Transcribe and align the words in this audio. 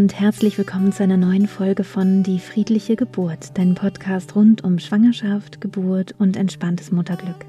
und 0.00 0.18
herzlich 0.18 0.56
willkommen 0.56 0.92
zu 0.92 1.02
einer 1.02 1.18
neuen 1.18 1.46
Folge 1.46 1.84
von 1.84 2.22
Die 2.22 2.38
friedliche 2.38 2.96
Geburt, 2.96 3.58
dein 3.58 3.74
Podcast 3.74 4.34
rund 4.34 4.64
um 4.64 4.78
Schwangerschaft, 4.78 5.60
Geburt 5.60 6.14
und 6.18 6.38
entspanntes 6.38 6.90
Mutterglück. 6.90 7.44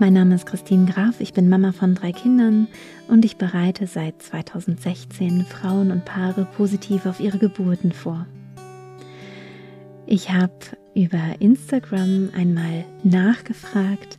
Mein 0.00 0.12
Name 0.12 0.34
ist 0.34 0.44
Christine 0.44 0.90
Graf, 0.90 1.20
ich 1.20 1.34
bin 1.34 1.48
Mama 1.48 1.70
von 1.70 1.94
drei 1.94 2.10
Kindern 2.10 2.66
und 3.06 3.24
ich 3.24 3.36
bereite 3.36 3.86
seit 3.86 4.20
2016 4.20 5.44
Frauen 5.44 5.92
und 5.92 6.04
Paare 6.04 6.48
positiv 6.56 7.06
auf 7.06 7.20
ihre 7.20 7.38
Geburten 7.38 7.92
vor. 7.92 8.26
Ich 10.06 10.30
habe 10.32 10.52
über 10.96 11.36
Instagram 11.38 12.30
einmal 12.36 12.84
nachgefragt, 13.04 14.18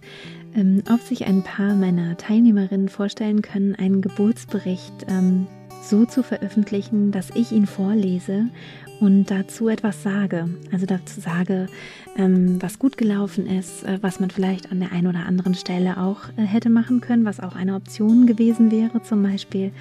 ähm, 0.55 0.81
ob 0.89 1.01
sich 1.01 1.25
ein 1.25 1.43
paar 1.43 1.75
meiner 1.75 2.15
Teilnehmerinnen 2.15 2.87
vorstellen 2.87 3.41
können, 3.41 3.75
einen 3.75 3.99
Geburtsbericht 3.99 5.07
ähm, 5.09 5.47
so 5.89 6.05
zu 6.05 6.23
veröffentlichen, 6.23 7.11
dass 7.11 7.29
ich 7.31 7.51
ihn 7.51 7.67
vorlese 7.67 8.49
und 8.99 9.25
dazu 9.29 9.67
etwas 9.67 10.03
sage. 10.03 10.49
Also 10.71 10.85
dazu 10.85 11.19
sage, 11.19 11.67
ähm, 12.17 12.61
was 12.61 12.79
gut 12.79 12.97
gelaufen 12.97 13.47
ist, 13.47 13.83
äh, 13.83 13.99
was 14.01 14.19
man 14.19 14.29
vielleicht 14.29 14.71
an 14.71 14.79
der 14.79 14.91
einen 14.91 15.07
oder 15.07 15.25
anderen 15.25 15.55
Stelle 15.55 15.97
auch 15.97 16.29
äh, 16.37 16.43
hätte 16.43 16.69
machen 16.69 17.01
können, 17.01 17.25
was 17.25 17.39
auch 17.39 17.55
eine 17.55 17.75
Option 17.75 18.25
gewesen 18.25 18.71
wäre, 18.71 19.01
zum 19.03 19.21
Beispiel, 19.23 19.71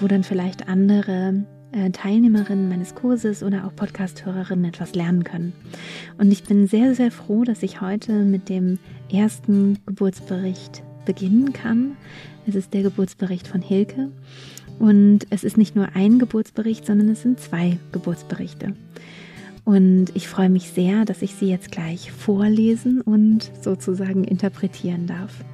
wo 0.00 0.08
dann 0.08 0.24
vielleicht 0.24 0.68
andere 0.68 1.44
äh, 1.72 1.90
Teilnehmerinnen 1.90 2.68
meines 2.68 2.94
Kurses 2.94 3.42
oder 3.42 3.66
auch 3.66 3.74
Podcast-Hörerinnen 3.74 4.66
etwas 4.66 4.94
lernen 4.94 5.24
können. 5.24 5.52
Und 6.18 6.30
ich 6.32 6.44
bin 6.44 6.66
sehr, 6.66 6.94
sehr 6.94 7.10
froh, 7.10 7.44
dass 7.44 7.62
ich 7.62 7.80
heute 7.80 8.12
mit 8.12 8.48
dem 8.48 8.78
ersten 9.10 9.78
Geburtsbericht 9.86 10.82
beginnen 11.04 11.52
kann. 11.52 11.96
Es 12.46 12.54
ist 12.54 12.74
der 12.74 12.82
Geburtsbericht 12.82 13.46
von 13.46 13.62
Hilke. 13.62 14.10
Und 14.82 15.28
es 15.30 15.44
ist 15.44 15.56
nicht 15.56 15.76
nur 15.76 15.94
ein 15.94 16.18
Geburtsbericht, 16.18 16.84
sondern 16.84 17.08
es 17.08 17.22
sind 17.22 17.38
zwei 17.38 17.78
Geburtsberichte. 17.92 18.74
Und 19.64 20.06
ich 20.14 20.26
freue 20.26 20.50
mich 20.50 20.70
sehr, 20.70 21.04
dass 21.04 21.22
ich 21.22 21.36
sie 21.36 21.48
jetzt 21.48 21.70
gleich 21.70 22.10
vorlesen 22.10 23.00
und 23.00 23.48
sozusagen 23.60 24.24
interpretieren 24.24 25.06
darf. 25.06 25.44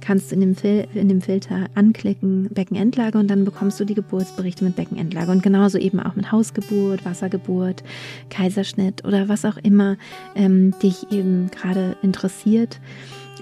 kannst 0.05 0.33
in 0.33 0.41
dem, 0.41 0.55
Fil 0.55 0.87
in 0.95 1.09
dem 1.09 1.21
Filter 1.21 1.67
anklicken 1.75 2.49
Beckenendlage 2.53 3.19
und 3.19 3.29
dann 3.29 3.45
bekommst 3.45 3.81
du 3.81 3.85
die 3.85 3.95
Geburtsberichte 3.95 4.65
mit 4.65 4.77
Beckenendlage 4.77 5.33
und 5.33 5.43
genauso 5.43 5.79
eben 5.79 6.01
auch 6.01 6.15
mit 6.15 6.31
Hausgeburt, 6.31 7.05
Wassergeburt, 7.05 7.83
Kaiserschnitt 8.31 9.05
oder 9.05 9.29
was 9.29 9.45
auch 9.45 9.57
immer 9.57 9.97
ähm, 10.35 10.75
dich 10.83 11.11
eben 11.11 11.51
gerade 11.51 11.97
interessiert. 12.03 12.81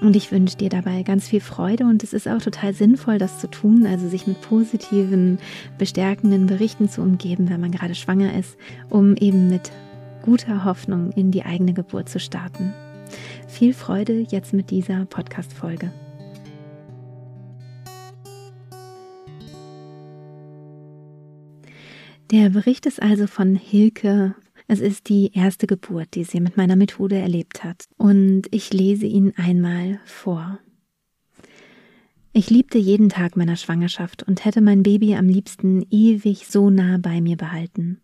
Und 0.00 0.16
ich 0.16 0.32
wünsche 0.32 0.56
dir 0.56 0.68
dabei 0.68 1.02
ganz 1.02 1.28
viel 1.28 1.40
Freude 1.40 1.84
und 1.84 2.02
es 2.02 2.12
ist 2.12 2.26
auch 2.26 2.40
total 2.40 2.74
sinnvoll, 2.74 3.18
das 3.18 3.38
zu 3.38 3.48
tun, 3.48 3.86
also 3.86 4.08
sich 4.08 4.26
mit 4.26 4.40
positiven, 4.40 5.38
bestärkenden 5.78 6.46
Berichten 6.46 6.88
zu 6.88 7.02
umgeben, 7.02 7.50
wenn 7.50 7.60
man 7.60 7.70
gerade 7.70 7.94
schwanger 7.94 8.36
ist, 8.36 8.56
um 8.90 9.14
eben 9.16 9.48
mit 9.48 9.70
guter 10.22 10.64
Hoffnung 10.64 11.12
in 11.12 11.30
die 11.30 11.44
eigene 11.44 11.72
Geburt 11.72 12.08
zu 12.08 12.18
starten. 12.18 12.72
Viel 13.46 13.74
Freude 13.74 14.24
jetzt 14.28 14.52
mit 14.52 14.70
dieser 14.70 15.04
Podcast-Folge. 15.04 15.92
Der 22.32 22.48
Bericht 22.48 22.87
ist 22.87 23.03
also 23.03 23.26
von 23.26 23.56
Hilke. 23.56 24.34
Es 24.66 24.81
ist 24.81 25.10
die 25.10 25.32
erste 25.34 25.66
Geburt, 25.66 26.15
die 26.15 26.25
sie 26.25 26.41
mit 26.41 26.56
meiner 26.56 26.76
Methode 26.76 27.16
erlebt 27.16 27.62
hat. 27.62 27.84
Und 27.98 28.44
ich 28.50 28.72
lese 28.72 29.04
ihn 29.04 29.34
einmal 29.37 30.00
vor. 30.06 30.59
Ich 32.32 32.48
liebte 32.48 32.78
jeden 32.78 33.10
Tag 33.10 33.37
meiner 33.37 33.56
Schwangerschaft 33.56 34.22
und 34.22 34.47
hätte 34.47 34.62
mein 34.62 34.82
Baby 34.82 35.15
am 35.15 35.28
liebsten 35.28 35.84
ewig 35.91 36.47
so 36.47 36.70
nah 36.70 36.97
bei 36.97 37.20
mir 37.20 37.37
behalten. 37.37 38.00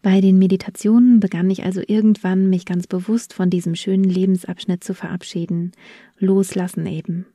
Bei 0.00 0.22
den 0.22 0.38
Meditationen 0.38 1.20
begann 1.20 1.50
ich 1.50 1.64
also 1.64 1.82
irgendwann, 1.86 2.48
mich 2.48 2.64
ganz 2.64 2.86
bewusst 2.86 3.34
von 3.34 3.50
diesem 3.50 3.74
schönen 3.74 4.04
Lebensabschnitt 4.04 4.82
zu 4.82 4.94
verabschieden. 4.94 5.72
Loslassen 6.16 6.86
eben. 6.86 7.26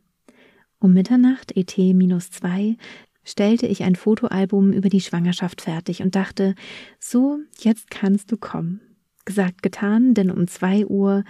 Um 0.80 0.94
Mitternacht, 0.94 1.58
ET 1.58 1.76
minus 1.78 2.30
zwei, 2.30 2.78
stellte 3.28 3.68
ich 3.68 3.84
ein 3.84 3.96
Fotoalbum 3.96 4.72
über 4.72 4.88
die 4.90 5.02
Schwangerschaft 5.02 5.62
fertig 5.62 6.02
und 6.02 6.16
dachte, 6.16 6.56
so, 7.00 7.40
jetzt 7.60 7.92
kannst 7.92 8.32
du 8.32 8.38
kommen. 8.38 8.80
Gesagt, 9.26 9.62
getan, 9.62 10.14
denn 10.14 10.32
um 10.32 10.48
zwei 10.48 10.86
Uhr 10.86 11.26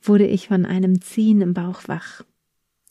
wurde 0.00 0.26
ich 0.26 0.46
von 0.46 0.64
einem 0.64 1.02
Ziehen 1.02 1.40
im 1.40 1.52
Bauch 1.52 1.88
wach. 1.88 2.22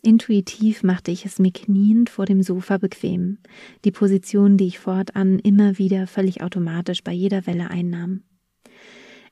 Intuitiv 0.02 0.84
machte 0.84 1.12
ich 1.12 1.26
es 1.26 1.40
mir 1.40 1.52
kniend 1.52 2.10
vor 2.10 2.26
dem 2.26 2.44
Sofa 2.44 2.78
bequem, 2.78 3.38
die 3.86 3.92
Position, 3.92 4.58
die 4.58 4.68
ich 4.68 4.80
fortan 4.80 5.40
immer 5.40 5.78
wieder 5.78 6.08
völlig 6.08 6.42
automatisch 6.42 7.04
bei 7.04 7.14
jeder 7.14 7.48
Welle 7.48 7.70
einnahm. 7.70 8.24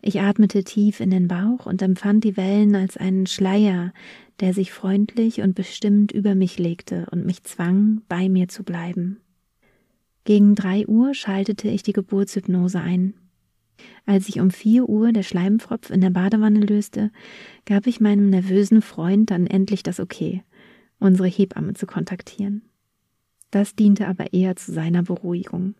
Ich 0.02 0.22
atmete 0.22 0.64
tief 0.64 1.00
in 1.00 1.10
den 1.10 1.28
Bauch 1.28 1.66
und 1.66 1.82
empfand 1.82 2.24
die 2.24 2.38
Wellen 2.38 2.76
als 2.76 2.98
einen 2.98 3.26
Schleier, 3.26 3.94
der 4.40 4.54
sich 4.54 4.72
freundlich 4.72 5.42
und 5.42 5.56
bestimmt 5.56 6.12
über 6.12 6.36
mich 6.36 6.60
legte 6.60 7.08
und 7.12 7.26
mich 7.26 7.44
zwang, 7.44 8.02
bei 8.08 8.30
mir 8.30 8.48
zu 8.48 8.64
bleiben. 8.64 9.20
Gegen 10.24 10.56
drei 10.56 10.86
Uhr 10.88 11.14
schaltete 11.14 11.70
ich 11.70 11.84
die 11.84 11.94
Geburtshypnose 11.94 12.80
ein. 12.80 13.16
Als 14.06 14.26
sich 14.26 14.40
um 14.40 14.52
vier 14.52 14.90
Uhr 14.90 15.12
der 15.12 15.24
Schleimpfropf 15.24 15.90
in 15.90 16.02
der 16.02 16.10
Badewanne 16.10 16.60
löste, 16.60 17.12
gab 17.66 17.88
ich 17.88 18.00
meinem 18.00 18.30
nervösen 18.30 18.82
Freund 18.82 19.32
dann 19.32 19.48
endlich 19.48 19.84
das 19.84 20.00
Okay 20.00 20.44
unsere 21.00 21.28
Hebamme 21.28 21.74
zu 21.74 21.86
kontaktieren. 21.86 22.64
Das 23.52 23.76
diente 23.76 24.08
aber 24.08 24.34
eher 24.34 24.56
zu 24.56 24.74
seiner 24.74 25.04
Beruhigung. 25.04 25.76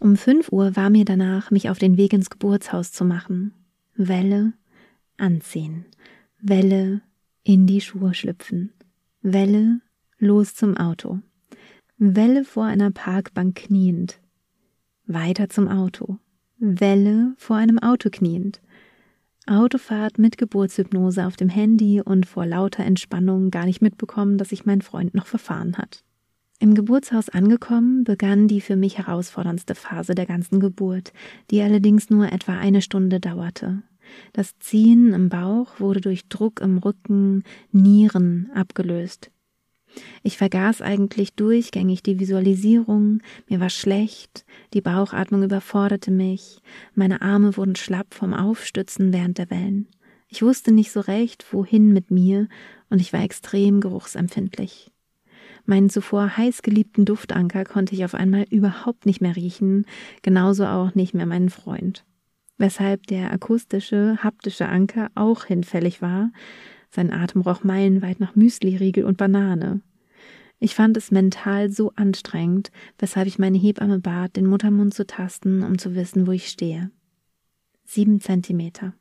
Um 0.00 0.16
fünf 0.16 0.52
Uhr 0.52 0.76
war 0.76 0.90
mir 0.90 1.04
danach, 1.04 1.50
mich 1.50 1.70
auf 1.70 1.78
den 1.78 1.96
Weg 1.96 2.12
ins 2.12 2.30
Geburtshaus 2.30 2.92
zu 2.92 3.04
machen. 3.04 3.52
Welle, 3.96 4.52
anziehen. 5.16 5.86
Welle, 6.40 7.02
in 7.42 7.66
die 7.66 7.80
Schuhe 7.80 8.14
schlüpfen. 8.14 8.72
Welle, 9.22 9.80
los 10.18 10.54
zum 10.54 10.76
Auto. 10.76 11.18
Welle 11.96 12.44
vor 12.44 12.64
einer 12.64 12.92
Parkbank 12.92 13.56
kniend. 13.56 14.20
Weiter 15.06 15.48
zum 15.48 15.66
Auto. 15.66 16.18
Welle 16.58 17.34
vor 17.36 17.56
einem 17.56 17.80
Auto 17.80 18.08
kniend. 18.10 18.60
Autofahrt 19.46 20.18
mit 20.18 20.38
Geburtshypnose 20.38 21.26
auf 21.26 21.36
dem 21.36 21.48
Handy 21.48 22.00
und 22.00 22.26
vor 22.26 22.46
lauter 22.46 22.84
Entspannung 22.84 23.50
gar 23.50 23.64
nicht 23.64 23.80
mitbekommen, 23.80 24.38
dass 24.38 24.50
sich 24.50 24.66
mein 24.66 24.82
Freund 24.82 25.14
noch 25.14 25.26
verfahren 25.26 25.76
hat. 25.76 26.04
Im 26.60 26.74
Geburtshaus 26.74 27.28
angekommen, 27.28 28.02
begann 28.02 28.48
die 28.48 28.60
für 28.60 28.74
mich 28.74 28.98
herausforderndste 28.98 29.76
Phase 29.76 30.16
der 30.16 30.26
ganzen 30.26 30.58
Geburt, 30.58 31.12
die 31.52 31.62
allerdings 31.62 32.10
nur 32.10 32.32
etwa 32.32 32.58
eine 32.58 32.82
Stunde 32.82 33.20
dauerte. 33.20 33.82
Das 34.32 34.58
Ziehen 34.58 35.12
im 35.12 35.28
Bauch 35.28 35.78
wurde 35.78 36.00
durch 36.00 36.28
Druck 36.28 36.60
im 36.60 36.78
Rücken, 36.78 37.44
Nieren 37.70 38.50
abgelöst. 38.54 39.30
Ich 40.24 40.36
vergaß 40.36 40.82
eigentlich 40.82 41.34
durchgängig 41.34 42.02
die 42.02 42.18
Visualisierung, 42.18 43.20
mir 43.48 43.60
war 43.60 43.70
schlecht, 43.70 44.44
die 44.74 44.80
Bauchatmung 44.80 45.44
überforderte 45.44 46.10
mich, 46.10 46.60
meine 46.94 47.22
Arme 47.22 47.56
wurden 47.56 47.76
schlapp 47.76 48.14
vom 48.14 48.34
Aufstützen 48.34 49.12
während 49.12 49.38
der 49.38 49.50
Wellen. 49.50 49.86
Ich 50.28 50.42
wusste 50.42 50.72
nicht 50.72 50.90
so 50.90 51.00
recht, 51.00 51.46
wohin 51.52 51.92
mit 51.92 52.10
mir, 52.10 52.48
und 52.90 53.00
ich 53.00 53.12
war 53.12 53.22
extrem 53.22 53.80
geruchsempfindlich. 53.80 54.90
Meinen 55.68 55.90
zuvor 55.90 56.34
heiß 56.34 56.62
geliebten 56.62 57.04
Duftanker 57.04 57.64
konnte 57.64 57.94
ich 57.94 58.02
auf 58.06 58.14
einmal 58.14 58.46
überhaupt 58.48 59.04
nicht 59.04 59.20
mehr 59.20 59.36
riechen, 59.36 59.84
genauso 60.22 60.64
auch 60.64 60.94
nicht 60.94 61.12
mehr 61.12 61.26
meinen 61.26 61.50
Freund. 61.50 62.06
Weshalb 62.56 63.06
der 63.06 63.30
akustische, 63.30 64.16
haptische 64.22 64.66
Anker 64.66 65.10
auch 65.14 65.44
hinfällig 65.44 66.00
war, 66.00 66.32
sein 66.90 67.12
Atem 67.12 67.42
roch 67.42 67.64
meilenweit 67.64 68.18
nach 68.18 68.34
Müsliriegel 68.34 69.04
und 69.04 69.18
Banane. 69.18 69.82
Ich 70.58 70.74
fand 70.74 70.96
es 70.96 71.10
mental 71.10 71.70
so 71.70 71.92
anstrengend, 71.96 72.70
weshalb 72.98 73.26
ich 73.26 73.38
meine 73.38 73.58
Hebamme 73.58 73.98
bat, 73.98 74.36
den 74.36 74.46
Muttermund 74.46 74.94
zu 74.94 75.06
tasten, 75.06 75.62
um 75.62 75.76
zu 75.76 75.94
wissen, 75.94 76.26
wo 76.26 76.32
ich 76.32 76.48
stehe. 76.48 76.90
Sieben 77.84 78.22
Zentimeter. 78.22 78.94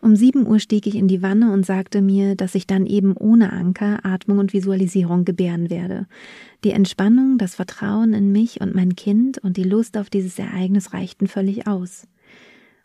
Um 0.00 0.16
sieben 0.16 0.46
Uhr 0.46 0.58
stieg 0.60 0.86
ich 0.86 0.94
in 0.94 1.08
die 1.08 1.22
Wanne 1.22 1.52
und 1.52 1.66
sagte 1.66 2.00
mir, 2.00 2.34
dass 2.34 2.54
ich 2.54 2.66
dann 2.66 2.86
eben 2.86 3.16
ohne 3.16 3.52
Anker, 3.52 4.04
Atmung 4.04 4.38
und 4.38 4.52
Visualisierung 4.52 5.24
gebären 5.24 5.70
werde. 5.70 6.06
Die 6.64 6.70
Entspannung, 6.70 7.38
das 7.38 7.54
Vertrauen 7.54 8.12
in 8.12 8.32
mich 8.32 8.60
und 8.60 8.74
mein 8.74 8.96
Kind 8.96 9.38
und 9.38 9.56
die 9.56 9.64
Lust 9.64 9.96
auf 9.96 10.10
dieses 10.10 10.38
Ereignis 10.38 10.92
reichten 10.92 11.26
völlig 11.26 11.66
aus. 11.66 12.06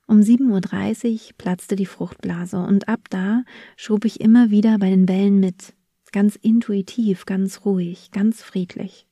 Um 0.07 0.19
7.30 0.19 1.11
Uhr 1.11 1.19
platzte 1.37 1.75
die 1.75 1.85
Fruchtblase 1.85 2.57
und 2.57 2.87
ab 2.87 3.01
da 3.09 3.43
schob 3.77 4.05
ich 4.05 4.19
immer 4.21 4.49
wieder 4.49 4.77
bei 4.77 4.89
den 4.89 5.07
Wellen 5.07 5.39
mit. 5.39 5.73
Ganz 6.11 6.35
intuitiv, 6.35 7.25
ganz 7.25 7.65
ruhig, 7.65 8.11
ganz 8.11 8.41
friedlich. 8.41 9.07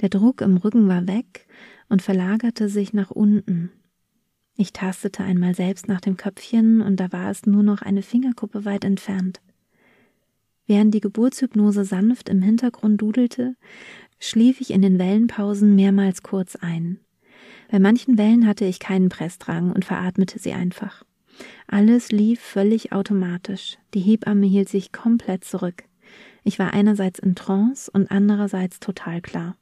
Der 0.00 0.08
Druck 0.08 0.40
im 0.42 0.56
Rücken 0.56 0.86
war 0.86 1.08
weg 1.08 1.46
und 1.88 2.02
verlagerte 2.02 2.68
sich 2.68 2.92
nach 2.92 3.10
unten, 3.10 3.70
ich 4.58 4.72
tastete 4.72 5.22
einmal 5.22 5.54
selbst 5.54 5.86
nach 5.86 6.00
dem 6.00 6.16
Köpfchen 6.16 6.82
und 6.82 6.96
da 6.96 7.12
war 7.12 7.30
es 7.30 7.46
nur 7.46 7.62
noch 7.62 7.80
eine 7.80 8.02
Fingerkuppe 8.02 8.64
weit 8.64 8.84
entfernt. 8.84 9.40
Während 10.66 10.92
die 10.92 11.00
Geburtshypnose 11.00 11.84
sanft 11.84 12.28
im 12.28 12.42
Hintergrund 12.42 13.00
dudelte, 13.00 13.54
schlief 14.18 14.60
ich 14.60 14.72
in 14.72 14.82
den 14.82 14.98
Wellenpausen 14.98 15.76
mehrmals 15.76 16.24
kurz 16.24 16.56
ein. 16.56 16.98
Bei 17.70 17.78
manchen 17.78 18.18
Wellen 18.18 18.48
hatte 18.48 18.64
ich 18.64 18.80
keinen 18.80 19.10
Pressdrang 19.10 19.70
und 19.70 19.84
veratmete 19.84 20.40
sie 20.40 20.52
einfach. 20.52 21.04
Alles 21.68 22.10
lief 22.10 22.40
völlig 22.40 22.90
automatisch. 22.90 23.78
Die 23.94 24.00
Hebamme 24.00 24.46
hielt 24.46 24.68
sich 24.68 24.90
komplett 24.90 25.44
zurück. 25.44 25.84
Ich 26.42 26.58
war 26.58 26.72
einerseits 26.72 27.20
in 27.20 27.36
Trance 27.36 27.88
und 27.92 28.10
andererseits 28.10 28.80
total 28.80 29.20
klar. 29.20 29.56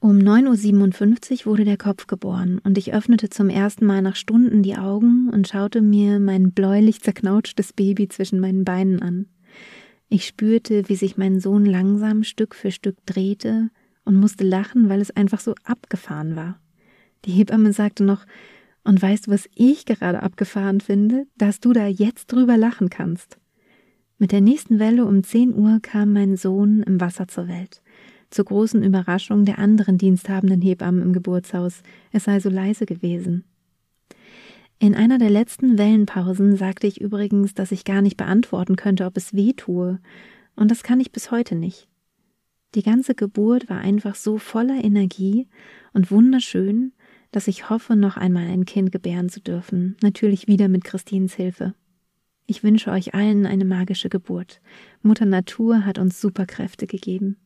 Um 0.00 0.18
9.57 0.18 1.40
Uhr 1.40 1.46
wurde 1.46 1.64
der 1.64 1.76
Kopf 1.76 2.06
geboren 2.06 2.60
und 2.62 2.78
ich 2.78 2.94
öffnete 2.94 3.30
zum 3.30 3.50
ersten 3.50 3.84
Mal 3.84 4.00
nach 4.00 4.14
Stunden 4.14 4.62
die 4.62 4.76
Augen 4.76 5.28
und 5.28 5.48
schaute 5.48 5.82
mir 5.82 6.20
mein 6.20 6.52
bläulich 6.52 7.00
zerknautschtes 7.00 7.72
Baby 7.72 8.06
zwischen 8.06 8.38
meinen 8.38 8.64
Beinen 8.64 9.02
an. 9.02 9.26
Ich 10.08 10.24
spürte, 10.24 10.88
wie 10.88 10.94
sich 10.94 11.16
mein 11.16 11.40
Sohn 11.40 11.66
langsam 11.66 12.22
Stück 12.22 12.54
für 12.54 12.70
Stück 12.70 12.94
drehte 13.06 13.70
und 14.04 14.14
musste 14.14 14.44
lachen, 14.44 14.88
weil 14.88 15.00
es 15.00 15.10
einfach 15.10 15.40
so 15.40 15.56
abgefahren 15.64 16.36
war. 16.36 16.60
Die 17.24 17.32
Hebamme 17.32 17.72
sagte 17.72 18.04
noch, 18.04 18.24
und 18.84 19.02
weißt 19.02 19.26
du, 19.26 19.32
was 19.32 19.48
ich 19.56 19.84
gerade 19.84 20.22
abgefahren 20.22 20.80
finde? 20.80 21.26
Dass 21.36 21.58
du 21.58 21.72
da 21.72 21.88
jetzt 21.88 22.32
drüber 22.32 22.56
lachen 22.56 22.88
kannst. 22.88 23.36
Mit 24.16 24.30
der 24.30 24.42
nächsten 24.42 24.78
Welle 24.78 25.04
um 25.04 25.24
10 25.24 25.54
Uhr 25.56 25.80
kam 25.82 26.12
mein 26.12 26.36
Sohn 26.36 26.84
im 26.84 27.00
Wasser 27.00 27.26
zur 27.26 27.48
Welt 27.48 27.82
zur 28.30 28.44
großen 28.46 28.82
Überraschung 28.82 29.44
der 29.44 29.58
anderen 29.58 29.98
diensthabenden 29.98 30.60
Hebammen 30.60 31.02
im 31.02 31.12
Geburtshaus, 31.12 31.82
es 32.12 32.24
sei 32.24 32.40
so 32.40 32.50
leise 32.50 32.86
gewesen. 32.86 33.44
In 34.78 34.94
einer 34.94 35.18
der 35.18 35.30
letzten 35.30 35.76
Wellenpausen 35.76 36.56
sagte 36.56 36.86
ich 36.86 37.00
übrigens, 37.00 37.54
dass 37.54 37.72
ich 37.72 37.84
gar 37.84 38.00
nicht 38.00 38.16
beantworten 38.16 38.76
könnte, 38.76 39.06
ob 39.06 39.16
es 39.16 39.34
weh 39.34 39.52
tue, 39.52 39.98
und 40.54 40.70
das 40.70 40.82
kann 40.82 41.00
ich 41.00 41.12
bis 41.12 41.30
heute 41.30 41.54
nicht. 41.54 41.88
Die 42.74 42.82
ganze 42.82 43.14
Geburt 43.14 43.68
war 43.68 43.78
einfach 43.78 44.14
so 44.14 44.38
voller 44.38 44.84
Energie 44.84 45.48
und 45.92 46.10
wunderschön, 46.10 46.92
dass 47.30 47.48
ich 47.48 47.70
hoffe, 47.70 47.96
noch 47.96 48.16
einmal 48.16 48.46
ein 48.46 48.66
Kind 48.66 48.92
gebären 48.92 49.28
zu 49.28 49.40
dürfen, 49.40 49.96
natürlich 50.02 50.48
wieder 50.48 50.68
mit 50.68 50.84
Christines 50.84 51.34
Hilfe. 51.34 51.74
Ich 52.46 52.62
wünsche 52.62 52.90
euch 52.90 53.14
allen 53.14 53.46
eine 53.46 53.64
magische 53.64 54.08
Geburt. 54.08 54.60
Mutter 55.02 55.26
Natur 55.26 55.84
hat 55.84 55.98
uns 55.98 56.20
Superkräfte 56.20 56.86
gegeben. 56.86 57.36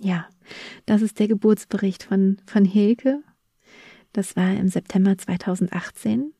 Ja, 0.00 0.28
das 0.86 1.02
ist 1.02 1.18
der 1.18 1.28
Geburtsbericht 1.28 2.02
von, 2.02 2.38
von 2.46 2.64
Hilke. 2.64 3.22
Das 4.12 4.36
war 4.36 4.52
im 4.54 4.68
September 4.68 5.16
2018. 5.16 6.32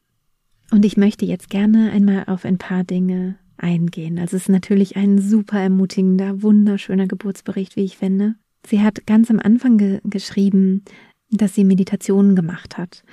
Und 0.70 0.84
ich 0.84 0.96
möchte 0.96 1.24
jetzt 1.24 1.50
gerne 1.50 1.90
einmal 1.92 2.24
auf 2.26 2.44
ein 2.44 2.58
paar 2.58 2.84
Dinge 2.84 3.38
eingehen. 3.56 4.18
Also 4.18 4.36
es 4.36 4.44
ist 4.44 4.48
natürlich 4.48 4.96
ein 4.96 5.18
super 5.18 5.60
ermutigender, 5.60 6.42
wunderschöner 6.42 7.06
Geburtsbericht, 7.06 7.76
wie 7.76 7.84
ich 7.84 7.96
finde. 7.96 8.36
Sie 8.66 8.80
hat 8.80 9.06
ganz 9.06 9.30
am 9.30 9.38
Anfang 9.38 9.78
ge 9.78 10.00
geschrieben, 10.04 10.84
dass 11.30 11.54
sie 11.54 11.64
Meditationen 11.64 12.36
gemacht 12.36 12.78
hat. 12.78 13.04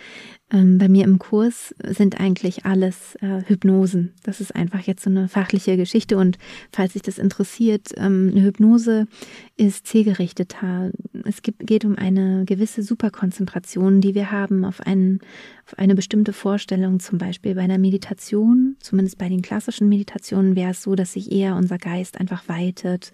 Ähm, 0.52 0.78
bei 0.78 0.90
mir 0.90 1.06
im 1.06 1.18
Kurs 1.18 1.74
sind 1.88 2.20
eigentlich 2.20 2.66
alles 2.66 3.16
äh, 3.22 3.42
Hypnosen. 3.46 4.14
Das 4.24 4.42
ist 4.42 4.56
einfach 4.56 4.82
jetzt 4.82 5.04
so 5.04 5.10
eine 5.10 5.28
fachliche 5.30 5.78
Geschichte 5.78 6.18
und 6.18 6.38
falls 6.72 6.94
sich 6.94 7.02
das 7.02 7.18
interessiert, 7.18 7.90
ähm, 7.96 8.30
eine 8.32 8.44
Hypnose 8.44 9.08
ist 9.56 9.88
zielgerichteter. 9.88 10.92
Es 11.24 11.42
gibt, 11.42 11.66
geht 11.66 11.86
um 11.86 11.98
eine 11.98 12.44
gewisse 12.46 12.84
Superkonzentration, 12.84 14.02
die 14.02 14.14
wir 14.14 14.32
haben 14.32 14.66
auf, 14.66 14.82
einen, 14.82 15.20
auf 15.66 15.78
eine 15.80 15.96
bestimmte 15.96 16.34
Vorstellung. 16.34 17.00
Zum 17.00 17.18
Beispiel 17.18 17.56
bei 17.56 17.62
einer 17.62 17.78
Meditation, 17.78 18.76
zumindest 18.82 19.18
bei 19.18 19.30
den 19.30 19.42
klassischen 19.42 19.88
Meditationen, 19.88 20.56
wäre 20.56 20.72
es 20.72 20.84
so, 20.84 20.96
dass 20.96 21.14
sich 21.14 21.32
eher 21.32 21.56
unser 21.56 21.78
Geist 21.78 22.20
einfach 22.20 22.50
weitet 22.50 23.12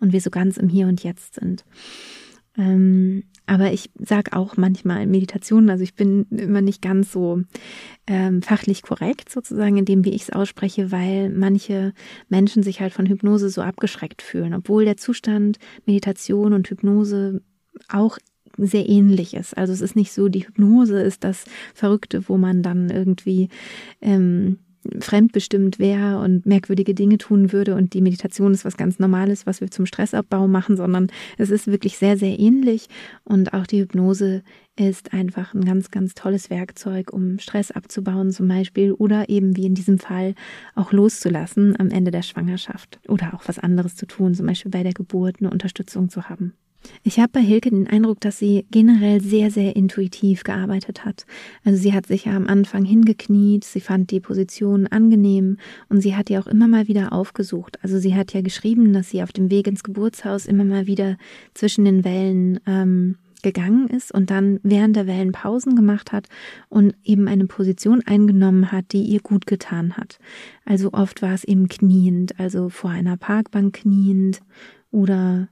und 0.00 0.12
wir 0.12 0.20
so 0.20 0.30
ganz 0.30 0.56
im 0.56 0.68
Hier 0.68 0.88
und 0.88 1.04
Jetzt 1.04 1.34
sind. 1.34 1.64
Aber 3.50 3.72
ich 3.72 3.90
sage 3.98 4.32
auch 4.32 4.56
manchmal 4.56 5.08
Meditationen, 5.08 5.70
also 5.70 5.82
ich 5.82 5.96
bin 5.96 6.24
immer 6.30 6.60
nicht 6.60 6.80
ganz 6.80 7.10
so 7.10 7.42
ähm, 8.06 8.42
fachlich 8.42 8.82
korrekt 8.82 9.28
sozusagen 9.28 9.76
in 9.76 9.84
dem, 9.84 10.04
wie 10.04 10.12
ich 10.12 10.22
es 10.22 10.30
ausspreche, 10.30 10.92
weil 10.92 11.30
manche 11.30 11.92
Menschen 12.28 12.62
sich 12.62 12.80
halt 12.80 12.92
von 12.92 13.06
Hypnose 13.06 13.50
so 13.50 13.60
abgeschreckt 13.60 14.22
fühlen, 14.22 14.54
obwohl 14.54 14.84
der 14.84 14.98
Zustand 14.98 15.58
Meditation 15.84 16.52
und 16.52 16.70
Hypnose 16.70 17.42
auch 17.88 18.18
sehr 18.56 18.88
ähnlich 18.88 19.34
ist. 19.34 19.58
Also 19.58 19.72
es 19.72 19.80
ist 19.80 19.96
nicht 19.96 20.12
so, 20.12 20.28
die 20.28 20.46
Hypnose 20.46 21.00
ist 21.00 21.24
das 21.24 21.44
Verrückte, 21.74 22.28
wo 22.28 22.36
man 22.36 22.62
dann 22.62 22.88
irgendwie 22.88 23.48
ähm, 24.00 24.60
fremdbestimmt 25.00 25.78
wäre 25.78 26.20
und 26.20 26.46
merkwürdige 26.46 26.94
Dinge 26.94 27.18
tun 27.18 27.52
würde 27.52 27.74
und 27.74 27.92
die 27.94 28.00
Meditation 28.00 28.52
ist 28.52 28.64
was 28.64 28.76
ganz 28.76 28.98
Normales, 28.98 29.46
was 29.46 29.60
wir 29.60 29.70
zum 29.70 29.86
Stressabbau 29.86 30.48
machen, 30.48 30.76
sondern 30.76 31.08
es 31.38 31.50
ist 31.50 31.66
wirklich 31.66 31.98
sehr, 31.98 32.16
sehr 32.16 32.38
ähnlich 32.38 32.88
und 33.24 33.52
auch 33.52 33.66
die 33.66 33.80
Hypnose 33.80 34.42
ist 34.76 35.12
einfach 35.12 35.52
ein 35.52 35.64
ganz, 35.64 35.90
ganz 35.90 36.14
tolles 36.14 36.48
Werkzeug, 36.48 37.12
um 37.12 37.38
Stress 37.38 37.70
abzubauen 37.70 38.30
zum 38.30 38.48
Beispiel 38.48 38.92
oder 38.92 39.28
eben 39.28 39.56
wie 39.56 39.66
in 39.66 39.74
diesem 39.74 39.98
Fall 39.98 40.34
auch 40.74 40.92
loszulassen 40.92 41.78
am 41.78 41.90
Ende 41.90 42.10
der 42.10 42.22
Schwangerschaft 42.22 42.98
oder 43.06 43.34
auch 43.34 43.42
was 43.46 43.58
anderes 43.58 43.96
zu 43.96 44.06
tun, 44.06 44.34
zum 44.34 44.46
Beispiel 44.46 44.70
bei 44.70 44.82
der 44.82 44.94
Geburt 44.94 45.36
eine 45.40 45.50
Unterstützung 45.50 46.08
zu 46.08 46.28
haben. 46.28 46.54
Ich 47.02 47.18
habe 47.18 47.30
bei 47.32 47.40
Hilke 47.40 47.70
den 47.70 47.86
Eindruck, 47.86 48.20
dass 48.20 48.38
sie 48.38 48.66
generell 48.70 49.20
sehr, 49.20 49.50
sehr 49.50 49.76
intuitiv 49.76 50.44
gearbeitet 50.44 51.04
hat. 51.04 51.26
Also 51.64 51.80
sie 51.80 51.92
hat 51.92 52.06
sich 52.06 52.26
ja 52.26 52.36
am 52.36 52.46
Anfang 52.46 52.84
hingekniet, 52.84 53.64
sie 53.64 53.80
fand 53.80 54.10
die 54.10 54.20
Position 54.20 54.86
angenehm 54.86 55.58
und 55.88 56.00
sie 56.00 56.16
hat 56.16 56.28
die 56.28 56.38
auch 56.38 56.46
immer 56.46 56.68
mal 56.68 56.88
wieder 56.88 57.12
aufgesucht. 57.12 57.78
Also 57.82 57.98
sie 57.98 58.14
hat 58.14 58.32
ja 58.32 58.42
geschrieben, 58.42 58.92
dass 58.92 59.10
sie 59.10 59.22
auf 59.22 59.32
dem 59.32 59.50
Weg 59.50 59.66
ins 59.66 59.82
Geburtshaus 59.82 60.46
immer 60.46 60.64
mal 60.64 60.86
wieder 60.86 61.16
zwischen 61.54 61.84
den 61.84 62.04
Wellen 62.04 62.60
ähm, 62.66 63.16
gegangen 63.42 63.88
ist 63.88 64.12
und 64.12 64.30
dann 64.30 64.60
während 64.62 64.96
der 64.96 65.06
Wellen 65.06 65.32
Pausen 65.32 65.76
gemacht 65.76 66.12
hat 66.12 66.28
und 66.68 66.94
eben 67.04 67.28
eine 67.28 67.46
Position 67.46 68.02
eingenommen 68.04 68.70
hat, 68.72 68.92
die 68.92 69.02
ihr 69.02 69.20
gut 69.20 69.46
getan 69.46 69.96
hat. 69.96 70.18
Also 70.64 70.92
oft 70.92 71.22
war 71.22 71.32
es 71.32 71.44
eben 71.44 71.68
kniend, 71.68 72.38
also 72.38 72.68
vor 72.68 72.90
einer 72.90 73.16
Parkbank 73.16 73.74
kniend 73.74 74.40
oder 74.90 75.48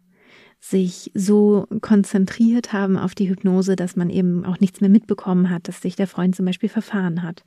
sich 0.61 1.13
so 1.15 1.67
konzentriert 1.81 2.73
haben 2.73 2.99
auf 2.99 3.15
die 3.15 3.29
Hypnose, 3.29 3.77
dass 3.77 3.95
man 3.95 4.11
eben 4.11 4.45
auch 4.45 4.59
nichts 4.59 4.81
mehr 4.81 4.91
mitbekommen 4.91 5.51
hat, 5.51 5.69
dass 5.69 5.81
sich 5.81 5.95
der 5.95 6.09
Freund 6.09 6.35
zum 6.35 6.47
Beispiel 6.47 6.69
verfahren 6.69 7.23
hat. 7.23 7.45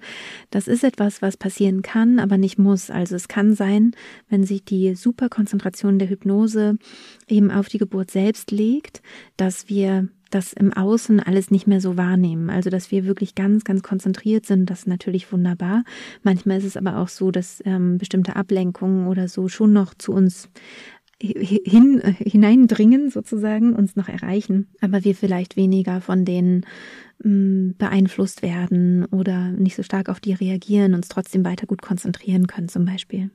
Das 0.50 0.68
ist 0.68 0.84
etwas, 0.84 1.22
was 1.22 1.36
passieren 1.36 1.82
kann, 1.82 2.20
aber 2.20 2.38
nicht 2.38 2.58
muss. 2.58 2.90
Also 2.90 3.16
es 3.16 3.28
kann 3.28 3.54
sein, 3.54 3.92
wenn 4.30 4.44
sich 4.46 4.64
die 4.64 4.96
Superkonzentration 4.96 6.00
der 6.00 6.10
Hypnose 6.10 6.78
eben 7.28 7.52
auf 7.52 7.68
die 7.68 7.80
Geburt 7.80 8.12
selbst 8.12 8.50
legt, 8.52 9.02
dass 9.36 9.68
wir 9.68 10.08
das 10.32 10.54
im 10.54 10.74
Außen 10.74 11.20
alles 11.20 11.52
nicht 11.52 11.68
mehr 11.68 11.82
so 11.82 11.98
wahrnehmen. 11.98 12.50
Also, 12.50 12.70
dass 12.70 12.90
wir 12.90 13.06
wirklich 13.06 13.36
ganz, 13.36 13.64
ganz 13.64 13.84
konzentriert 13.84 14.46
sind, 14.46 14.70
das 14.70 14.80
ist 14.80 14.88
natürlich 14.88 15.32
wunderbar. 15.32 15.84
Manchmal 16.24 16.58
ist 16.58 16.64
es 16.64 16.78
aber 16.78 16.98
auch 16.98 17.10
so, 17.10 17.32
dass 17.32 17.62
ähm, 17.66 17.98
bestimmte 17.98 18.36
Ablenkungen 18.36 19.08
oder 19.08 19.28
so 19.28 19.50
schon 19.50 19.74
noch 19.74 19.94
zu 19.94 20.14
uns 20.14 20.50
hin, 21.22 22.02
hineindringen 22.20 23.10
sozusagen, 23.10 23.74
uns 23.74 23.96
noch 23.96 24.10
erreichen, 24.10 24.68
aber 24.82 25.04
wir 25.04 25.16
vielleicht 25.16 25.56
weniger 25.56 26.02
von 26.02 26.26
denen 26.26 26.66
mm, 27.24 27.72
beeinflusst 27.78 28.42
werden 28.42 29.06
oder 29.06 29.52
nicht 29.52 29.76
so 29.76 29.84
stark 29.84 30.10
auf 30.10 30.20
die 30.20 30.34
reagieren, 30.34 30.94
uns 30.94 31.08
trotzdem 31.08 31.46
weiter 31.46 31.68
gut 31.68 31.82
konzentrieren 31.82 32.48
können 32.48 32.70
zum 32.70 32.86
Beispiel. 32.86 33.32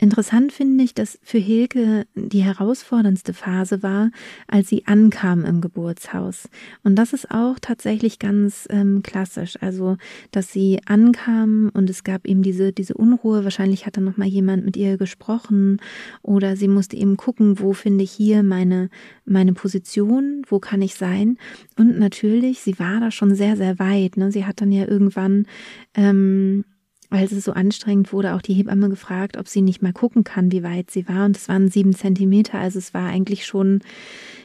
Interessant 0.00 0.52
finde 0.52 0.84
ich, 0.84 0.94
dass 0.94 1.18
für 1.24 1.38
Hilke 1.38 2.06
die 2.14 2.44
herausforderndste 2.44 3.34
Phase 3.34 3.82
war, 3.82 4.12
als 4.46 4.68
sie 4.68 4.86
ankam 4.86 5.44
im 5.44 5.60
Geburtshaus. 5.60 6.48
Und 6.84 6.94
das 6.94 7.12
ist 7.12 7.32
auch 7.32 7.56
tatsächlich 7.60 8.20
ganz 8.20 8.68
ähm, 8.70 9.02
klassisch. 9.02 9.58
Also, 9.60 9.96
dass 10.30 10.52
sie 10.52 10.78
ankam 10.86 11.72
und 11.74 11.90
es 11.90 12.04
gab 12.04 12.28
eben 12.28 12.42
diese, 12.42 12.72
diese 12.72 12.94
Unruhe. 12.94 13.42
Wahrscheinlich 13.42 13.86
hat 13.86 13.96
dann 13.96 14.04
nochmal 14.04 14.28
jemand 14.28 14.64
mit 14.64 14.76
ihr 14.76 14.98
gesprochen 14.98 15.78
oder 16.22 16.54
sie 16.54 16.68
musste 16.68 16.96
eben 16.96 17.16
gucken, 17.16 17.58
wo 17.58 17.72
finde 17.72 18.04
ich 18.04 18.12
hier 18.12 18.44
meine, 18.44 18.90
meine 19.24 19.52
Position, 19.52 20.42
wo 20.46 20.60
kann 20.60 20.80
ich 20.80 20.94
sein. 20.94 21.38
Und 21.76 21.98
natürlich, 21.98 22.60
sie 22.60 22.78
war 22.78 23.00
da 23.00 23.10
schon 23.10 23.34
sehr, 23.34 23.56
sehr 23.56 23.80
weit. 23.80 24.16
Ne? 24.16 24.30
Sie 24.30 24.46
hat 24.46 24.60
dann 24.60 24.70
ja 24.70 24.86
irgendwann, 24.86 25.46
ähm, 25.94 26.64
weil 27.10 27.24
es 27.24 27.44
so 27.44 27.52
anstrengend 27.52 28.12
wurde, 28.12 28.34
auch 28.34 28.42
die 28.42 28.54
Hebamme 28.54 28.88
gefragt, 28.88 29.36
ob 29.36 29.48
sie 29.48 29.62
nicht 29.62 29.82
mal 29.82 29.92
gucken 29.92 30.24
kann, 30.24 30.52
wie 30.52 30.62
weit 30.62 30.90
sie 30.90 31.08
war. 31.08 31.24
Und 31.24 31.36
es 31.36 31.48
waren 31.48 31.68
sieben 31.68 31.94
Zentimeter, 31.94 32.58
also 32.58 32.78
es 32.78 32.92
war 32.94 33.08
eigentlich 33.08 33.46
schon 33.46 33.80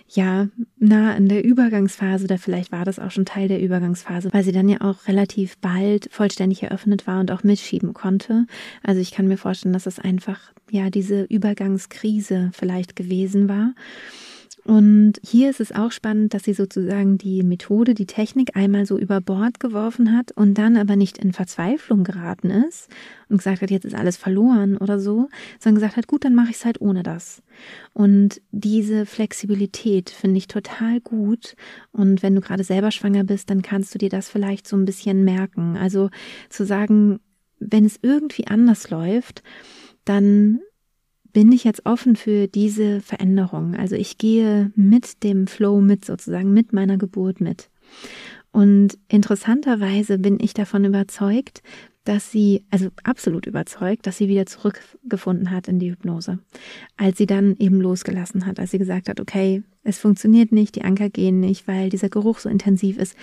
ja 0.10 0.48
nah 0.78 1.16
in 1.16 1.28
der 1.28 1.44
Übergangsphase 1.44 2.26
oder 2.26 2.38
vielleicht 2.38 2.72
war 2.72 2.86
das 2.86 3.00
auch 3.00 3.12
schon 3.12 3.26
Teil 3.26 3.48
der 3.48 3.62
Übergangsphase, 3.62 4.32
weil 4.32 4.44
sie 4.44 4.52
dann 4.52 4.70
ja 4.70 4.82
auch 4.82 5.08
relativ 5.08 5.58
bald 5.58 6.08
vollständig 6.12 6.64
eröffnet 6.64 7.08
war 7.08 7.20
und 7.20 7.32
auch 7.32 7.44
mitschieben 7.44 7.94
konnte. 7.94 8.46
Also 8.84 9.02
ich 9.02 9.12
kann 9.12 9.28
mir 9.28 9.38
vorstellen, 9.38 9.74
dass 9.74 9.88
es 9.88 10.00
einfach 10.00 10.40
ja 10.70 10.90
diese 10.90 11.24
Übergangskrise 11.24 12.52
vielleicht 12.54 12.96
gewesen 12.96 13.50
war. 13.50 13.74
Und 14.66 15.16
hier 15.22 15.50
ist 15.50 15.60
es 15.60 15.74
auch 15.74 15.92
spannend, 15.92 16.34
dass 16.34 16.44
sie 16.44 16.54
sozusagen 16.54 17.18
die 17.18 17.44
Methode, 17.44 17.94
die 17.94 18.06
Technik 18.06 18.56
einmal 18.56 18.86
so 18.86 18.98
über 18.98 19.20
Bord 19.20 19.60
geworfen 19.60 20.16
hat 20.16 20.32
und 20.32 20.58
dann 20.58 20.78
aber 20.78 20.96
nicht 20.96 21.18
in 21.18 21.34
Verzweiflung 21.34 22.04
geraten 22.06 22.50
ist 22.50 22.90
und 23.28 23.38
gesagt 23.38 23.62
hat, 23.62 23.72
jetzt 23.72 23.84
ist 23.84 23.96
alles 23.96 24.16
verloren 24.16 24.78
oder 24.78 25.00
so, 25.00 25.28
sondern 25.60 25.76
gesagt 25.76 25.98
hat, 25.98 26.08
gut, 26.08 26.24
dann 26.24 26.36
mache 26.36 26.52
ich 26.52 26.58
es 26.58 26.66
halt 26.66 26.80
ohne 26.80 27.04
das. 27.04 27.44
Und 27.92 28.42
diese 28.52 29.06
Flexibilität 29.06 30.10
finde 30.10 30.38
ich 30.38 30.48
total 30.48 31.02
gut. 31.02 31.56
Und 31.92 32.24
wenn 32.24 32.36
du 32.36 32.40
gerade 32.40 32.64
selber 32.64 32.92
schwanger 32.92 33.26
bist, 33.26 33.50
dann 33.50 33.64
kannst 33.64 33.94
du 33.94 33.98
dir 33.98 34.10
das 34.10 34.30
vielleicht 34.30 34.68
so 34.68 34.78
ein 34.78 34.86
bisschen 34.86 35.26
merken. 35.26 35.76
Also 35.76 36.10
zu 36.50 36.66
sagen, 36.66 37.20
wenn 37.60 37.86
es 37.86 38.00
irgendwie 38.02 38.48
anders 38.48 38.90
läuft, 38.90 39.44
dann 40.06 40.60
bin 41.34 41.52
ich 41.52 41.64
jetzt 41.64 41.86
offen 41.86 42.16
für 42.16 42.48
diese 42.48 43.02
Veränderung. 43.02 43.76
Also 43.76 43.96
ich 43.96 44.18
gehe 44.18 44.72
mit 44.76 45.24
dem 45.24 45.48
Flow 45.48 45.82
mit 45.82 46.06
sozusagen, 46.06 46.54
mit 46.54 46.74
meiner 46.74 46.98
Geburt 46.98 47.42
mit. 47.42 47.70
Und 48.52 49.00
interessanterweise 49.08 50.20
bin 50.20 50.38
ich 50.40 50.54
davon 50.54 50.86
überzeugt, 50.86 51.64
dass 52.04 52.32
sie, 52.32 52.64
also 52.70 52.90
absolut 53.04 53.48
überzeugt, 53.48 54.06
dass 54.06 54.18
sie 54.18 54.28
wieder 54.28 54.46
zurückgefunden 54.46 55.52
hat 55.52 55.68
in 55.68 55.80
die 55.80 55.92
Hypnose. 55.92 56.40
Als 56.98 57.18
sie 57.18 57.26
dann 57.26 57.56
eben 57.58 57.82
losgelassen 57.82 58.46
hat, 58.46 58.60
als 58.60 58.72
sie 58.72 58.78
gesagt 58.78 59.10
hat, 59.10 59.20
okay, 59.20 59.64
es 59.84 59.98
funktioniert 59.98 60.52
nicht, 60.52 60.76
die 60.76 60.84
Anker 60.84 61.10
gehen 61.10 61.40
nicht, 61.40 61.68
weil 61.68 61.90
dieser 61.90 62.10
Geruch 62.10 62.40
so 62.40 62.50
intensiv 62.50 62.98
ist. 62.98 63.16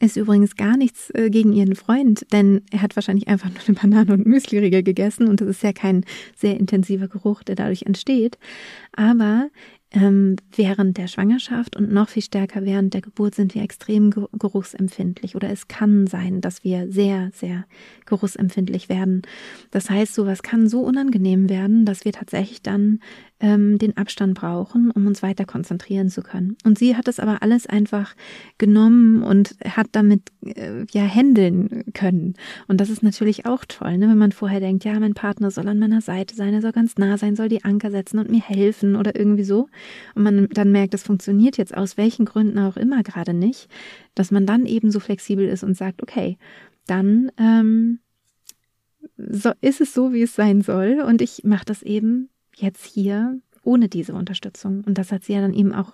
Ist 0.00 0.16
übrigens 0.16 0.54
gar 0.56 0.76
nichts 0.76 1.10
äh, 1.14 1.28
gegen 1.28 1.52
ihren 1.52 1.74
Freund, 1.74 2.24
denn 2.32 2.62
er 2.70 2.82
hat 2.82 2.94
wahrscheinlich 2.94 3.26
einfach 3.26 3.50
nur 3.50 3.60
eine 3.66 3.76
Banane 3.76 4.12
und 4.12 4.26
Müsliriegel 4.26 4.84
gegessen 4.84 5.26
und 5.26 5.40
das 5.40 5.48
ist 5.48 5.62
ja 5.62 5.72
kein 5.72 6.04
sehr 6.36 6.58
intensiver 6.58 7.08
Geruch, 7.08 7.42
der 7.42 7.56
dadurch 7.56 7.82
entsteht. 7.82 8.38
Aber 8.92 9.50
ähm, 9.90 10.36
während 10.54 10.98
der 10.98 11.06
Schwangerschaft 11.06 11.74
und 11.74 11.90
noch 11.90 12.10
viel 12.10 12.22
stärker 12.22 12.64
während 12.64 12.92
der 12.92 13.00
Geburt 13.00 13.34
sind 13.34 13.54
wir 13.54 13.62
extrem 13.62 14.10
geruchsempfindlich 14.10 15.34
oder 15.34 15.50
es 15.50 15.66
kann 15.66 16.06
sein, 16.06 16.42
dass 16.42 16.62
wir 16.62 16.92
sehr, 16.92 17.30
sehr 17.32 17.64
geruchsempfindlich 18.04 18.90
werden. 18.90 19.22
Das 19.70 19.88
heißt, 19.88 20.14
sowas 20.14 20.42
kann 20.42 20.68
so 20.68 20.82
unangenehm 20.82 21.48
werden, 21.48 21.86
dass 21.86 22.04
wir 22.04 22.12
tatsächlich 22.12 22.60
dann 22.60 23.00
ähm, 23.40 23.78
den 23.78 23.96
Abstand 23.96 24.34
brauchen, 24.34 24.90
um 24.90 25.06
uns 25.06 25.22
weiter 25.22 25.44
konzentrieren 25.44 26.08
zu 26.08 26.22
können. 26.22 26.56
Und 26.64 26.78
sie 26.78 26.96
hat 26.96 27.06
es 27.06 27.20
aber 27.20 27.42
alles 27.42 27.66
einfach 27.66 28.14
genommen 28.58 29.22
und 29.22 29.56
hat 29.64 29.88
damit 29.92 30.22
äh, 30.44 30.84
ja 30.90 31.02
händeln 31.02 31.84
können. 31.94 32.34
Und 32.66 32.80
das 32.80 32.90
ist 32.90 33.02
natürlich 33.02 33.46
auch 33.46 33.64
toll, 33.64 33.98
ne? 33.98 34.08
wenn 34.08 34.18
man 34.18 34.32
vorher 34.32 34.60
denkt, 34.60 34.84
ja, 34.84 34.98
mein 34.98 35.14
Partner 35.14 35.50
soll 35.50 35.68
an 35.68 35.78
meiner 35.78 36.00
Seite 36.00 36.34
sein, 36.34 36.52
er 36.52 36.62
soll 36.62 36.72
ganz 36.72 36.98
nah 36.98 37.16
sein, 37.16 37.36
soll 37.36 37.48
die 37.48 37.64
Anker 37.64 37.90
setzen 37.90 38.18
und 38.18 38.30
mir 38.30 38.42
helfen 38.42 38.96
oder 38.96 39.14
irgendwie 39.14 39.44
so. 39.44 39.68
Und 40.14 40.24
man 40.24 40.48
dann 40.50 40.72
merkt, 40.72 40.94
es 40.94 41.04
funktioniert 41.04 41.58
jetzt 41.58 41.76
aus 41.76 41.96
welchen 41.96 42.24
Gründen 42.24 42.58
auch 42.58 42.76
immer 42.76 43.02
gerade 43.02 43.34
nicht, 43.34 43.68
dass 44.14 44.30
man 44.30 44.46
dann 44.46 44.66
eben 44.66 44.90
so 44.90 44.98
flexibel 44.98 45.46
ist 45.46 45.62
und 45.62 45.76
sagt, 45.76 46.02
okay, 46.02 46.38
dann 46.86 47.30
ähm, 47.38 48.00
so 49.16 49.52
ist 49.60 49.80
es 49.80 49.94
so, 49.94 50.12
wie 50.12 50.22
es 50.22 50.34
sein 50.34 50.62
soll 50.62 51.04
und 51.06 51.22
ich 51.22 51.44
mache 51.44 51.64
das 51.64 51.82
eben 51.82 52.30
jetzt 52.60 52.84
hier 52.84 53.40
ohne 53.62 53.88
diese 53.88 54.14
Unterstützung. 54.14 54.82
Und 54.86 54.98
das 54.98 55.12
hat 55.12 55.24
sie 55.24 55.34
ja 55.34 55.40
dann 55.40 55.54
eben 55.54 55.74
auch, 55.74 55.92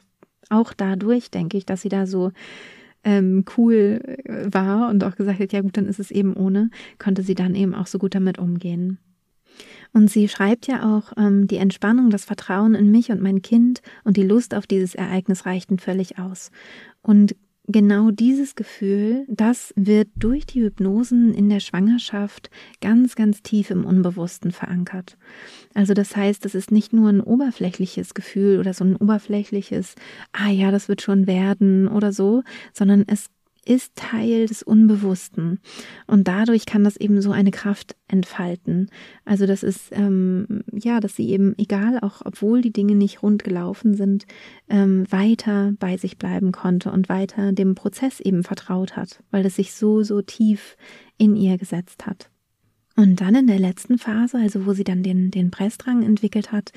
auch 0.50 0.72
dadurch, 0.72 1.30
denke 1.30 1.56
ich, 1.56 1.66
dass 1.66 1.82
sie 1.82 1.88
da 1.88 2.06
so 2.06 2.32
ähm, 3.02 3.44
cool 3.56 4.00
äh, 4.24 4.46
war 4.52 4.88
und 4.90 5.04
auch 5.04 5.16
gesagt 5.16 5.40
hat, 5.40 5.52
ja 5.52 5.60
gut, 5.60 5.76
dann 5.76 5.86
ist 5.86 6.00
es 6.00 6.10
eben 6.10 6.34
ohne, 6.34 6.70
konnte 6.98 7.22
sie 7.22 7.34
dann 7.34 7.54
eben 7.54 7.74
auch 7.74 7.86
so 7.86 7.98
gut 7.98 8.14
damit 8.14 8.38
umgehen. 8.38 8.98
Und 9.92 10.10
sie 10.10 10.28
schreibt 10.28 10.66
ja 10.66 10.96
auch, 10.96 11.12
ähm, 11.16 11.46
die 11.46 11.58
Entspannung, 11.58 12.10
das 12.10 12.24
Vertrauen 12.24 12.74
in 12.74 12.90
mich 12.90 13.10
und 13.10 13.22
mein 13.22 13.42
Kind 13.42 13.80
und 14.02 14.16
die 14.16 14.24
Lust 14.24 14.54
auf 14.54 14.66
dieses 14.66 14.94
Ereignis 14.94 15.46
reichten 15.46 15.78
völlig 15.78 16.18
aus. 16.18 16.50
Und 17.02 17.36
genau 17.66 18.10
dieses 18.10 18.54
Gefühl, 18.54 19.24
das 19.28 19.72
wird 19.76 20.08
durch 20.16 20.46
die 20.46 20.62
Hypnosen 20.62 21.32
in 21.34 21.48
der 21.48 21.60
Schwangerschaft 21.60 22.50
ganz, 22.80 23.14
ganz 23.14 23.42
tief 23.42 23.70
im 23.70 23.84
Unbewussten 23.84 24.50
verankert. 24.50 25.16
Also 25.74 25.94
das 25.94 26.14
heißt, 26.14 26.44
es 26.46 26.54
ist 26.54 26.70
nicht 26.70 26.92
nur 26.92 27.08
ein 27.08 27.20
oberflächliches 27.20 28.14
Gefühl 28.14 28.58
oder 28.60 28.74
so 28.74 28.84
ein 28.84 28.96
oberflächliches, 28.96 29.94
ah 30.32 30.50
ja, 30.50 30.70
das 30.70 30.88
wird 30.88 31.02
schon 31.02 31.26
werden 31.26 31.88
oder 31.88 32.12
so, 32.12 32.42
sondern 32.72 33.04
es 33.06 33.30
ist 33.64 33.96
Teil 33.96 34.46
des 34.46 34.62
Unbewussten. 34.62 35.60
Und 36.06 36.28
dadurch 36.28 36.66
kann 36.66 36.84
das 36.84 36.96
eben 36.96 37.20
so 37.20 37.32
eine 37.32 37.50
Kraft 37.50 37.96
entfalten. 38.08 38.90
Also 39.24 39.46
das 39.46 39.62
ist, 39.62 39.90
ähm, 39.92 40.62
ja, 40.72 41.00
dass 41.00 41.16
sie 41.16 41.28
eben, 41.30 41.54
egal, 41.58 41.98
auch 42.00 42.22
obwohl 42.24 42.60
die 42.60 42.72
Dinge 42.72 42.94
nicht 42.94 43.22
rund 43.22 43.44
gelaufen 43.44 43.94
sind, 43.94 44.26
ähm, 44.68 45.04
weiter 45.10 45.72
bei 45.78 45.96
sich 45.96 46.18
bleiben 46.18 46.52
konnte 46.52 46.92
und 46.92 47.08
weiter 47.08 47.52
dem 47.52 47.74
Prozess 47.74 48.20
eben 48.20 48.42
vertraut 48.42 48.96
hat, 48.96 49.22
weil 49.30 49.44
es 49.46 49.56
sich 49.56 49.72
so, 49.72 50.02
so 50.02 50.22
tief 50.22 50.76
in 51.18 51.36
ihr 51.36 51.58
gesetzt 51.58 52.06
hat. 52.06 52.30
Und 52.96 53.20
dann 53.20 53.34
in 53.34 53.48
der 53.48 53.58
letzten 53.58 53.98
Phase, 53.98 54.38
also 54.38 54.66
wo 54.66 54.72
sie 54.72 54.84
dann 54.84 55.02
den, 55.02 55.32
den 55.32 55.50
Pressdrang 55.50 56.04
entwickelt 56.04 56.52
hat, 56.52 56.70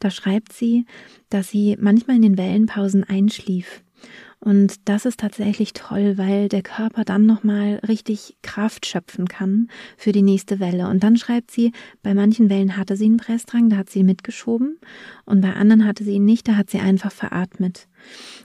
da 0.00 0.10
schreibt 0.10 0.52
sie, 0.52 0.86
dass 1.30 1.50
sie 1.50 1.76
manchmal 1.80 2.16
in 2.16 2.22
den 2.22 2.38
Wellenpausen 2.38 3.04
einschlief 3.04 3.84
und 4.44 4.88
das 4.88 5.04
ist 5.04 5.20
tatsächlich 5.20 5.72
toll, 5.72 6.18
weil 6.18 6.48
der 6.48 6.62
Körper 6.62 7.04
dann 7.04 7.26
nochmal 7.26 7.80
richtig 7.86 8.36
Kraft 8.42 8.86
schöpfen 8.86 9.28
kann 9.28 9.68
für 9.96 10.10
die 10.10 10.22
nächste 10.22 10.58
Welle. 10.58 10.88
Und 10.88 11.04
dann 11.04 11.16
schreibt 11.16 11.52
sie, 11.52 11.70
bei 12.02 12.12
manchen 12.12 12.50
Wellen 12.50 12.76
hatte 12.76 12.96
sie 12.96 13.04
einen 13.04 13.18
Pressdrang, 13.18 13.70
da 13.70 13.76
hat 13.76 13.88
sie 13.88 14.02
mitgeschoben. 14.02 14.80
Und 15.26 15.42
bei 15.42 15.52
anderen 15.52 15.86
hatte 15.86 16.02
sie 16.02 16.14
ihn 16.14 16.24
nicht, 16.24 16.48
da 16.48 16.56
hat 16.56 16.70
sie 16.70 16.80
einfach 16.80 17.12
veratmet. 17.12 17.86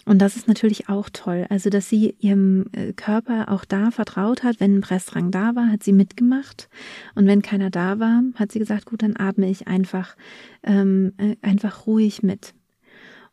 Und 0.05 0.21
das 0.21 0.35
ist 0.35 0.47
natürlich 0.47 0.87
auch 0.87 1.09
toll. 1.11 1.47
Also, 1.49 1.71
dass 1.71 1.89
sie 1.89 2.13
ihrem 2.19 2.67
äh, 2.73 2.93
Körper 2.93 3.51
auch 3.51 3.65
da 3.65 3.89
vertraut 3.89 4.43
hat, 4.43 4.59
wenn 4.59 4.75
ein 4.75 4.81
Pressdrang 4.81 5.31
da 5.31 5.55
war, 5.55 5.71
hat 5.71 5.81
sie 5.81 5.93
mitgemacht. 5.93 6.69
Und 7.15 7.25
wenn 7.25 7.41
keiner 7.41 7.71
da 7.71 7.97
war, 7.97 8.21
hat 8.35 8.51
sie 8.51 8.59
gesagt, 8.59 8.85
gut, 8.85 9.01
dann 9.01 9.15
atme 9.17 9.49
ich 9.49 9.67
einfach, 9.67 10.15
ähm, 10.61 11.13
äh, 11.17 11.37
einfach 11.41 11.87
ruhig 11.87 12.21
mit. 12.21 12.53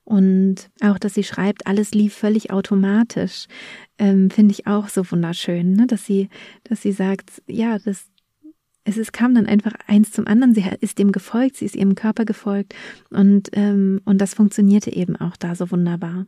Und 0.04 0.70
auch, 0.82 0.98
dass 0.98 1.14
sie 1.14 1.24
schreibt, 1.24 1.66
alles 1.66 1.92
lief 1.92 2.14
völlig 2.14 2.50
automatisch, 2.50 3.46
ähm, 3.98 4.30
finde 4.30 4.52
ich 4.52 4.66
auch 4.66 4.88
so 4.88 5.10
wunderschön, 5.10 5.72
ne? 5.72 5.86
dass 5.86 6.04
sie, 6.04 6.28
dass 6.64 6.82
sie 6.82 6.92
sagt, 6.92 7.42
ja, 7.46 7.78
das, 7.78 8.06
es 8.84 8.98
ist, 8.98 9.14
kam 9.14 9.34
dann 9.34 9.46
einfach 9.46 9.72
eins 9.86 10.12
zum 10.12 10.26
anderen. 10.26 10.54
Sie 10.54 10.64
ist 10.80 10.98
dem 10.98 11.10
gefolgt, 11.10 11.56
sie 11.56 11.64
ist 11.64 11.74
ihrem 11.74 11.94
Körper 11.94 12.26
gefolgt 12.26 12.74
und, 13.10 13.48
ähm, 13.52 14.02
und 14.04 14.20
das 14.20 14.34
funktionierte 14.34 14.92
eben 14.92 15.16
auch 15.16 15.36
da 15.36 15.54
so 15.54 15.70
wunderbar. 15.70 16.26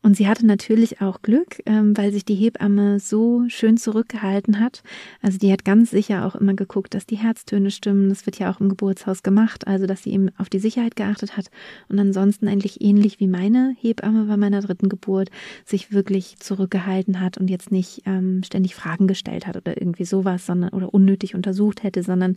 Und 0.00 0.16
sie 0.16 0.28
hatte 0.28 0.46
natürlich 0.46 1.00
auch 1.00 1.22
Glück, 1.22 1.60
ähm, 1.66 1.96
weil 1.96 2.12
sich 2.12 2.24
die 2.24 2.36
Hebamme 2.36 3.00
so 3.00 3.44
schön 3.48 3.76
zurückgehalten 3.76 4.60
hat. 4.60 4.82
Also 5.20 5.38
die 5.38 5.52
hat 5.52 5.64
ganz 5.64 5.90
sicher 5.90 6.24
auch 6.24 6.36
immer 6.36 6.54
geguckt, 6.54 6.94
dass 6.94 7.04
die 7.04 7.16
Herztöne 7.16 7.72
stimmen. 7.72 8.08
Das 8.08 8.24
wird 8.24 8.38
ja 8.38 8.50
auch 8.50 8.60
im 8.60 8.68
Geburtshaus 8.68 9.24
gemacht, 9.24 9.66
also 9.66 9.86
dass 9.86 10.04
sie 10.04 10.12
eben 10.12 10.30
auf 10.38 10.48
die 10.48 10.60
Sicherheit 10.60 10.94
geachtet 10.94 11.36
hat. 11.36 11.50
Und 11.88 11.98
ansonsten 11.98 12.46
eigentlich 12.46 12.80
ähnlich 12.80 13.18
wie 13.18 13.26
meine 13.26 13.74
Hebamme 13.80 14.26
bei 14.26 14.36
meiner 14.36 14.60
dritten 14.60 14.88
Geburt 14.88 15.30
sich 15.64 15.90
wirklich 15.90 16.38
zurückgehalten 16.38 17.20
hat 17.20 17.36
und 17.36 17.50
jetzt 17.50 17.72
nicht 17.72 18.02
ähm, 18.06 18.42
ständig 18.44 18.76
Fragen 18.76 19.08
gestellt 19.08 19.48
hat 19.48 19.56
oder 19.56 19.80
irgendwie 19.80 20.04
sowas, 20.04 20.46
sondern 20.46 20.70
oder 20.70 20.94
unnötig 20.94 21.34
untersucht 21.34 21.82
hätte, 21.82 22.04
sondern 22.04 22.36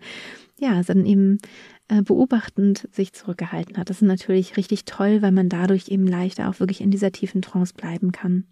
ja, 0.61 0.83
sondern 0.83 1.05
eben 1.05 1.39
beobachtend 2.03 2.87
sich 2.91 3.13
zurückgehalten 3.13 3.77
hat. 3.77 3.89
Das 3.89 3.97
ist 3.97 4.07
natürlich 4.07 4.55
richtig 4.55 4.85
toll, 4.85 5.21
weil 5.21 5.31
man 5.31 5.49
dadurch 5.49 5.89
eben 5.89 6.07
leichter 6.07 6.49
auch 6.49 6.59
wirklich 6.59 6.81
in 6.81 6.91
dieser 6.91 7.11
tiefen 7.11 7.41
Trance 7.41 7.73
bleiben 7.73 8.11
kann. 8.11 8.45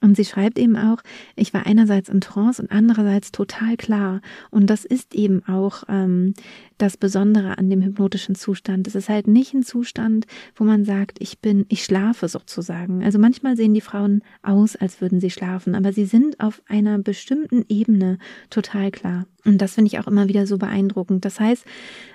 Und 0.00 0.16
sie 0.16 0.24
schreibt 0.24 0.58
eben 0.58 0.76
auch, 0.76 0.98
ich 1.36 1.52
war 1.52 1.66
einerseits 1.66 2.08
in 2.08 2.20
Trance 2.20 2.62
und 2.62 2.70
andererseits 2.70 3.32
total 3.32 3.76
klar. 3.76 4.20
Und 4.50 4.68
das 4.68 4.84
ist 4.84 5.14
eben 5.14 5.44
auch 5.46 5.84
ähm, 5.88 6.34
das 6.78 6.96
Besondere 6.96 7.58
an 7.58 7.68
dem 7.68 7.82
hypnotischen 7.82 8.34
Zustand. 8.34 8.86
Es 8.86 8.94
ist 8.94 9.10
halt 9.10 9.26
nicht 9.26 9.52
ein 9.52 9.62
Zustand, 9.62 10.26
wo 10.54 10.64
man 10.64 10.84
sagt, 10.84 11.18
ich 11.20 11.40
bin, 11.40 11.66
ich 11.68 11.84
schlafe 11.84 12.28
sozusagen. 12.28 13.04
Also 13.04 13.18
manchmal 13.18 13.56
sehen 13.56 13.74
die 13.74 13.82
Frauen 13.82 14.22
aus, 14.42 14.74
als 14.74 15.02
würden 15.02 15.20
sie 15.20 15.30
schlafen, 15.30 15.74
aber 15.74 15.92
sie 15.92 16.06
sind 16.06 16.40
auf 16.40 16.62
einer 16.66 16.98
bestimmten 16.98 17.64
Ebene 17.68 18.18
total 18.48 18.90
klar. 18.90 19.26
Und 19.44 19.58
das 19.58 19.74
finde 19.74 19.88
ich 19.88 19.98
auch 19.98 20.06
immer 20.06 20.28
wieder 20.28 20.46
so 20.46 20.56
beeindruckend. 20.56 21.24
Das 21.26 21.40
heißt, 21.40 21.64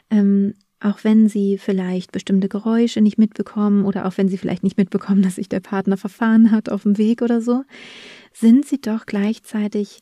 ähm, 0.09 0.55
auch 0.85 1.03
wenn 1.03 1.27
sie 1.27 1.57
vielleicht 1.57 2.11
bestimmte 2.11 2.47
Geräusche 2.47 3.01
nicht 3.01 3.17
mitbekommen 3.17 3.85
oder 3.85 4.05
auch 4.05 4.17
wenn 4.17 4.29
sie 4.29 4.37
vielleicht 4.37 4.63
nicht 4.63 4.77
mitbekommen, 4.77 5.23
dass 5.23 5.35
sich 5.35 5.49
der 5.49 5.59
Partner 5.59 5.97
verfahren 5.97 6.51
hat 6.51 6.69
auf 6.69 6.83
dem 6.83 6.97
Weg 6.99 7.23
oder 7.23 7.41
so, 7.41 7.63
sind 8.33 8.65
sie 8.65 8.79
doch 8.79 9.07
gleichzeitig 9.07 10.01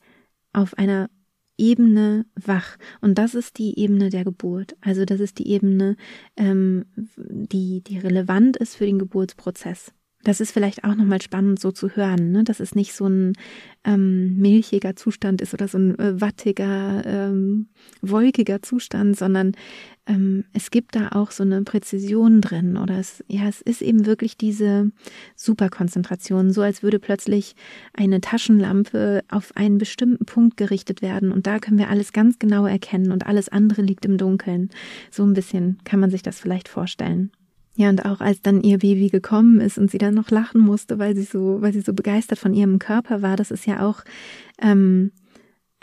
auf 0.52 0.78
einer 0.78 1.10
Ebene 1.58 2.26
wach. 2.36 2.78
Und 3.00 3.18
das 3.18 3.34
ist 3.34 3.60
die 3.60 3.80
Ebene 3.80 4.10
der 4.10 4.26
Geburt. 4.26 4.76
Also 4.82 5.06
das 5.06 5.22
ist 5.22 5.40
die 5.40 5.48
Ebene, 5.48 5.96
ähm, 6.36 6.86
die, 6.96 7.82
die 7.82 8.00
relevant 8.00 8.58
ist 8.58 8.76
für 8.76 8.86
den 8.86 9.00
Geburtsprozess. 9.00 9.94
Das 10.24 10.40
ist 10.40 10.52
vielleicht 10.52 10.86
auch 10.86 10.96
nochmal 10.96 11.22
spannend 11.22 11.60
so 11.60 11.72
zu 11.72 11.90
hören, 11.90 12.32
ne? 12.32 12.44
dass 12.44 12.62
es 12.62 12.76
nicht 12.76 12.94
so 12.94 13.08
ein 13.08 13.34
ähm, 13.84 14.38
milchiger 14.38 14.96
Zustand 14.96 15.42
ist 15.42 15.54
oder 15.54 15.68
so 15.68 15.78
ein 15.78 16.00
äh, 16.00 16.22
wattiger, 16.22 17.04
ähm, 17.06 17.68
wolkiger 18.02 18.62
Zustand, 18.62 19.18
sondern 19.18 19.52
ähm, 20.06 20.46
es 20.54 20.72
gibt 20.72 20.96
da 20.96 21.10
auch 21.10 21.32
so 21.32 21.44
eine 21.44 21.62
Präzision 21.64 22.40
drin 22.40 22.78
oder 22.78 23.00
es, 23.00 23.24
ja, 23.28 23.48
es 23.50 23.62
ist 23.62 23.82
eben 23.82 24.06
wirklich 24.06 24.38
diese 24.38 24.92
Superkonzentration, 25.36 26.52
so 26.52 26.62
als 26.62 26.84
würde 26.84 27.00
plötzlich 27.00 27.56
eine 27.94 28.22
Taschenlampe 28.22 29.24
auf 29.30 29.56
einen 29.58 29.78
bestimmten 29.78 30.26
Punkt 30.26 30.56
gerichtet 30.56 31.02
werden 31.02 31.34
und 31.34 31.48
da 31.48 31.60
können 31.60 31.78
wir 31.78 31.90
alles 31.90 32.14
ganz 32.14 32.40
genau 32.40 32.66
erkennen 32.66 33.12
und 33.12 33.26
alles 33.28 33.50
andere 33.50 33.82
liegt 33.82 34.06
im 34.06 34.18
Dunkeln. 34.18 34.70
So 35.12 35.24
ein 35.24 35.34
bisschen 35.34 35.80
kann 35.84 36.00
man 36.00 36.12
sich 36.12 36.22
das 36.22 36.40
vielleicht 36.40 36.70
vorstellen. 36.70 37.32
Ja, 37.76 37.90
und 37.90 38.06
auch 38.06 38.22
als 38.22 38.42
dann 38.42 38.62
ihr 38.62 38.78
Baby 38.78 39.10
gekommen 39.10 39.60
ist 39.60 39.80
und 39.80 39.90
sie 39.90 39.98
dann 39.98 40.14
noch 40.14 40.30
lachen 40.30 40.62
musste, 40.62 41.00
weil 41.00 41.16
sie 41.16 41.24
so, 41.24 41.62
weil 41.62 41.74
sie 41.74 41.82
so 41.82 41.94
begeistert 41.94 42.38
von 42.38 42.54
ihrem 42.54 42.78
Körper 42.78 43.22
war, 43.24 43.36
das 43.36 43.50
ist 43.50 43.66
ja 43.66 43.88
auch 43.88 44.04
ähm, 44.62 45.12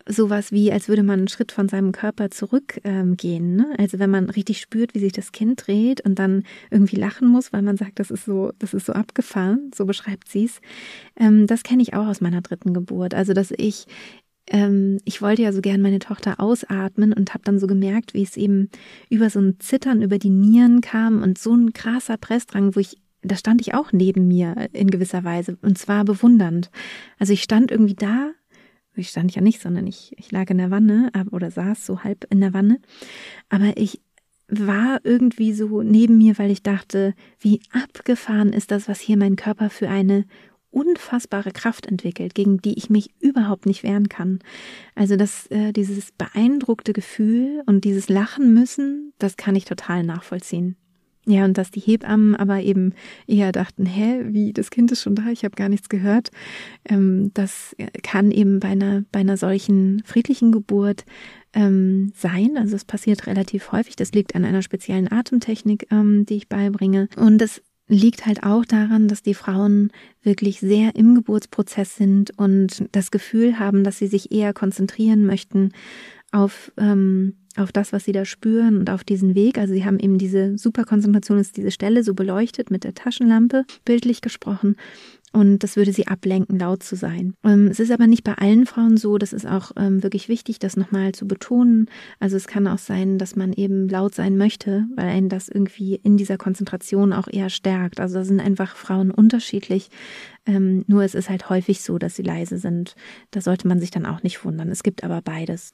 sowas 0.07 0.53
wie, 0.53 0.73
als 0.73 0.89
würde 0.89 1.03
man 1.03 1.21
einen 1.21 1.29
Schritt 1.29 1.53
von 1.53 1.69
seinem 1.69 1.93
Körper 1.93 2.31
zurückgehen. 2.31 2.81
Ähm, 2.85 3.57
ne? 3.57 3.75
Also 3.79 3.99
wenn 3.99 4.11
man 4.11 4.31
richtig 4.31 4.61
spürt, 4.61 4.95
wie 4.95 5.01
sich 5.01 5.13
das 5.13 5.33
Kind 5.33 5.67
dreht 5.67 6.01
und 6.03 6.19
dann 6.19 6.45
irgendwie 6.71 6.97
lachen 6.97 7.29
muss, 7.29 7.53
weil 7.53 7.63
man 7.63 7.77
sagt, 7.77 7.99
das 7.99 8.11
ist 8.11 8.25
so, 8.25 8.53
das 8.59 8.75
ist 8.75 8.87
so 8.87 8.93
abgefahren, 8.93 9.71
so 9.75 9.87
beschreibt 9.87 10.29
sie 10.29 10.45
es. 10.45 10.61
Ähm, 11.17 11.47
das 11.47 11.63
kenne 11.63 11.83
ich 11.83 11.95
auch 11.95 12.07
aus 12.07 12.21
meiner 12.21 12.41
dritten 12.41 12.75
Geburt. 12.75 13.15
Also 13.15 13.33
dass 13.33 13.53
ich 13.57 13.87
ähm, 14.51 14.99
ich 15.05 15.23
wollte 15.23 15.43
ja 15.43 15.53
so 15.53 15.61
gern 15.61 15.81
meine 15.81 16.01
Tochter 16.01 16.41
ausatmen 16.41 17.13
und 17.13 17.33
habe 17.33 17.45
dann 17.45 17.59
so 17.59 17.67
gemerkt, 17.67 18.15
wie 18.15 18.23
es 18.23 18.37
eben 18.37 18.69
über 19.09 19.31
so 19.31 19.41
ein 19.41 19.59
Zittern 19.61 20.03
über 20.03 20.19
die 20.19 20.31
Nieren 20.31 20.81
kam 20.81 21.23
und 21.23 21.39
so 21.39 21.55
ein 21.55 21.73
krasser 21.73 22.17
Pressdrang, 22.17 22.75
wo 22.75 22.81
ich 22.81 22.99
da 23.23 23.37
stand 23.37 23.61
ich 23.61 23.75
auch 23.75 23.93
neben 23.93 24.29
mir 24.29 24.69
in 24.73 24.91
gewisser 24.91 25.25
Weise 25.25 25.59
und 25.63 25.77
zwar 25.79 26.05
bewundernd. 26.05 26.71
Also 27.19 27.33
ich 27.33 27.43
stand 27.43 27.71
irgendwie 27.71 27.95
da, 27.95 28.31
ich 28.95 29.11
stand 29.11 29.35
ja 29.35 29.43
nicht, 29.43 29.61
sondern 29.61 29.87
ich, 29.87 30.15
ich 30.17 30.33
lag 30.33 30.49
in 30.51 30.59
der 30.59 30.71
Wanne 30.71 31.11
oder 31.31 31.51
saß 31.51 31.85
so 31.85 32.03
halb 32.03 32.27
in 32.31 32.41
der 32.41 32.55
Wanne, 32.55 32.81
aber 33.49 33.77
ich 33.77 34.01
war 34.49 35.01
irgendwie 35.05 35.53
so 35.53 35.83
neben 35.83 36.19
mir, 36.19 36.39
weil 36.39 36.51
ich 36.51 36.63
dachte, 36.63 37.15
wie 37.39 37.61
abgefahren 37.73 38.53
ist 38.53 38.71
das, 38.71 38.89
was 38.89 39.01
hier 39.01 39.17
mein 39.17 39.37
Körper 39.37 39.71
für 39.71 39.89
eine 39.89 40.25
unfassbare 40.71 41.51
Kraft 41.51 41.87
entwickelt, 41.87 42.35
gegen 42.35 42.59
die 42.59 42.79
ich 42.79 42.91
mich 42.91 43.11
überhaupt 43.21 43.67
nicht 43.67 43.83
wehren 43.83 44.09
kann. 44.09 44.39
Also 44.95 45.17
das, 45.17 45.47
äh, 45.49 45.73
dieses 45.73 46.13
beeindruckte 46.13 46.93
Gefühl 46.93 47.63
und 47.67 47.85
dieses 47.85 48.09
Lachen 48.09 48.55
müssen, 48.55 49.13
das 49.19 49.37
kann 49.37 49.57
ich 49.57 49.65
total 49.65 50.05
nachvollziehen. 50.05 50.77
Ja, 51.27 51.45
und 51.45 51.59
dass 51.59 51.71
die 51.71 51.81
Hebammen 51.81 52.35
aber 52.35 52.61
eben 52.61 52.95
eher 53.27 53.53
dachten, 53.53 53.85
hä, 53.85 54.25
wie, 54.29 54.53
das 54.53 54.71
Kind 54.71 54.91
ist 54.91 55.03
schon 55.03 55.15
da, 55.15 55.29
ich 55.29 55.45
habe 55.45 55.55
gar 55.55 55.69
nichts 55.69 55.91
gehört. 55.91 56.31
Ähm, 56.89 57.31
das 57.35 57.77
kann 58.03 58.31
eben 58.31 58.59
bei 58.59 58.69
einer, 58.69 59.05
bei 59.13 59.21
einer 59.21 59.37
solchen 59.37 60.03
friedlichen 60.07 60.51
Geburt 60.51 61.05
ähm, 61.53 62.13
sein. 62.17 62.57
Also 62.57 62.75
es 62.75 62.87
passiert 62.87 63.27
relativ 63.27 63.71
häufig. 63.71 63.97
Das 63.97 64.13
liegt 64.13 64.35
an 64.35 64.45
einer 64.45 64.63
speziellen 64.63 65.13
Atemtechnik, 65.13 65.89
ähm, 65.91 66.25
die 66.25 66.37
ich 66.37 66.49
beibringe. 66.49 67.09
Und 67.17 67.43
es 67.43 67.63
liegt 67.91 68.25
halt 68.25 68.45
auch 68.45 68.65
daran, 68.65 69.09
dass 69.09 69.23
die 69.23 69.35
Frauen 69.35 69.91
wirklich 70.23 70.61
sehr 70.61 70.95
im 70.95 71.15
Geburtsprozess 71.15 71.97
sind 71.97 72.31
und 72.39 72.85
das 72.93 73.11
Gefühl 73.11 73.59
haben, 73.59 73.83
dass 73.83 73.99
sie 73.99 74.07
sich 74.07 74.31
eher 74.31 74.53
konzentrieren 74.55 75.27
möchten 75.27 75.73
auf, 76.31 76.71
ähm, 76.79 77.35
auf 77.57 77.73
das, 77.73 77.93
was 77.93 78.05
sie 78.05 78.13
da 78.13 78.25
spüren 78.25 78.79
und 78.79 78.91
auf 78.91 79.03
diesen 79.03 79.35
Weg. 79.35 79.59
Also 79.59 79.75
sie 79.75 79.85
haben 79.85 79.99
eben 79.99 80.19
diese 80.19 80.57
Superkonzentration, 80.57 81.41
ist 81.41 81.57
diese 81.57 81.73
Stelle 81.73 82.05
so 82.05 82.15
beleuchtet 82.15 82.71
mit 82.71 82.85
der 82.85 82.95
Taschenlampe, 82.95 83.65
bildlich 83.85 84.21
gesprochen 84.21 84.77
und 85.33 85.61
das 85.61 85.77
würde 85.77 85.93
sie 85.93 86.09
ablenken, 86.09 86.59
laut 86.59 86.83
zu 86.83 86.97
sein. 86.97 87.35
Ähm, 87.45 87.69
es 87.69 87.79
ist 87.79 87.93
aber 87.93 88.07
nicht 88.09 88.25
bei 88.25 88.35
allen 88.35 88.67
Frauen 88.67 88.97
so, 88.97 89.17
das 89.17 89.33
ist 89.33 89.47
auch 89.47 89.71
ähm, 89.77 90.03
wirklich 90.03 90.29
wichtig, 90.29 90.59
das 90.59 90.77
nochmal 90.77 91.13
zu 91.13 91.29
betonen. 91.29 91.87
Also 92.19 92.37
es 92.37 92.49
kann 92.49 92.67
auch 92.67 92.79
sein, 92.79 93.17
dass 93.19 93.37
man 93.37 93.53
eben 93.53 93.89
laut 93.89 94.15
sein 94.15 94.37
möchte, 94.37 94.87
weil 94.97 95.09
einen 95.09 95.29
das 95.29 95.49
irgendwie 95.49 95.95
in 96.03 96.17
dieser 96.17 96.37
Konzentration 96.37 97.13
auch 97.13 97.29
eher 97.29 97.49
stärkt. 97.49 98.01
Also 98.01 98.17
da 98.17 98.25
sind 98.25 98.41
einfach 98.41 98.75
Frauen 98.75 99.13
unterschiedlich. 99.13 99.91
Ähm, 100.47 100.85
nur 100.89 101.05
es 101.05 101.15
ist 101.15 101.31
halt 101.31 101.49
häufig 101.49 101.83
so, 101.83 101.99
dass 101.99 102.17
sie 102.17 102.23
leise 102.23 102.59
sind. 102.59 102.97
Da 103.31 103.41
sollte 103.41 103.69
man 103.69 103.79
sich 103.79 103.91
dann 103.93 104.07
auch 104.07 104.25
nicht 104.25 104.45
wundern. 104.45 104.69
Es 104.69 104.83
gibt 104.83 105.05
aber 105.05 105.23
beides. 105.23 105.73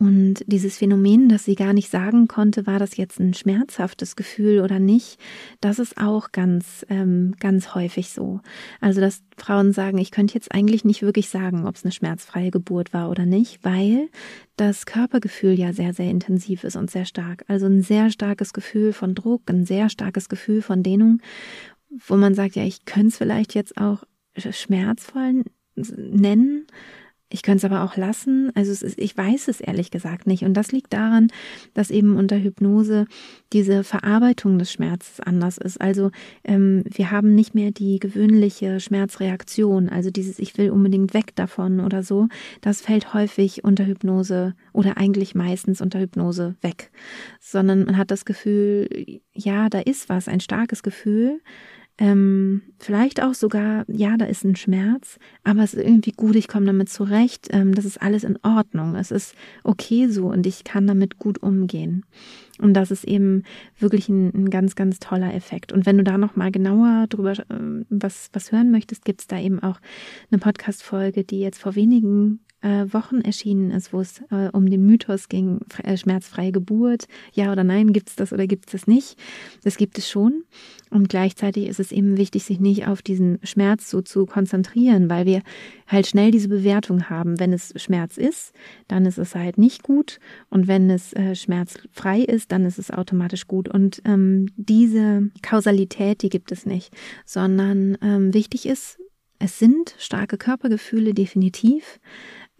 Und 0.00 0.44
dieses 0.46 0.78
Phänomen, 0.78 1.28
dass 1.28 1.44
sie 1.44 1.54
gar 1.54 1.74
nicht 1.74 1.90
sagen 1.90 2.26
konnte, 2.26 2.66
war 2.66 2.78
das 2.78 2.96
jetzt 2.96 3.20
ein 3.20 3.34
schmerzhaftes 3.34 4.16
Gefühl 4.16 4.60
oder 4.62 4.78
nicht, 4.78 5.20
das 5.60 5.78
ist 5.78 5.98
auch 5.98 6.32
ganz, 6.32 6.86
ähm, 6.88 7.34
ganz 7.38 7.74
häufig 7.74 8.08
so. 8.08 8.40
Also, 8.80 9.02
dass 9.02 9.22
Frauen 9.36 9.74
sagen, 9.74 9.98
ich 9.98 10.10
könnte 10.10 10.32
jetzt 10.32 10.52
eigentlich 10.52 10.86
nicht 10.86 11.02
wirklich 11.02 11.28
sagen, 11.28 11.66
ob 11.66 11.76
es 11.76 11.84
eine 11.84 11.92
schmerzfreie 11.92 12.50
Geburt 12.50 12.94
war 12.94 13.10
oder 13.10 13.26
nicht, 13.26 13.62
weil 13.62 14.08
das 14.56 14.86
Körpergefühl 14.86 15.52
ja 15.52 15.74
sehr, 15.74 15.92
sehr 15.92 16.10
intensiv 16.10 16.64
ist 16.64 16.76
und 16.76 16.90
sehr 16.90 17.04
stark. 17.04 17.44
Also 17.46 17.66
ein 17.66 17.82
sehr 17.82 18.08
starkes 18.10 18.54
Gefühl 18.54 18.94
von 18.94 19.14
Druck, 19.14 19.50
ein 19.50 19.66
sehr 19.66 19.90
starkes 19.90 20.30
Gefühl 20.30 20.62
von 20.62 20.82
Dehnung, 20.82 21.20
wo 22.06 22.16
man 22.16 22.32
sagt, 22.32 22.56
ja, 22.56 22.64
ich 22.64 22.86
könnte 22.86 23.08
es 23.08 23.18
vielleicht 23.18 23.54
jetzt 23.54 23.76
auch 23.76 24.02
schmerzvoll 24.34 25.44
nennen, 25.74 26.66
ich 27.32 27.42
könnte 27.42 27.58
es 27.58 27.72
aber 27.72 27.84
auch 27.84 27.96
lassen. 27.96 28.50
Also 28.56 28.72
es 28.72 28.82
ist, 28.82 28.98
ich 28.98 29.16
weiß 29.16 29.46
es 29.48 29.60
ehrlich 29.60 29.92
gesagt 29.92 30.26
nicht. 30.26 30.42
Und 30.44 30.54
das 30.54 30.72
liegt 30.72 30.92
daran, 30.92 31.28
dass 31.74 31.92
eben 31.92 32.16
unter 32.16 32.36
Hypnose 32.36 33.06
diese 33.52 33.84
Verarbeitung 33.84 34.58
des 34.58 34.72
Schmerzes 34.72 35.20
anders 35.20 35.56
ist. 35.56 35.80
Also 35.80 36.10
ähm, 36.42 36.82
wir 36.86 37.12
haben 37.12 37.36
nicht 37.36 37.54
mehr 37.54 37.70
die 37.70 38.00
gewöhnliche 38.00 38.80
Schmerzreaktion, 38.80 39.88
also 39.88 40.10
dieses 40.10 40.40
Ich 40.40 40.58
will 40.58 40.70
unbedingt 40.70 41.14
weg 41.14 41.36
davon 41.36 41.78
oder 41.78 42.02
so. 42.02 42.26
Das 42.62 42.80
fällt 42.80 43.14
häufig 43.14 43.62
unter 43.62 43.86
Hypnose 43.86 44.54
oder 44.72 44.96
eigentlich 44.96 45.36
meistens 45.36 45.80
unter 45.80 46.00
Hypnose 46.00 46.56
weg. 46.62 46.90
Sondern 47.38 47.84
man 47.84 47.96
hat 47.96 48.10
das 48.10 48.24
Gefühl, 48.24 49.20
ja, 49.32 49.68
da 49.68 49.78
ist 49.78 50.08
was, 50.08 50.26
ein 50.26 50.40
starkes 50.40 50.82
Gefühl 50.82 51.40
ähm, 52.00 52.62
vielleicht 52.78 53.22
auch 53.22 53.34
sogar, 53.34 53.84
ja, 53.86 54.16
da 54.16 54.24
ist 54.24 54.42
ein 54.42 54.56
Schmerz, 54.56 55.18
aber 55.44 55.62
es 55.62 55.74
ist 55.74 55.84
irgendwie 55.84 56.12
gut, 56.12 56.34
ich 56.34 56.48
komme 56.48 56.64
damit 56.64 56.88
zurecht, 56.88 57.48
ähm, 57.50 57.74
das 57.74 57.84
ist 57.84 58.00
alles 58.00 58.24
in 58.24 58.38
Ordnung, 58.42 58.96
es 58.96 59.10
ist 59.10 59.34
okay 59.64 60.08
so 60.08 60.28
und 60.28 60.46
ich 60.46 60.64
kann 60.64 60.86
damit 60.86 61.18
gut 61.18 61.42
umgehen. 61.42 62.06
Und 62.60 62.74
das 62.74 62.90
ist 62.90 63.04
eben 63.04 63.44
wirklich 63.78 64.08
ein, 64.08 64.32
ein 64.34 64.50
ganz, 64.50 64.74
ganz 64.74 64.98
toller 64.98 65.34
Effekt. 65.34 65.72
Und 65.72 65.86
wenn 65.86 65.98
du 65.98 66.04
da 66.04 66.18
noch 66.18 66.36
mal 66.36 66.50
genauer 66.50 67.06
drüber 67.08 67.32
äh, 67.32 67.84
was, 67.88 68.30
was 68.32 68.52
hören 68.52 68.70
möchtest, 68.70 69.04
gibt's 69.04 69.26
da 69.26 69.38
eben 69.38 69.62
auch 69.62 69.80
eine 70.30 70.38
Podcast-Folge, 70.38 71.24
die 71.24 71.40
jetzt 71.40 71.60
vor 71.60 71.74
wenigen 71.74 72.40
äh, 72.62 72.92
Wochen 72.92 73.20
erschienen 73.20 73.70
ist, 73.70 73.92
wo 73.92 74.00
es 74.00 74.20
äh, 74.30 74.50
um 74.52 74.68
den 74.68 74.84
Mythos 74.84 75.28
ging, 75.28 75.60
äh, 75.82 75.96
schmerzfreie 75.96 76.52
Geburt, 76.52 77.06
ja 77.32 77.52
oder 77.52 77.64
nein, 77.64 77.92
gibt 77.92 78.10
es 78.10 78.16
das 78.16 78.32
oder 78.32 78.46
gibt 78.46 78.66
es 78.66 78.72
das 78.72 78.86
nicht? 78.86 79.16
Das 79.64 79.76
gibt 79.76 79.98
es 79.98 80.08
schon. 80.08 80.44
Und 80.90 81.08
gleichzeitig 81.08 81.68
ist 81.68 81.80
es 81.80 81.92
eben 81.92 82.16
wichtig, 82.16 82.44
sich 82.44 82.58
nicht 82.58 82.88
auf 82.88 83.00
diesen 83.00 83.38
Schmerz 83.44 83.88
so 83.88 84.02
zu 84.02 84.26
konzentrieren, 84.26 85.08
weil 85.08 85.24
wir 85.24 85.42
halt 85.86 86.06
schnell 86.06 86.32
diese 86.32 86.48
Bewertung 86.48 87.08
haben. 87.08 87.38
Wenn 87.38 87.52
es 87.52 87.72
Schmerz 87.76 88.18
ist, 88.18 88.52
dann 88.88 89.06
ist 89.06 89.18
es 89.18 89.34
halt 89.34 89.56
nicht 89.56 89.84
gut. 89.84 90.18
Und 90.48 90.66
wenn 90.66 90.90
es 90.90 91.12
äh, 91.12 91.36
schmerzfrei 91.36 92.20
ist, 92.20 92.49
dann 92.52 92.64
ist 92.64 92.78
es 92.78 92.90
automatisch 92.90 93.46
gut. 93.46 93.68
Und 93.68 94.02
ähm, 94.04 94.46
diese 94.56 95.30
Kausalität, 95.42 96.22
die 96.22 96.28
gibt 96.28 96.52
es 96.52 96.66
nicht, 96.66 96.94
sondern 97.24 97.96
ähm, 98.02 98.34
wichtig 98.34 98.66
ist, 98.66 98.98
es 99.38 99.58
sind 99.58 99.94
starke 99.98 100.36
Körpergefühle 100.36 101.14
definitiv 101.14 101.98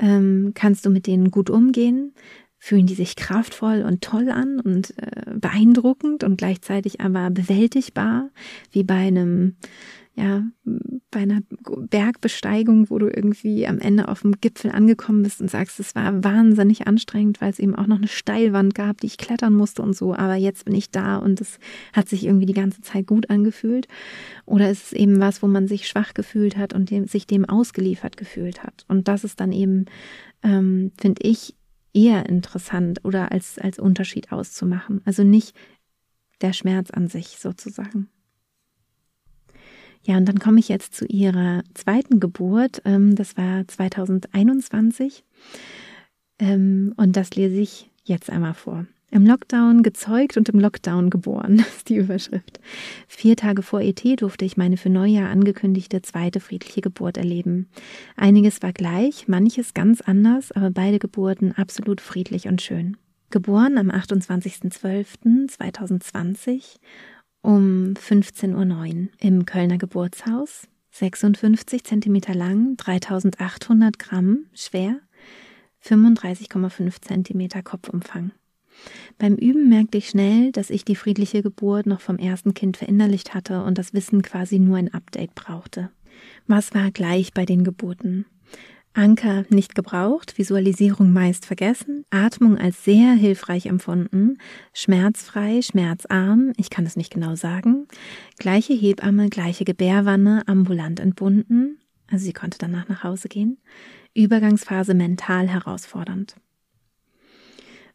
ähm, 0.01 0.53
kannst 0.55 0.87
du 0.87 0.91
mit 0.91 1.07
denen 1.07 1.31
gut 1.31 1.51
umgehen? 1.51 2.15
Fühlen 2.59 2.87
die 2.87 2.95
sich 2.95 3.17
kraftvoll 3.17 3.83
und 3.83 4.03
toll 4.03 4.31
an 4.31 4.61
und 4.61 4.97
äh, 4.99 5.35
beeindruckend 5.35 6.25
und 6.25 6.37
gleichzeitig 6.37 7.01
aber 7.01 7.31
bewältigbar, 7.31 8.31
wie 8.73 8.83
bei 8.83 8.95
einem 8.97 9.57
ja, 10.15 10.45
bei 11.11 11.21
einer 11.21 11.41
Bergbesteigung, 11.65 12.91
wo 12.91 12.99
du 12.99 13.07
irgendwie 13.07 13.67
am 13.67 13.79
Ende 13.79 14.09
auf 14.09 14.23
dem 14.23 14.41
Gipfel 14.41 14.71
angekommen 14.71 15.23
bist 15.23 15.41
und 15.41 15.51
sagst, 15.51 15.81
es 15.81 15.95
war 15.95 16.23
wahnsinnig 16.25 16.87
anstrengend, 16.87 17.41
weil 17.41 17.51
es 17.51 17.59
eben 17.59 17.75
auch 17.75 17.87
noch 17.87 17.99
eine 17.99 18.09
Steilwand 18.09 18.75
gab, 18.75 19.01
die 19.01 19.07
ich 19.07 19.19
klettern 19.19 19.55
musste 19.55 19.83
und 19.83 19.97
so, 19.97 20.15
aber 20.15 20.35
jetzt 20.35 20.65
bin 20.65 20.75
ich 20.75 20.91
da 20.91 21.17
und 21.17 21.41
es 21.41 21.59
hat 21.93 22.09
sich 22.09 22.25
irgendwie 22.25 22.47
die 22.47 22.55
ganze 22.55 22.81
Zeit 22.81 23.07
gut 23.07 23.31
angefühlt. 23.31 23.89
Oder 24.47 24.71
ist 24.71 24.87
es 24.87 24.93
eben 24.93 25.21
was, 25.21 25.43
wo 25.43 25.47
man 25.47 25.69
sich 25.69 25.89
schwach 25.89 26.15
gefühlt 26.15 26.57
hat 26.57 26.75
und 26.75 26.91
dem, 26.91 27.07
sich 27.07 27.27
dem 27.27 27.45
ausgeliefert 27.45 28.17
gefühlt 28.17 28.63
hat. 28.63 28.85
Und 28.89 29.09
das 29.09 29.25
ist 29.25 29.41
dann 29.41 29.53
eben, 29.53 29.87
ähm, 30.43 30.93
finde 31.01 31.23
ich, 31.23 31.55
eher 31.93 32.29
interessant 32.29 33.05
oder 33.05 33.33
als, 33.33 33.59
als 33.59 33.79
Unterschied 33.79 34.33
auszumachen. 34.33 35.01
Also 35.05 35.25
nicht 35.25 35.57
der 36.41 36.53
Schmerz 36.53 36.91
an 36.91 37.09
sich 37.09 37.39
sozusagen. 37.39 38.09
Ja, 40.03 40.17
und 40.17 40.27
dann 40.27 40.39
komme 40.39 40.61
ich 40.61 40.69
jetzt 40.69 40.95
zu 40.95 41.07
ihrer 41.07 41.63
zweiten 41.75 42.21
Geburt. 42.21 42.83
Ähm, 42.85 43.15
das 43.15 43.37
war 43.37 43.67
2021. 43.67 45.25
Ähm, 46.39 46.95
und 46.97 47.17
das 47.17 47.35
lese 47.35 47.61
ich 47.61 47.91
jetzt 48.05 48.31
einmal 48.31 48.55
vor. 48.55 48.87
Im 49.13 49.27
Lockdown 49.27 49.83
gezeugt 49.83 50.37
und 50.37 50.49
im 50.49 50.61
Lockdown 50.61 51.11
geboren, 51.11 51.59
ist 51.77 51.89
die 51.89 51.97
Überschrift. 51.97 52.61
Vier 53.09 53.35
Tage 53.37 53.63
vor 53.63 53.81
ET 53.81 54.01
durfte 54.21 54.45
ich 54.45 54.57
meine 54.57 54.77
für 54.77 54.89
Neujahr 54.89 55.31
angekündigte 55.31 56.01
zweite 56.01 56.39
friedliche 56.39 56.81
Geburt 56.81 57.17
erleben. 57.17 57.69
Einiges 58.17 58.63
war 58.63 58.73
gleich, 58.73 59.27
manches 59.27 59.75
ganz 59.75 60.01
anders, 60.01 60.53
aber 60.53 60.71
beide 60.71 61.01
Geburten 61.01 61.51
absolut 61.53 62.01
friedlich 62.01 62.47
und 62.47 62.63
schön. 62.63 62.97
Geboren 63.31 63.79
am 63.79 63.91
28.12.2020 63.91 66.77
um 67.43 67.95
15.09 67.95 68.55
Uhr 68.55 69.09
im 69.19 69.47
Kölner 69.47 69.79
Geburtshaus, 69.79 70.69
56 70.93 71.85
Zentimeter 71.85 72.35
lang, 72.35 72.77
3800 72.77 73.99
Gramm 73.99 74.47
schwer, 74.55 75.01
35,5 75.85 77.01
Zentimeter 77.01 77.63
Kopfumfang. 77.63 78.33
Beim 79.19 79.35
Üben 79.35 79.69
merkte 79.69 79.99
ich 79.99 80.09
schnell, 80.09 80.53
dass 80.53 80.71
ich 80.71 80.85
die 80.85 80.97
friedliche 80.97 81.43
Geburt 81.43 81.87
noch 81.87 82.01
vom 82.01 82.17
ersten 82.17 82.55
Kind 82.55 82.77
verinnerlicht 82.77 83.35
hatte 83.35 83.63
und 83.65 83.79
das 83.79 83.93
Wissen 83.93 84.23
quasi 84.23 84.59
nur 84.59 84.77
ein 84.77 84.93
Update 84.93 85.35
brauchte. 85.35 85.91
Was 86.47 86.75
war 86.75 86.91
gleich 86.91 87.33
bei 87.33 87.45
den 87.45 87.65
Geburten? 87.65 88.27
Anker 88.93 89.45
nicht 89.51 89.75
gebraucht, 89.75 90.37
Visualisierung 90.37 91.13
meist 91.13 91.47
vergessen, 91.47 92.05
Atmung 92.11 92.59
als 92.59 92.85
sehr 92.85 93.13
hilfreich 93.13 93.67
empfunden, 93.67 94.39
schmerzfrei, 94.75 95.63
schmerzarm, 95.63 96.53
ich 96.57 96.71
kann 96.71 96.87
es 96.87 96.97
nicht 96.97 97.13
genau 97.13 97.37
sagen, 97.37 97.87
gleiche 98.39 98.75
Hebamme, 98.75 99.29
gleiche 99.29 99.65
Gebärwanne, 99.65 100.43
ambulant 100.47 100.99
entbunden, 100.99 101.79
also 102.11 102.25
sie 102.25 102.33
konnte 102.33 102.59
danach 102.59 102.89
nach 102.89 103.05
Hause 103.05 103.29
gehen, 103.29 103.59
Übergangsphase 104.15 104.95
mental 104.95 105.49
herausfordernd. 105.49 106.35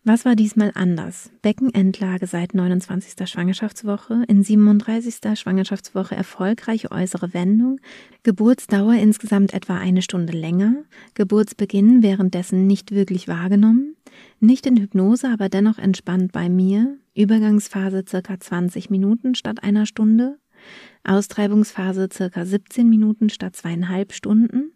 Was 0.08 0.24
war 0.24 0.36
diesmal 0.36 0.72
anders? 0.76 1.32
Beckenendlage 1.41 2.28
seit 2.28 2.54
29. 2.54 3.28
Schwangerschaftswoche, 3.28 4.24
in 4.28 4.44
37. 4.44 5.15
Schwangerschaftswoche 5.34 6.13
erfolgreiche 6.13 6.91
äußere 6.91 7.34
Wendung, 7.34 7.80
Geburtsdauer 8.22 8.94
insgesamt 8.94 9.56
etwa 9.56 9.80
eine 9.80 10.04
Stunde 10.04 10.32
länger, 10.32 10.76
Geburtsbeginn 11.15 12.04
währenddessen 12.04 12.68
nicht 12.68 12.91
wirklich 12.91 13.28
wahrgenommen, 13.28 13.96
nicht 14.39 14.68
in 14.68 14.78
Hypnose, 14.78 15.28
aber 15.28 15.50
dennoch 15.50 15.80
entspannt 15.80 16.32
bei 16.32 16.50
mir, 16.50 17.00
Übergangsphase 17.15 18.06
circa 18.08 18.39
20 18.39 18.91
Minuten 18.91 19.34
statt 19.34 19.63
einer 19.63 19.88
Stunde, 19.88 20.38
Austreibungsphase 21.04 22.10
circa 22.13 22.46
17 22.46 22.88
Minuten 22.88 23.32
statt 23.32 23.56
zweieinhalb 23.56 24.13
Stunden, 24.13 24.72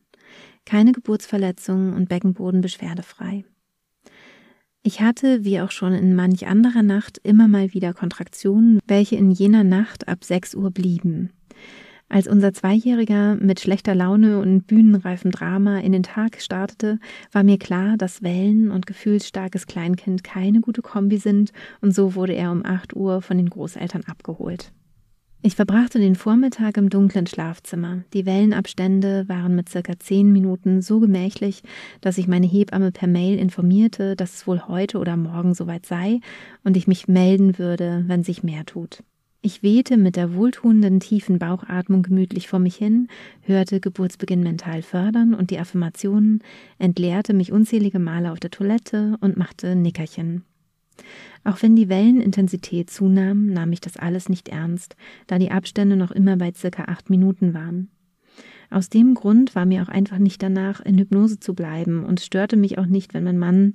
keine 0.65 0.91
Geburtsverletzungen 0.91 1.93
und 1.93 2.09
Beckenboden 2.09 2.61
beschwerdefrei. 2.61 3.45
Ich 4.81 5.01
hatte, 5.01 5.43
wie 5.43 5.59
auch 5.59 5.71
schon 5.71 5.91
in 5.91 6.15
manch 6.15 6.47
anderer 6.47 6.83
Nacht, 6.83 7.19
immer 7.23 7.49
mal 7.49 7.73
wieder 7.73 7.93
Kontraktionen, 7.93 8.79
welche 8.87 9.17
in 9.17 9.29
jener 9.29 9.65
Nacht 9.65 10.07
ab 10.07 10.23
6 10.23 10.55
Uhr 10.55 10.71
blieben. 10.71 11.31
Als 12.07 12.27
unser 12.29 12.53
Zweijähriger 12.53 13.35
mit 13.35 13.59
schlechter 13.59 13.93
Laune 13.93 14.39
und 14.39 14.67
bühnenreifem 14.67 15.31
Drama 15.31 15.79
in 15.79 15.91
den 15.91 16.03
Tag 16.03 16.41
startete, 16.41 16.97
war 17.33 17.43
mir 17.43 17.59
klar, 17.59 17.97
dass 17.97 18.23
Wellen 18.23 18.71
und 18.71 18.87
gefühlsstarkes 18.87 19.67
Kleinkind 19.67 20.23
keine 20.23 20.61
gute 20.61 20.81
Kombi 20.81 21.17
sind, 21.17 21.51
und 21.81 21.93
so 21.93 22.15
wurde 22.15 22.33
er 22.33 22.51
um 22.51 22.65
8 22.65 22.95
Uhr 22.95 23.21
von 23.21 23.35
den 23.35 23.49
Großeltern 23.49 24.05
abgeholt. 24.05 24.71
Ich 25.41 25.55
verbrachte 25.55 25.99
den 25.99 26.15
Vormittag 26.15 26.75
im 26.75 26.89
dunklen 26.89 27.25
Schlafzimmer. 27.25 28.03
Die 28.13 28.25
Wellenabstände 28.25 29.29
waren 29.29 29.55
mit 29.55 29.69
circa 29.69 29.97
zehn 29.97 30.33
Minuten 30.33 30.81
so 30.81 30.99
gemächlich, 30.99 31.63
dass 32.01 32.17
ich 32.17 32.27
meine 32.27 32.45
Hebamme 32.45 32.91
per 32.91 33.07
Mail 33.07 33.39
informierte, 33.39 34.17
dass 34.17 34.33
es 34.33 34.47
wohl 34.47 34.67
heute 34.67 34.97
oder 34.97 35.15
morgen 35.15 35.53
soweit 35.53 35.85
sei 35.85 36.19
und 36.65 36.75
ich 36.75 36.87
mich 36.87 37.07
melden 37.07 37.57
würde, 37.57 38.03
wenn 38.07 38.25
sich 38.25 38.43
mehr 38.43 38.65
tut. 38.65 39.01
Ich 39.41 39.63
wehte 39.63 39.95
mit 39.95 40.17
der 40.17 40.35
wohltuenden 40.35 40.99
tiefen 40.99 41.39
Bauchatmung 41.39 42.03
gemütlich 42.03 42.49
vor 42.49 42.59
mich 42.59 42.75
hin, 42.75 43.07
hörte 43.43 43.79
Geburtsbeginn 43.79 44.43
mental 44.43 44.81
fördern 44.81 45.33
und 45.33 45.51
die 45.51 45.59
Affirmationen, 45.59 46.43
entleerte 46.79 47.33
mich 47.33 47.53
unzählige 47.53 47.99
Male 47.99 48.33
auf 48.33 48.41
der 48.41 48.51
Toilette 48.51 49.15
und 49.21 49.37
machte 49.37 49.77
Nickerchen. 49.77 50.43
Auch 51.43 51.61
wenn 51.61 51.75
die 51.75 51.89
Wellenintensität 51.89 52.89
zunahm, 52.89 53.47
nahm 53.47 53.71
ich 53.71 53.81
das 53.81 53.97
alles 53.97 54.29
nicht 54.29 54.49
ernst, 54.49 54.95
da 55.27 55.39
die 55.39 55.51
Abstände 55.51 55.95
noch 55.95 56.11
immer 56.11 56.37
bei 56.37 56.51
circa 56.53 56.85
acht 56.85 57.09
Minuten 57.09 57.53
waren. 57.53 57.89
Aus 58.71 58.89
dem 58.89 59.15
Grund 59.15 59.55
war 59.55 59.65
mir 59.65 59.81
auch 59.81 59.87
einfach 59.87 60.19
nicht 60.19 60.43
danach, 60.43 60.79
in 60.81 60.97
Hypnose 60.97 61.39
zu 61.39 61.55
bleiben 61.55 62.05
und 62.05 62.19
störte 62.19 62.55
mich 62.55 62.77
auch 62.77 62.85
nicht, 62.85 63.13
wenn 63.13 63.23
mein 63.23 63.39
Mann 63.39 63.73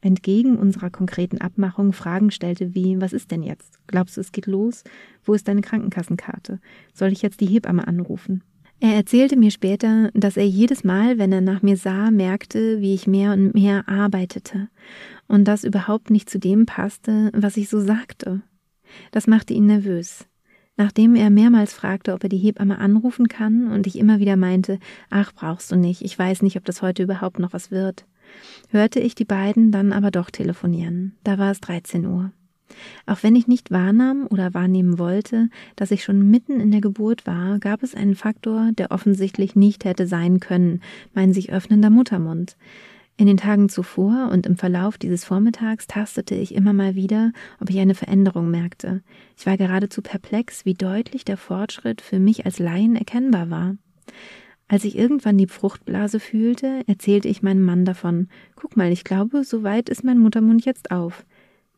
entgegen 0.00 0.56
unserer 0.56 0.90
konkreten 0.90 1.38
Abmachung 1.38 1.92
Fragen 1.92 2.30
stellte 2.30 2.74
wie, 2.74 3.00
was 3.00 3.12
ist 3.12 3.30
denn 3.30 3.42
jetzt? 3.42 3.80
Glaubst 3.88 4.16
du, 4.16 4.20
es 4.20 4.30
geht 4.30 4.46
los? 4.46 4.84
Wo 5.24 5.34
ist 5.34 5.48
deine 5.48 5.62
Krankenkassenkarte? 5.62 6.60
Soll 6.94 7.12
ich 7.12 7.22
jetzt 7.22 7.40
die 7.40 7.46
Hebamme 7.46 7.88
anrufen? 7.88 8.44
Er 8.78 8.94
erzählte 8.94 9.36
mir 9.36 9.50
später, 9.50 10.10
dass 10.12 10.36
er 10.36 10.46
jedes 10.46 10.84
Mal, 10.84 11.18
wenn 11.18 11.32
er 11.32 11.40
nach 11.40 11.62
mir 11.62 11.78
sah, 11.78 12.10
merkte, 12.10 12.80
wie 12.80 12.94
ich 12.94 13.06
mehr 13.06 13.32
und 13.32 13.54
mehr 13.54 13.88
arbeitete 13.88 14.68
und 15.28 15.44
das 15.44 15.64
überhaupt 15.64 16.10
nicht 16.10 16.30
zu 16.30 16.38
dem 16.38 16.66
passte, 16.66 17.30
was 17.34 17.56
ich 17.56 17.68
so 17.68 17.80
sagte. 17.80 18.42
Das 19.10 19.26
machte 19.26 19.54
ihn 19.54 19.66
nervös. 19.66 20.26
Nachdem 20.76 21.14
er 21.14 21.30
mehrmals 21.30 21.72
fragte, 21.72 22.12
ob 22.12 22.22
er 22.22 22.28
die 22.28 22.36
Hebamme 22.36 22.78
anrufen 22.78 23.28
kann 23.28 23.68
und 23.68 23.86
ich 23.86 23.98
immer 23.98 24.18
wieder 24.18 24.36
meinte, 24.36 24.78
ach, 25.08 25.32
brauchst 25.32 25.72
du 25.72 25.76
nicht, 25.76 26.02
ich 26.02 26.18
weiß 26.18 26.42
nicht, 26.42 26.56
ob 26.56 26.64
das 26.64 26.82
heute 26.82 27.02
überhaupt 27.02 27.38
noch 27.38 27.54
was 27.54 27.70
wird, 27.70 28.04
hörte 28.70 29.00
ich 29.00 29.14
die 29.14 29.24
beiden 29.24 29.72
dann 29.72 29.92
aber 29.92 30.10
doch 30.10 30.30
telefonieren. 30.30 31.16
Da 31.24 31.38
war 31.38 31.50
es 31.50 31.60
13 31.60 32.04
Uhr. 32.04 32.30
Auch 33.06 33.22
wenn 33.22 33.36
ich 33.36 33.46
nicht 33.46 33.70
wahrnahm 33.70 34.26
oder 34.28 34.52
wahrnehmen 34.52 34.98
wollte, 34.98 35.48
dass 35.76 35.92
ich 35.92 36.04
schon 36.04 36.30
mitten 36.30 36.60
in 36.60 36.72
der 36.72 36.80
Geburt 36.80 37.26
war, 37.26 37.58
gab 37.58 37.82
es 37.82 37.94
einen 37.94 38.16
Faktor, 38.16 38.70
der 38.76 38.90
offensichtlich 38.90 39.54
nicht 39.54 39.84
hätte 39.84 40.06
sein 40.06 40.40
können, 40.40 40.80
mein 41.14 41.32
sich 41.32 41.52
öffnender 41.52 41.90
Muttermund. 41.90 42.56
In 43.18 43.26
den 43.26 43.38
Tagen 43.38 43.70
zuvor 43.70 44.28
und 44.30 44.46
im 44.46 44.56
Verlauf 44.56 44.98
dieses 44.98 45.24
Vormittags 45.24 45.86
tastete 45.86 46.34
ich 46.34 46.54
immer 46.54 46.74
mal 46.74 46.94
wieder, 46.94 47.32
ob 47.60 47.70
ich 47.70 47.78
eine 47.78 47.94
Veränderung 47.94 48.50
merkte. 48.50 49.02
Ich 49.38 49.46
war 49.46 49.56
geradezu 49.56 50.02
perplex, 50.02 50.66
wie 50.66 50.74
deutlich 50.74 51.24
der 51.24 51.38
Fortschritt 51.38 52.02
für 52.02 52.18
mich 52.18 52.44
als 52.44 52.58
Laien 52.58 52.94
erkennbar 52.94 53.48
war. 53.48 53.76
Als 54.68 54.84
ich 54.84 54.98
irgendwann 54.98 55.38
die 55.38 55.46
Fruchtblase 55.46 56.20
fühlte, 56.20 56.82
erzählte 56.86 57.28
ich 57.28 57.42
meinem 57.42 57.62
Mann 57.62 57.86
davon. 57.86 58.28
Guck 58.54 58.76
mal, 58.76 58.92
ich 58.92 59.04
glaube, 59.04 59.44
so 59.44 59.62
weit 59.62 59.88
ist 59.88 60.04
mein 60.04 60.18
Muttermund 60.18 60.66
jetzt 60.66 60.90
auf. 60.90 61.24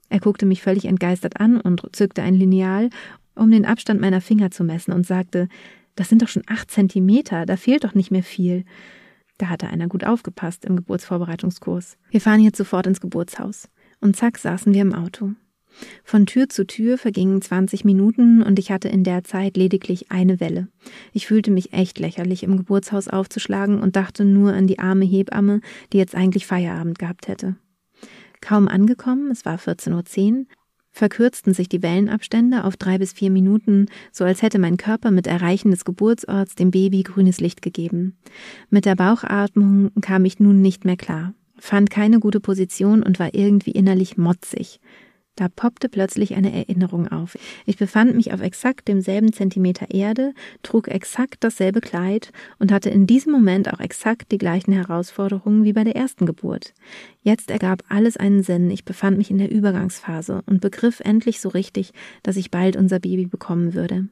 Er 0.08 0.20
guckte 0.20 0.46
mich 0.46 0.62
völlig 0.62 0.86
entgeistert 0.86 1.38
an 1.38 1.60
und 1.60 1.84
zückte 1.94 2.22
ein 2.22 2.34
Lineal, 2.34 2.90
um 3.36 3.50
den 3.52 3.66
Abstand 3.66 4.00
meiner 4.00 4.20
Finger 4.20 4.50
zu 4.50 4.64
messen 4.64 4.92
und 4.92 5.06
sagte, 5.06 5.48
das 5.94 6.08
sind 6.08 6.22
doch 6.22 6.28
schon 6.28 6.44
acht 6.46 6.70
Zentimeter, 6.70 7.46
da 7.46 7.56
fehlt 7.56 7.84
doch 7.84 7.94
nicht 7.94 8.10
mehr 8.10 8.22
viel. 8.22 8.64
Da 9.38 9.48
hatte 9.48 9.68
einer 9.68 9.88
gut 9.88 10.04
aufgepasst 10.04 10.64
im 10.64 10.76
Geburtsvorbereitungskurs. 10.76 11.96
Wir 12.10 12.20
fahren 12.20 12.40
jetzt 12.40 12.58
sofort 12.58 12.86
ins 12.86 13.00
Geburtshaus. 13.00 13.68
Und 14.00 14.16
zack 14.16 14.38
saßen 14.38 14.74
wir 14.74 14.82
im 14.82 14.94
Auto. 14.94 15.32
Von 16.02 16.26
Tür 16.26 16.48
zu 16.48 16.66
Tür 16.66 16.98
vergingen 16.98 17.40
20 17.40 17.84
Minuten 17.84 18.42
und 18.42 18.58
ich 18.58 18.70
hatte 18.70 18.88
in 18.88 19.04
der 19.04 19.22
Zeit 19.24 19.56
lediglich 19.56 20.10
eine 20.10 20.40
Welle. 20.40 20.68
Ich 21.12 21.26
fühlte 21.26 21.50
mich 21.50 21.72
echt 21.72 21.98
lächerlich, 21.98 22.42
im 22.42 22.56
Geburtshaus 22.56 23.08
aufzuschlagen 23.08 23.80
und 23.80 23.94
dachte 23.94 24.24
nur 24.24 24.52
an 24.52 24.66
die 24.66 24.78
arme 24.78 25.04
Hebamme, 25.04 25.60
die 25.92 25.98
jetzt 25.98 26.14
eigentlich 26.14 26.46
Feierabend 26.46 26.98
gehabt 26.98 27.28
hätte. 27.28 27.56
Kaum 28.40 28.68
angekommen, 28.68 29.30
es 29.30 29.44
war 29.44 29.56
14.10 29.56 30.32
Uhr, 30.32 30.46
verkürzten 30.98 31.54
sich 31.54 31.68
die 31.68 31.82
Wellenabstände 31.82 32.64
auf 32.64 32.76
drei 32.76 32.98
bis 32.98 33.12
vier 33.12 33.30
Minuten, 33.30 33.86
so 34.12 34.24
als 34.24 34.42
hätte 34.42 34.58
mein 34.58 34.76
Körper 34.76 35.10
mit 35.10 35.26
Erreichen 35.26 35.70
des 35.70 35.84
Geburtsorts 35.84 36.56
dem 36.56 36.70
Baby 36.70 37.04
grünes 37.04 37.40
Licht 37.40 37.62
gegeben. 37.62 38.16
Mit 38.68 38.84
der 38.84 38.96
Bauchatmung 38.96 39.92
kam 40.02 40.24
ich 40.24 40.40
nun 40.40 40.60
nicht 40.60 40.84
mehr 40.84 40.96
klar, 40.96 41.32
fand 41.56 41.88
keine 41.88 42.18
gute 42.18 42.40
Position 42.40 43.02
und 43.02 43.18
war 43.18 43.32
irgendwie 43.32 43.70
innerlich 43.70 44.18
motzig. 44.18 44.80
Da 45.38 45.46
poppte 45.46 45.88
plötzlich 45.88 46.34
eine 46.34 46.52
Erinnerung 46.52 47.06
auf. 47.06 47.38
Ich 47.64 47.76
befand 47.76 48.16
mich 48.16 48.32
auf 48.32 48.40
exakt 48.40 48.88
demselben 48.88 49.32
Zentimeter 49.32 49.94
Erde, 49.94 50.34
trug 50.64 50.88
exakt 50.88 51.44
dasselbe 51.44 51.80
Kleid 51.80 52.32
und 52.58 52.72
hatte 52.72 52.90
in 52.90 53.06
diesem 53.06 53.30
Moment 53.30 53.72
auch 53.72 53.78
exakt 53.78 54.32
die 54.32 54.38
gleichen 54.38 54.72
Herausforderungen 54.72 55.62
wie 55.62 55.72
bei 55.72 55.84
der 55.84 55.94
ersten 55.94 56.26
Geburt. 56.26 56.74
Jetzt 57.22 57.52
ergab 57.52 57.84
alles 57.88 58.16
einen 58.16 58.42
Sinn. 58.42 58.68
Ich 58.68 58.84
befand 58.84 59.16
mich 59.16 59.30
in 59.30 59.38
der 59.38 59.52
Übergangsphase 59.52 60.42
und 60.46 60.60
begriff 60.60 60.98
endlich 61.04 61.40
so 61.40 61.50
richtig, 61.50 61.92
dass 62.24 62.34
ich 62.34 62.50
bald 62.50 62.74
unser 62.74 62.98
Baby 62.98 63.26
bekommen 63.26 63.74
würde. 63.74 64.08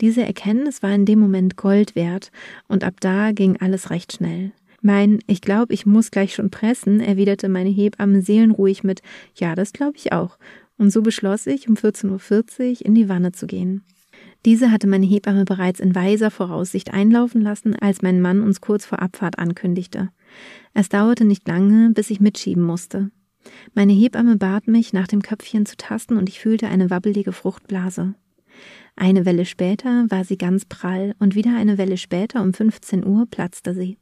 Diese 0.00 0.22
Erkenntnis 0.22 0.80
war 0.80 0.94
in 0.94 1.06
dem 1.06 1.18
Moment 1.18 1.56
Gold 1.56 1.96
wert 1.96 2.30
und 2.68 2.84
ab 2.84 3.00
da 3.00 3.32
ging 3.32 3.56
alles 3.60 3.90
recht 3.90 4.12
schnell. 4.12 4.52
Mein, 4.82 5.20
ich 5.26 5.40
glaube, 5.40 5.72
ich 5.74 5.86
muss 5.86 6.10
gleich 6.10 6.34
schon 6.34 6.50
pressen, 6.50 7.00
erwiderte 7.00 7.48
meine 7.48 7.70
Hebamme 7.70 8.22
seelenruhig 8.22 8.84
mit, 8.84 9.02
ja, 9.34 9.54
das 9.54 9.72
glaube 9.72 9.96
ich 9.96 10.12
auch. 10.12 10.38
Und 10.78 10.92
so 10.92 11.02
beschloss 11.02 11.46
ich, 11.46 11.68
um 11.68 11.74
14.40 11.74 12.80
Uhr 12.80 12.86
in 12.86 12.94
die 12.94 13.08
Wanne 13.08 13.32
zu 13.32 13.46
gehen. 13.46 13.82
Diese 14.44 14.70
hatte 14.70 14.86
meine 14.86 15.06
Hebamme 15.06 15.44
bereits 15.44 15.80
in 15.80 15.94
weiser 15.94 16.30
Voraussicht 16.30 16.92
einlaufen 16.92 17.40
lassen, 17.40 17.74
als 17.74 18.02
mein 18.02 18.20
Mann 18.20 18.42
uns 18.42 18.60
kurz 18.60 18.86
vor 18.86 19.02
Abfahrt 19.02 19.38
ankündigte. 19.38 20.10
Es 20.72 20.88
dauerte 20.88 21.24
nicht 21.24 21.48
lange, 21.48 21.90
bis 21.92 22.10
ich 22.10 22.20
mitschieben 22.20 22.62
musste. 22.62 23.10
Meine 23.74 23.92
Hebamme 23.92 24.36
bat 24.36 24.68
mich, 24.68 24.92
nach 24.92 25.08
dem 25.08 25.22
Köpfchen 25.22 25.66
zu 25.66 25.76
tasten, 25.76 26.16
und 26.16 26.28
ich 26.28 26.40
fühlte 26.40 26.68
eine 26.68 26.90
wabbelige 26.90 27.32
Fruchtblase. 27.32 28.14
Eine 28.94 29.24
Welle 29.24 29.44
später 29.44 30.06
war 30.08 30.24
sie 30.24 30.38
ganz 30.38 30.64
prall, 30.64 31.14
und 31.18 31.34
wieder 31.34 31.56
eine 31.56 31.78
Welle 31.78 31.96
später 31.96 32.42
um 32.42 32.54
15 32.54 33.06
Uhr 33.06 33.26
platzte 33.26 33.74
sie. 33.74 33.98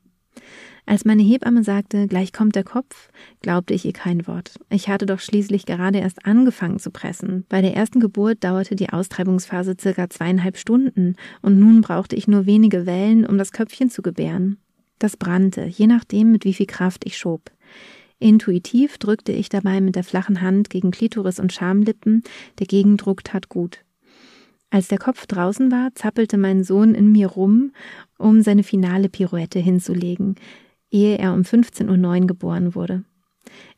Als 0.87 1.05
meine 1.05 1.23
Hebamme 1.23 1.65
sagte, 1.65 2.07
gleich 2.07 2.33
kommt 2.33 2.55
der 2.55 2.65
Kopf, 2.65 3.09
glaubte 3.41 3.73
ich 3.73 3.85
ihr 3.87 3.95
kein 3.95 4.27
Wort. 4.27 4.55
Ich 4.69 4.89
hatte 4.89 5.07
doch 5.07 5.21
schließlich 5.21 5.65
gerade 5.65 5.99
erst 5.99 6.27
angefangen 6.27 6.79
zu 6.79 6.91
pressen. 6.91 7.47
Bei 7.49 7.63
der 7.63 7.75
ersten 7.75 8.01
Geburt 8.01 8.45
dauerte 8.45 8.77
die 8.77 8.91
Austreibungsphase 8.91 9.77
circa 9.81 10.11
zweieinhalb 10.11 10.59
Stunden 10.59 11.17
und 11.41 11.59
nun 11.59 11.81
brauchte 11.81 12.17
ich 12.17 12.29
nur 12.29 12.45
wenige 12.45 12.85
Wellen, 12.85 13.25
um 13.25 13.39
das 13.39 13.53
Köpfchen 13.53 13.89
zu 13.89 14.03
gebären. 14.03 14.59
Das 14.99 15.17
brannte, 15.17 15.65
je 15.65 15.87
nachdem, 15.87 16.33
mit 16.33 16.45
wie 16.45 16.55
viel 16.55 16.67
Kraft 16.67 17.07
ich 17.07 17.17
schob. 17.17 17.51
Intuitiv 18.19 18.99
drückte 18.99 19.33
ich 19.33 19.49
dabei 19.49 19.81
mit 19.81 19.97
der 19.97 20.05
flachen 20.05 20.41
Hand 20.41 20.71
gegen 20.71 20.91
Klitoris 20.91 21.41
und 21.41 21.53
Schamlippen, 21.53 22.23
der 22.59 22.67
Gegendruck 22.67 23.25
tat 23.25 23.49
gut. 23.49 23.85
Als 24.75 24.89
der 24.89 24.99
Kopf 24.99 25.27
draußen 25.27 25.71
war, 25.71 25.95
zappelte 25.95 26.37
mein 26.37 26.65
Sohn 26.65 26.97
in 26.97 27.13
mir 27.13 27.29
rum, 27.29 27.71
um 28.19 28.43
seine 28.43 28.65
finale 28.65 29.09
Pirouette 29.09 29.61
hinzulegen 29.61 30.35
ehe 30.95 31.19
er 31.19 31.35
um 31.35 31.41
15.09 31.41 32.21
Uhr 32.21 32.27
geboren 32.29 32.75
wurde. 32.75 33.05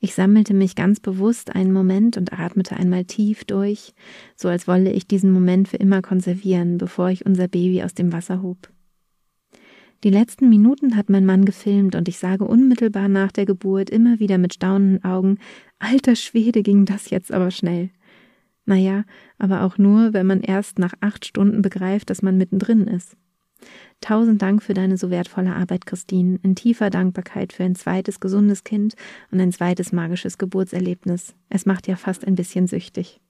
Ich 0.00 0.14
sammelte 0.14 0.54
mich 0.54 0.76
ganz 0.76 1.00
bewusst 1.00 1.54
einen 1.54 1.72
Moment 1.72 2.16
und 2.16 2.32
atmete 2.32 2.76
einmal 2.76 3.04
tief 3.04 3.44
durch, 3.44 3.94
so 4.37 4.48
als 4.48 4.68
wolle 4.68 4.92
ich 4.92 5.09
diesen 5.09 5.32
Moment 5.32 5.68
für 5.68 5.78
immer 5.78 6.02
konservieren, 6.02 6.78
bevor 6.78 7.09
ich 7.09 7.26
unser 7.26 7.48
Baby 7.48 7.82
aus 7.82 7.94
dem 7.94 8.12
Wasser 8.12 8.42
hob. 8.42 8.68
Die 10.04 10.11
letzten 10.11 10.50
Minuten 10.50 10.94
hat 10.94 11.09
mein 11.09 11.24
Mann 11.24 11.46
gefilmt 11.46 11.94
und 11.96 12.06
ich 12.06 12.18
sage 12.18 12.44
unmittelbar 12.44 13.09
nach 13.09 13.32
der 13.32 13.46
Geburt 13.46 13.88
immer 13.88 14.20
wieder 14.20 14.37
mit 14.37 14.54
staunenden 14.54 15.02
Augen, 15.02 15.38
alter 15.78 16.16
Schwede 16.16 16.62
ging 16.62 16.85
das 16.85 17.09
jetzt 17.09 17.32
aber 17.32 17.50
schnell. 17.50 17.90
Naja, 18.66 19.05
aber 19.38 19.62
auch 19.62 19.79
nur, 19.79 20.12
wenn 20.12 20.26
man 20.26 20.40
erst 20.40 20.79
nach 20.79 20.94
acht 21.00 21.24
Stunden 21.24 21.62
begreift, 21.62 22.11
dass 22.11 22.20
man 22.20 22.37
mittendrin 22.37 22.87
ist. 22.88 23.16
Tausend 24.00 24.42
Dank 24.42 24.62
für 24.62 24.74
deine 24.74 24.98
so 24.98 25.11
wertvolle 25.11 25.55
Arbeit, 25.55 25.87
Christine. 25.87 26.38
In 26.42 26.55
tiefer 26.55 26.90
Dankbarkeit 26.90 27.52
für 27.52 27.64
ein 27.64 27.74
zweites 27.74 28.20
gesundes 28.20 28.64
Kind 28.64 28.94
und 29.31 29.40
ein 29.40 29.52
zweites 29.52 29.92
magisches 29.92 30.37
Geburtserlebnis. 30.37 31.35
Es 31.48 31.64
macht 31.64 31.87
ja 31.87 31.96
fast 31.96 32.26
ein 32.26 32.35
bisschen 32.35 32.66
süchtig. 32.66 33.20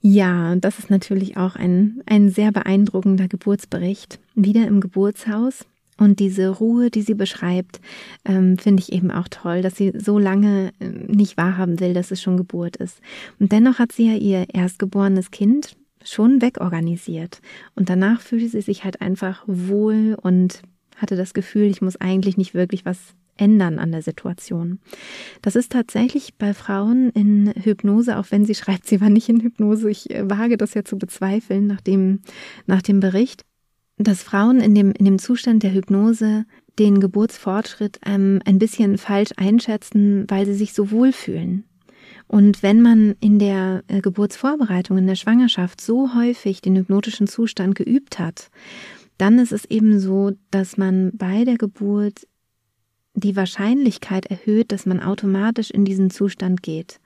Ja, 0.00 0.54
das 0.56 0.78
ist 0.78 0.88
natürlich 0.88 1.36
auch 1.36 1.56
ein, 1.56 2.02
ein 2.06 2.30
sehr 2.30 2.52
beeindruckender 2.52 3.28
Geburtsbericht. 3.28 4.20
Wieder 4.34 4.66
im 4.66 4.80
Geburtshaus. 4.80 5.66
Und 5.98 6.20
diese 6.20 6.48
Ruhe, 6.48 6.90
die 6.90 7.02
sie 7.02 7.14
beschreibt, 7.14 7.80
ähm, 8.24 8.58
finde 8.58 8.82
ich 8.82 8.92
eben 8.92 9.10
auch 9.10 9.28
toll, 9.28 9.62
dass 9.62 9.76
sie 9.76 9.92
so 9.96 10.18
lange 10.18 10.72
äh, 10.78 10.88
nicht 10.88 11.36
wahrhaben 11.36 11.80
will, 11.80 11.94
dass 11.94 12.10
es 12.10 12.20
schon 12.20 12.36
Geburt 12.36 12.76
ist. 12.76 13.00
Und 13.38 13.52
dennoch 13.52 13.78
hat 13.78 13.92
sie 13.92 14.10
ja 14.10 14.16
ihr 14.16 14.46
erstgeborenes 14.52 15.30
Kind 15.30 15.76
schon 16.04 16.42
wegorganisiert. 16.42 17.40
Und 17.74 17.88
danach 17.88 18.20
fühlte 18.20 18.48
sie 18.48 18.60
sich 18.60 18.84
halt 18.84 19.00
einfach 19.00 19.42
wohl 19.46 20.16
und 20.20 20.62
hatte 20.96 21.16
das 21.16 21.34
Gefühl, 21.34 21.64
ich 21.64 21.82
muss 21.82 22.00
eigentlich 22.00 22.36
nicht 22.36 22.54
wirklich 22.54 22.84
was 22.84 22.98
ändern 23.38 23.78
an 23.78 23.92
der 23.92 24.02
Situation. 24.02 24.78
Das 25.42 25.56
ist 25.56 25.72
tatsächlich 25.72 26.34
bei 26.36 26.54
Frauen 26.54 27.10
in 27.10 27.52
Hypnose, 27.54 28.18
auch 28.18 28.26
wenn 28.30 28.44
sie 28.44 28.54
schreibt, 28.54 28.86
sie 28.86 29.00
war 29.00 29.10
nicht 29.10 29.28
in 29.28 29.40
Hypnose, 29.40 29.90
ich 29.90 30.10
äh, 30.10 30.28
wage 30.28 30.56
das 30.56 30.74
ja 30.74 30.84
zu 30.84 30.98
bezweifeln 30.98 31.66
nach 31.66 31.80
dem, 31.80 32.20
nach 32.66 32.82
dem 32.82 33.00
Bericht, 33.00 33.44
dass 33.98 34.22
Frauen 34.22 34.60
in 34.60 34.74
dem, 34.74 34.92
in 34.92 35.04
dem 35.04 35.18
Zustand 35.18 35.62
der 35.62 35.72
Hypnose 35.72 36.44
den 36.78 37.00
Geburtsfortschritt 37.00 37.98
ähm, 38.04 38.40
ein 38.44 38.58
bisschen 38.58 38.98
falsch 38.98 39.30
einschätzen, 39.36 40.26
weil 40.28 40.44
sie 40.46 40.54
sich 40.54 40.74
so 40.74 40.90
wohlfühlen. 40.90 41.64
Und 42.28 42.62
wenn 42.62 42.82
man 42.82 43.14
in 43.20 43.38
der 43.38 43.82
äh, 43.88 44.00
Geburtsvorbereitung, 44.00 44.98
in 44.98 45.06
der 45.06 45.14
Schwangerschaft 45.14 45.80
so 45.80 46.14
häufig 46.14 46.60
den 46.60 46.76
hypnotischen 46.76 47.26
Zustand 47.26 47.74
geübt 47.74 48.18
hat, 48.18 48.50
dann 49.16 49.38
ist 49.38 49.52
es 49.52 49.64
eben 49.64 49.98
so, 50.00 50.32
dass 50.50 50.76
man 50.76 51.12
bei 51.14 51.44
der 51.44 51.56
Geburt 51.56 52.26
die 53.14 53.34
Wahrscheinlichkeit 53.34 54.26
erhöht, 54.26 54.72
dass 54.72 54.84
man 54.84 55.00
automatisch 55.00 55.70
in 55.70 55.86
diesen 55.86 56.10
Zustand 56.10 56.62
geht. 56.62 57.00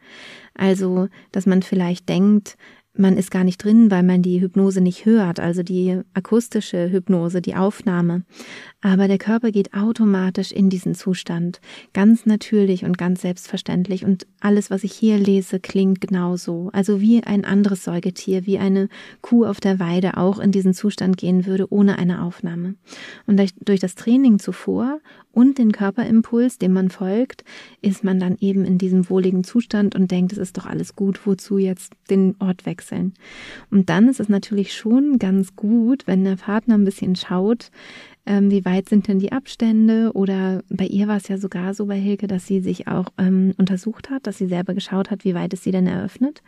Also, 0.55 1.09
dass 1.31 1.47
man 1.47 1.63
vielleicht 1.63 2.09
denkt, 2.09 2.57
man 2.95 3.17
ist 3.17 3.31
gar 3.31 3.45
nicht 3.45 3.63
drin, 3.63 3.91
weil 3.91 4.03
man 4.03 4.23
die 4.23 4.41
Hypnose 4.41 4.81
nicht 4.81 5.07
hört, 5.07 5.39
also 5.39 5.63
die 5.63 6.01
akustische 6.13 6.91
Hypnose, 6.91 7.41
die 7.41 7.55
Aufnahme. 7.55 8.25
Aber 8.81 9.07
der 9.07 9.19
Körper 9.19 9.53
geht 9.53 9.75
automatisch 9.75 10.51
in 10.53 10.71
diesen 10.71 10.95
Zustand, 10.95 11.61
ganz 11.93 12.27
natürlich 12.27 12.85
und 12.85 12.99
ganz 12.99 13.21
selbstverständlich. 13.21 14.05
Und 14.05 14.27
alles, 14.41 14.71
was 14.71 14.85
ich 14.85 14.93
hier 14.93 15.19
lese, 15.19 15.61
klingt 15.61 16.01
genauso. 16.01 16.71
Also 16.73 17.01
wie 17.01 17.23
ein 17.23 17.45
anderes 17.45 17.85
Säugetier, 17.85 18.47
wie 18.47 18.59
eine 18.59 18.89
Kuh 19.21 19.45
auf 19.45 19.61
der 19.61 19.79
Weide 19.79 20.17
auch 20.17 20.41
in 20.41 20.51
diesen 20.51 20.75
Zustand 20.75 21.17
gehen 21.17 21.47
würde, 21.47 21.73
ohne 21.73 21.99
eine 21.99 22.23
Aufnahme. 22.23 22.75
Und 23.27 23.41
durch 23.61 23.81
das 23.81 23.95
Training 23.95 24.39
zuvor 24.39 24.99
und 25.33 25.59
den 25.59 25.73
Körperimpuls, 25.73 26.59
dem 26.59 26.73
man 26.73 26.91
folgt, 26.91 27.45
ist 27.83 28.05
man 28.05 28.19
dann 28.19 28.37
eben 28.41 28.65
in 28.65 28.79
diesem 28.79 29.09
wohligen 29.09 29.45
Zustand 29.45 29.95
und 29.95 30.11
denkt, 30.11 30.33
es 30.33 30.39
ist 30.39 30.57
doch 30.57 30.67
alles 30.67 30.97
gut, 30.97 31.27
wozu 31.27 31.59
jetzt 31.59 31.93
den 32.11 32.35
Ort 32.41 32.67
wechseln. 32.67 33.15
Und 33.71 33.89
dann 33.89 34.09
ist 34.09 34.21
es 34.21 34.29
natürlich 34.29 34.75
schon 34.75 35.19
ganz 35.19 35.55
gut, 35.57 36.07
wenn 36.07 36.25
der 36.25 36.37
Partner 36.37 36.77
ein 36.77 36.85
bisschen 36.85 37.17
schaut, 37.17 37.71
ähm, 38.27 38.51
wie 38.51 38.65
weit 38.65 38.89
sind 38.89 39.09
denn 39.09 39.19
die 39.19 39.33
Abstände? 39.33 40.13
Oder 40.13 40.63
bei 40.69 40.87
ihr 40.87 41.09
war 41.09 41.17
es 41.17 41.29
ja 41.29 41.39
sogar 41.39 41.75
so 41.75 41.87
bei 41.87 41.99
Hilke, 41.99 42.27
dass 42.27 42.47
sie 42.47 42.61
sich 42.61 42.87
auch 42.87 43.07
ähm, 43.19 43.55
untersucht 43.57 44.11
hat, 44.11 44.27
dass 44.27 44.39
sie 44.39 44.47
selber 44.47 44.75
geschaut 44.75 45.11
hat, 45.11 45.25
wie 45.25 45.35
weit 45.35 45.53
ist 45.55 45.65
sie 45.65 45.73
denn 45.73 45.87
eröffnet 45.87 46.43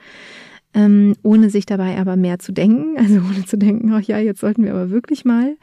ähm, 0.74 1.14
ohne 1.22 1.50
sich 1.50 1.66
dabei 1.66 1.98
aber 1.98 2.16
mehr 2.16 2.38
zu 2.38 2.52
denken, 2.52 2.96
also 2.98 3.16
ohne 3.16 3.44
zu 3.44 3.58
denken, 3.58 3.92
ach 3.92 4.02
ja, 4.02 4.18
jetzt 4.18 4.40
sollten 4.40 4.64
wir 4.64 4.72
aber 4.72 4.90
wirklich 4.90 5.24
mal. 5.24 5.56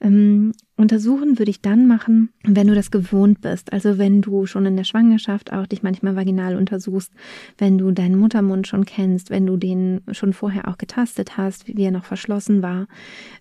Ähm, 0.00 0.52
untersuchen 0.76 1.38
würde 1.38 1.50
ich 1.50 1.60
dann 1.60 1.86
machen, 1.86 2.30
wenn 2.44 2.68
du 2.68 2.74
das 2.74 2.90
gewohnt 2.90 3.40
bist, 3.40 3.72
also 3.72 3.98
wenn 3.98 4.22
du 4.22 4.46
schon 4.46 4.66
in 4.66 4.76
der 4.76 4.84
Schwangerschaft 4.84 5.52
auch 5.52 5.66
dich 5.66 5.82
manchmal 5.82 6.16
vaginal 6.16 6.56
untersuchst, 6.56 7.12
wenn 7.56 7.78
du 7.78 7.90
deinen 7.90 8.18
Muttermund 8.18 8.66
schon 8.66 8.84
kennst, 8.84 9.30
wenn 9.30 9.46
du 9.46 9.56
den 9.56 10.00
schon 10.12 10.32
vorher 10.32 10.68
auch 10.68 10.78
getastet 10.78 11.36
hast, 11.36 11.66
wie 11.68 11.82
er 11.82 11.90
noch 11.90 12.04
verschlossen 12.04 12.62
war. 12.62 12.86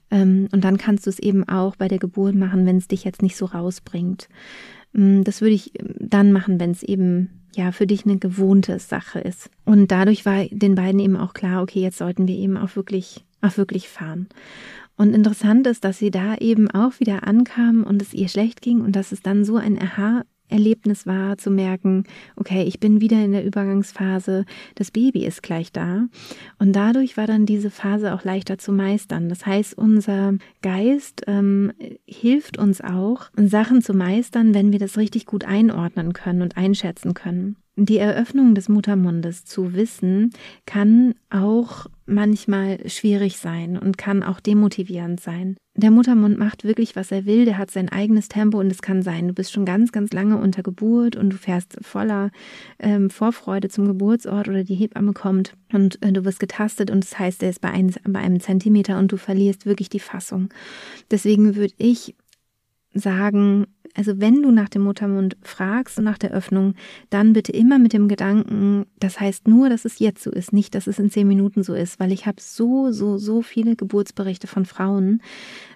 Ähm, 0.10 0.48
und 0.52 0.64
dann 0.64 0.78
kannst 0.78 1.06
du 1.06 1.10
es 1.10 1.20
eben 1.20 1.48
auch 1.48 1.76
bei 1.76 1.88
der 1.88 2.00
Geburt 2.00 2.36
machen, 2.36 2.66
wenn 2.66 2.78
es 2.78 2.88
dich 2.88 3.04
jetzt 3.04 3.22
nicht 3.22 3.38
so 3.38 3.46
rausbringt. 3.46 4.30
Ähm, 4.96 5.24
das 5.24 5.42
würde 5.42 5.56
ich 5.56 5.74
dann 6.00 6.32
machen, 6.32 6.60
wenn 6.60 6.72
es 6.72 6.84
eben 6.84 7.30
ja 7.56 7.72
für 7.72 7.88
dich 7.88 8.06
eine 8.06 8.18
gewohnte 8.18 8.80
Sache 8.80 9.20
ist. 9.20 9.50
Und 9.66 9.92
dadurch 9.92 10.26
war 10.26 10.46
den 10.46 10.76
beiden 10.76 11.00
eben 11.00 11.18
auch 11.18 11.34
klar, 11.34 11.62
okay, 11.62 11.82
jetzt 11.82 11.98
sollten 11.98 12.28
wir 12.28 12.36
eben 12.36 12.58
auch 12.58 12.76
wirklich, 12.76 13.26
auch 13.42 13.58
wirklich 13.58 13.90
fahren. 13.90 14.28
Und 14.96 15.14
interessant 15.14 15.68
ist, 15.68 15.84
dass 15.84 16.00
sie 16.00 16.12
da 16.12 16.36
eben 16.36 16.70
auch 16.72 17.00
wieder 17.00 17.28
ankam 17.28 17.84
und 17.84 18.02
es 18.02 18.14
ihr 18.14 18.30
schlecht 18.30 18.62
ging 18.62 18.82
und 18.82 18.96
dass 18.96 19.12
es 19.12 19.22
dann 19.22 19.46
so 19.46 19.56
ein 19.58 19.80
Aha 19.80 20.24
Erlebnis 20.50 21.06
war, 21.06 21.38
zu 21.38 21.52
merken, 21.52 22.04
okay, 22.36 22.64
ich 22.64 22.80
bin 22.80 23.02
wieder 23.02 23.24
in 23.24 23.32
der 23.32 23.46
Übergangsphase, 23.46 24.46
das 24.76 24.92
Baby 24.92 25.26
ist 25.26 25.44
gleich 25.44 25.72
da. 25.72 26.08
Und 26.60 26.74
dadurch 26.74 27.18
war 27.18 27.28
dann 27.28 27.46
diese 27.46 27.70
Phase 27.70 28.14
auch 28.14 28.24
leichter 28.24 28.58
zu 28.58 28.72
meistern. 28.72 29.30
Das 29.30 29.46
heißt, 29.46 29.78
unser 29.78 30.36
Geist 30.62 31.24
ähm, 31.28 31.72
hilft 32.06 32.58
uns 32.58 32.82
auch, 32.82 33.30
Sachen 33.36 33.82
zu 33.82 33.94
meistern, 33.94 34.54
wenn 34.54 34.72
wir 34.72 34.80
das 34.80 34.98
richtig 34.98 35.26
gut 35.26 35.46
einordnen 35.46 36.14
können 36.14 36.42
und 36.42 36.58
einschätzen 36.58 37.14
können. 37.14 37.58
Die 37.80 38.00
Eröffnung 38.00 38.56
des 38.56 38.70
Muttermundes 38.70 39.46
zu 39.46 39.74
wissen, 39.74 40.32
kann 40.66 41.13
auch 41.30 41.86
manchmal 42.08 42.80
schwierig 42.90 43.38
sein 43.38 43.78
und 43.78 44.00
kann 44.00 44.24
auch 44.24 44.40
demotivierend 44.40 45.20
sein. 45.20 45.58
Der 45.76 45.92
Muttermund 45.92 46.40
macht 46.40 46.63
wirklich, 46.63 46.96
was 46.96 47.12
er 47.12 47.28
will, 47.28 47.46
der 47.46 47.60
hat 47.60 47.70
sein 47.70 47.90
eigenes 47.90 48.30
Tempo 48.30 48.60
und 48.60 48.72
es 48.72 48.82
kann 48.82 49.04
sein, 49.04 49.28
du 49.28 49.34
bist 49.34 49.52
schon 49.52 49.66
ganz, 49.66 49.92
ganz 49.92 50.12
lange 50.12 50.38
unter 50.38 50.63
Geburt 50.63 51.16
und 51.16 51.30
du 51.30 51.38
fährst 51.38 51.78
voller 51.82 52.32
ähm, 52.80 53.12
Vorfreude 53.12 53.70
zum 53.70 53.86
Geburtsort 53.86 54.48
oder 54.48 54.63
die 54.63 54.74
Hebamme 54.74 55.13
kommt 55.13 55.54
und 55.72 56.02
äh, 56.02 56.12
du 56.12 56.26
wirst 56.26 56.40
getastet 56.40 56.90
und 56.90 57.04
das 57.04 57.20
heißt, 57.20 57.44
er 57.44 57.52
ist 57.52 57.62
bei, 57.62 57.70
ein, 57.70 57.94
bei 58.06 58.20
einem 58.20 58.40
Zentimeter 58.40 58.98
und 58.98 59.12
du 59.12 59.18
verlierst 59.18 59.68
wirklich 59.68 59.90
die 59.90 60.00
Fassung. 60.00 60.50
Deswegen 61.12 61.56
würde 61.56 61.76
ich 61.78 62.16
sagen, 62.94 63.68
also 63.98 64.22
wenn 64.22 64.44
du 64.44 64.52
nach 64.52 64.70
dem 64.70 64.84
Muttermund 64.84 65.36
fragst 65.42 65.98
und 65.98 66.04
nach 66.04 66.20
der 66.20 66.32
Öffnung, 66.32 66.76
dann 67.10 67.34
bitte 67.34 67.52
immer 67.52 67.80
mit 67.80 67.94
dem 67.94 68.08
Gedanken, 68.08 68.86
das 69.00 69.20
heißt 69.20 69.48
nur, 69.48 69.70
dass 69.70 69.86
es 69.86 69.98
jetzt 70.00 70.24
so 70.24 70.32
ist, 70.32 70.54
nicht, 70.54 70.76
dass 70.76 70.86
es 70.86 71.00
in 71.00 71.10
zehn 71.10 71.28
Minuten 71.28 71.64
so 71.64 71.74
ist, 71.74 72.00
weil 72.00 72.12
ich 72.12 72.28
habe 72.28 72.40
so, 72.40 72.92
so, 72.92 73.18
so 73.18 73.42
viele 73.42 73.76
Geburtsberichte 73.76 74.46
von 74.46 74.66
Frauen, 74.66 75.22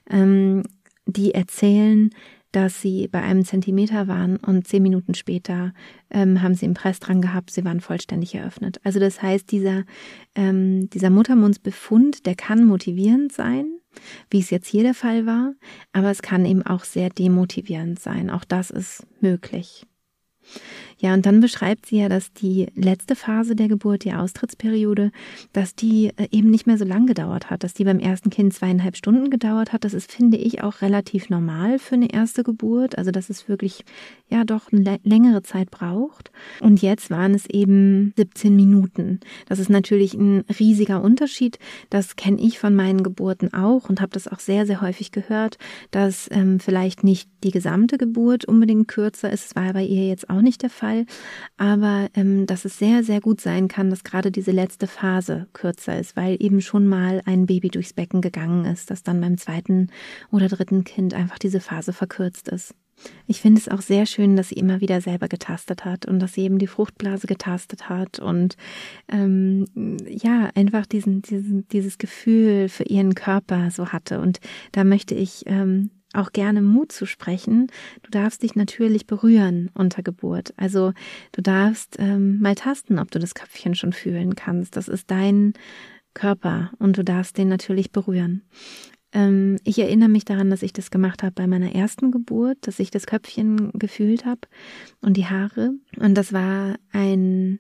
ähm, 0.10 0.64
die 1.08 1.34
erzählen, 1.34 2.12
dass 2.52 2.82
sie 2.82 3.08
bei 3.08 3.22
einem 3.24 3.44
Zentimeter 3.44 4.08
waren 4.08 4.38
und 4.38 4.68
zehn 4.68 4.84
Minuten 4.84 5.16
später 5.16 5.74
ähm, 6.12 6.42
haben 6.44 6.54
sie 6.54 6.66
einen 6.66 6.76
Press 6.76 7.00
dran 7.00 7.22
gehabt, 7.22 7.50
sie 7.50 7.66
waren 7.66 7.80
vollständig 7.80 8.36
eröffnet. 8.36 8.80
Also 8.84 9.00
das 9.00 9.22
heißt, 9.22 9.52
dieser, 9.52 9.84
ähm, 10.36 10.90
dieser 10.90 11.10
Muttermundsbefund, 11.10 12.26
der 12.26 12.36
kann 12.36 12.66
motivierend 12.66 13.32
sein, 13.32 13.81
wie 14.30 14.40
es 14.40 14.50
jetzt 14.50 14.68
hier 14.68 14.84
der 14.84 14.94
Fall 14.94 15.26
war, 15.26 15.54
aber 15.94 16.12
es 16.12 16.22
kann 16.22 16.46
eben 16.46 16.66
auch 16.66 16.84
sehr 16.84 17.10
demotivierend 17.10 18.00
sein. 18.00 18.30
Auch 18.30 18.44
das 18.46 18.70
ist 18.70 19.06
möglich. 19.22 19.86
Ja, 21.02 21.16
und 21.16 21.26
dann 21.26 21.40
beschreibt 21.40 21.88
sie 21.88 21.98
ja, 21.98 22.10
dass 22.10 22.32
die 22.32 22.68
letzte 22.76 23.16
Phase 23.16 23.56
der 23.56 23.68
Geburt, 23.68 24.04
die 24.04 24.14
Austrittsperiode, 24.14 25.12
dass 25.52 25.74
die 25.74 26.12
äh, 26.16 26.28
eben 26.30 26.52
nicht 26.52 26.68
mehr 26.68 26.78
so 26.78 26.86
lang 26.86 27.08
gedauert 27.08 27.50
hat, 27.50 27.64
dass 27.64 27.74
die 27.74 27.84
beim 27.84 27.98
ersten 27.98 28.30
Kind 28.30 28.54
zweieinhalb 28.54 28.96
Stunden 28.96 29.32
gedauert 29.32 29.74
hat. 29.74 29.84
Das 29.84 29.96
ist, 29.96 30.12
finde 30.12 30.38
ich, 30.38 30.62
auch 30.62 30.84
relativ 30.84 31.32
normal 31.32 31.80
für 31.80 31.96
eine 31.96 32.14
erste 32.14 32.44
Geburt. 32.44 33.00
Also, 33.00 33.10
dass 33.10 33.32
es 33.32 33.50
wirklich, 33.50 33.84
ja, 34.30 34.44
doch 34.44 34.72
eine 34.72 35.00
längere 35.04 35.42
Zeit 35.42 35.72
braucht. 35.72 36.32
Und 36.60 36.84
jetzt 36.84 37.10
waren 37.10 37.34
es 37.34 37.48
eben 37.48 38.14
17 38.16 38.56
Minuten. 38.56 39.22
Das 39.50 39.58
ist 39.58 39.72
natürlich 39.72 40.14
ein 40.14 40.44
riesiger 40.60 41.02
Unterschied. 41.02 41.58
Das 41.90 42.16
kenne 42.16 42.40
ich 42.40 42.60
von 42.60 42.76
meinen 42.76 43.02
Geburten 43.02 43.56
auch 43.56 43.90
und 43.90 44.02
habe 44.02 44.12
das 44.12 44.28
auch 44.28 44.40
sehr, 44.40 44.68
sehr 44.68 44.82
häufig 44.82 45.12
gehört, 45.12 45.58
dass 45.90 46.30
ähm, 46.32 46.60
vielleicht 46.60 47.04
nicht 47.04 47.28
die 47.44 47.50
gesamte 47.50 47.98
Geburt 47.98 48.46
unbedingt 48.46 48.88
kürzer 48.88 49.32
ist. 49.32 49.48
Es 49.48 49.56
war 49.56 49.74
bei 49.74 49.84
ihr 49.84 50.08
jetzt 50.08 50.30
auch 50.30 50.42
nicht 50.42 50.62
der 50.62 50.70
Fall. 50.70 50.91
Fall, 50.92 51.06
aber 51.58 52.10
ähm, 52.16 52.46
dass 52.46 52.66
es 52.66 52.78
sehr, 52.78 53.04
sehr 53.04 53.22
gut 53.22 53.42
sein 53.42 53.68
kann, 53.68 53.90
dass 53.90 54.04
gerade 54.04 54.32
diese 54.32 54.52
letzte 54.52 54.88
Phase 54.88 55.48
kürzer 55.54 56.00
ist, 56.00 56.16
weil 56.16 56.38
eben 56.40 56.62
schon 56.62 56.88
mal 56.88 57.22
ein 57.26 57.46
Baby 57.46 57.70
durchs 57.70 57.94
Becken 57.94 58.22
gegangen 58.22 58.66
ist, 58.66 58.92
dass 58.92 59.04
dann 59.04 59.22
beim 59.22 59.38
zweiten 59.38 59.90
oder 60.32 60.48
dritten 60.48 60.84
Kind 60.84 61.14
einfach 61.14 61.40
diese 61.40 61.60
Phase 61.60 61.94
verkürzt 61.94 62.50
ist. 62.50 62.76
Ich 63.26 63.42
finde 63.42 63.60
es 63.60 63.68
auch 63.68 63.82
sehr 63.82 64.06
schön, 64.06 64.36
dass 64.36 64.50
sie 64.50 64.56
immer 64.56 64.80
wieder 64.80 65.02
selber 65.02 65.28
getastet 65.28 65.86
hat 65.86 66.06
und 66.06 66.20
dass 66.20 66.34
sie 66.34 66.42
eben 66.42 66.60
die 66.60 66.68
Fruchtblase 66.68 67.26
getastet 67.26 67.90
hat 67.90 68.20
und 68.20 68.58
ähm, 69.12 69.66
ja, 70.08 70.52
einfach 70.54 70.86
diesen, 70.86 71.24
diesen, 71.24 71.68
dieses 71.70 71.98
Gefühl 71.98 72.70
für 72.70 72.84
ihren 72.84 73.16
Körper 73.16 73.72
so 73.72 73.88
hatte. 73.88 74.20
Und 74.20 74.40
da 74.72 74.84
möchte 74.84 75.16
ich 75.16 75.44
ähm, 75.48 75.90
auch 76.14 76.32
gerne 76.32 76.62
Mut 76.62 76.92
zu 76.92 77.06
sprechen. 77.06 77.68
Du 78.04 78.12
darfst 78.12 78.44
dich 78.44 78.56
natürlich 78.56 79.08
berühren 79.08 79.70
unter 79.74 80.04
Geburt. 80.04 80.54
Also 80.58 80.94
du 81.32 81.42
darfst 81.42 81.98
ähm, 82.00 82.40
mal 82.40 82.56
tasten, 82.56 83.00
ob 83.00 83.12
du 83.12 83.20
das 83.20 83.34
Köpfchen 83.34 83.76
schon 83.76 83.94
fühlen 83.94 84.36
kannst. 84.36 84.76
Das 84.76 84.88
ist 84.88 85.10
dein 85.10 85.54
Körper 86.14 86.72
und 86.80 86.98
du 86.98 87.04
darfst 87.04 87.38
den 87.38 87.48
natürlich 87.48 87.92
berühren. 87.92 88.44
Ähm, 89.14 89.58
ich 89.64 89.80
erinnere 89.80 90.10
mich 90.10 90.26
daran, 90.26 90.50
dass 90.50 90.64
ich 90.64 90.74
das 90.74 90.92
gemacht 90.92 91.24
habe 91.24 91.34
bei 91.34 91.48
meiner 91.48 91.74
ersten 91.74 92.12
Geburt, 92.12 92.58
dass 92.62 92.80
ich 92.80 92.92
das 92.92 93.08
Köpfchen 93.08 93.72
gefühlt 93.74 94.26
habe 94.26 94.42
und 95.02 95.18
die 95.18 95.26
Haare. 95.26 95.72
Und 95.98 96.16
das 96.16 96.34
war 96.34 96.76
ein 96.92 97.60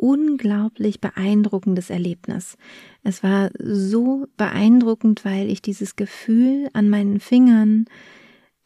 unglaublich 0.00 1.00
beeindruckendes 1.00 1.90
Erlebnis. 1.90 2.56
Es 3.02 3.22
war 3.22 3.50
so 3.58 4.26
beeindruckend, 4.36 5.24
weil 5.24 5.50
ich 5.50 5.62
dieses 5.62 5.96
Gefühl 5.96 6.68
an 6.72 6.88
meinen 6.88 7.20
Fingern, 7.20 7.84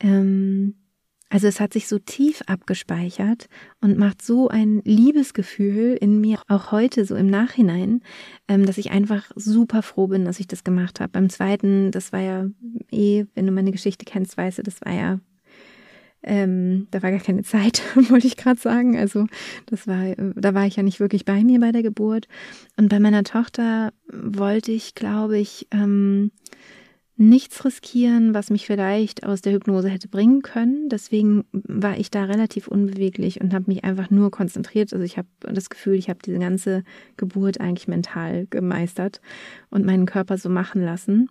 ähm, 0.01 0.75
also 1.31 1.49
es 1.49 1.59
hat 1.59 1.73
sich 1.73 1.89
so 1.89 1.99
tief 1.99 2.43
abgespeichert 2.47 3.49
und 3.81 3.99
macht 3.99 4.23
so 4.23 4.49
ein 4.49 4.83
Liebesgefühl 4.85 5.97
in 6.01 6.21
mir, 6.21 6.41
auch 6.47 6.71
heute 6.71 7.05
so 7.05 7.17
im 7.17 7.27
Nachhinein, 7.27 8.03
ähm, 8.47 8.67
dass 8.67 8.79
ich 8.79 8.93
einfach 8.93 9.33
super 9.35 9.83
froh 9.83 10.07
bin, 10.07 10.25
dass 10.25 10.39
ich 10.39 10.47
das 10.47 10.63
gemacht 10.63 11.01
habe. 11.01 11.11
Beim 11.11 11.29
zweiten, 11.31 11.91
das 11.91 12.13
war 12.13 12.21
ja 12.21 12.47
eh, 12.93 13.25
wenn 13.35 13.47
du 13.47 13.53
meine 13.53 13.73
Geschichte 13.73 14.05
kennst, 14.05 14.37
weißt 14.37 14.59
du, 14.59 14.63
das 14.63 14.81
war 14.83 14.93
ja 14.93 15.19
ähm, 16.25 16.89
da 16.91 17.03
war 17.03 17.11
gar 17.11 17.21
keine 17.21 17.43
Zeit, 17.43 17.83
wollte 18.11 18.27
ich 18.27 18.37
gerade 18.37 18.61
sagen. 18.61 18.97
Also 18.97 19.27
das 19.67 19.87
war, 19.87 20.15
da 20.17 20.55
war 20.55 20.67
ich 20.67 20.77
ja 20.77 20.83
nicht 20.83 21.01
wirklich 21.01 21.25
bei 21.25 21.45
mir 21.45 21.61
bei 21.61 21.73
der 21.73 21.83
Geburt. 21.83 22.27
Und 22.77 22.89
bei 22.89 22.99
meiner 22.99 23.25
Tochter 23.25 23.93
wollte 24.11 24.73
ich, 24.73 24.95
glaube 24.95 25.39
ich, 25.39 25.69
ähm, 25.71 26.31
nichts 27.17 27.65
riskieren, 27.65 28.35
was 28.35 28.51
mich 28.51 28.67
vielleicht 28.67 29.25
aus 29.25 29.41
der 29.41 29.53
Hypnose 29.53 29.89
hätte 29.89 30.09
bringen 30.09 30.43
können. 30.43 30.89
Deswegen 30.89 31.45
war 31.53 31.97
ich 31.97 32.11
da 32.11 32.25
relativ 32.25 32.67
unbeweglich 32.67 33.41
und 33.41 33.55
habe 33.55 33.67
mich 33.69 33.85
einfach 33.85 34.11
nur 34.11 34.33
konzentriert. 34.33 34.93
Also 34.93 35.05
ich 35.05 35.17
habe 35.17 35.29
das 35.41 35.71
Gefühl, 35.71 35.95
ich 35.95 36.09
habe 36.09 36.19
diese 36.25 36.41
ganze 36.41 36.83
Geburt 37.17 37.61
eigentlich 37.61 37.87
mental 37.87 38.47
gemeistert 38.51 39.21
und 39.71 39.85
meinen 39.85 40.07
Körper 40.07 40.39
so 40.39 40.49
machen 40.49 40.83
lassen. 40.83 41.29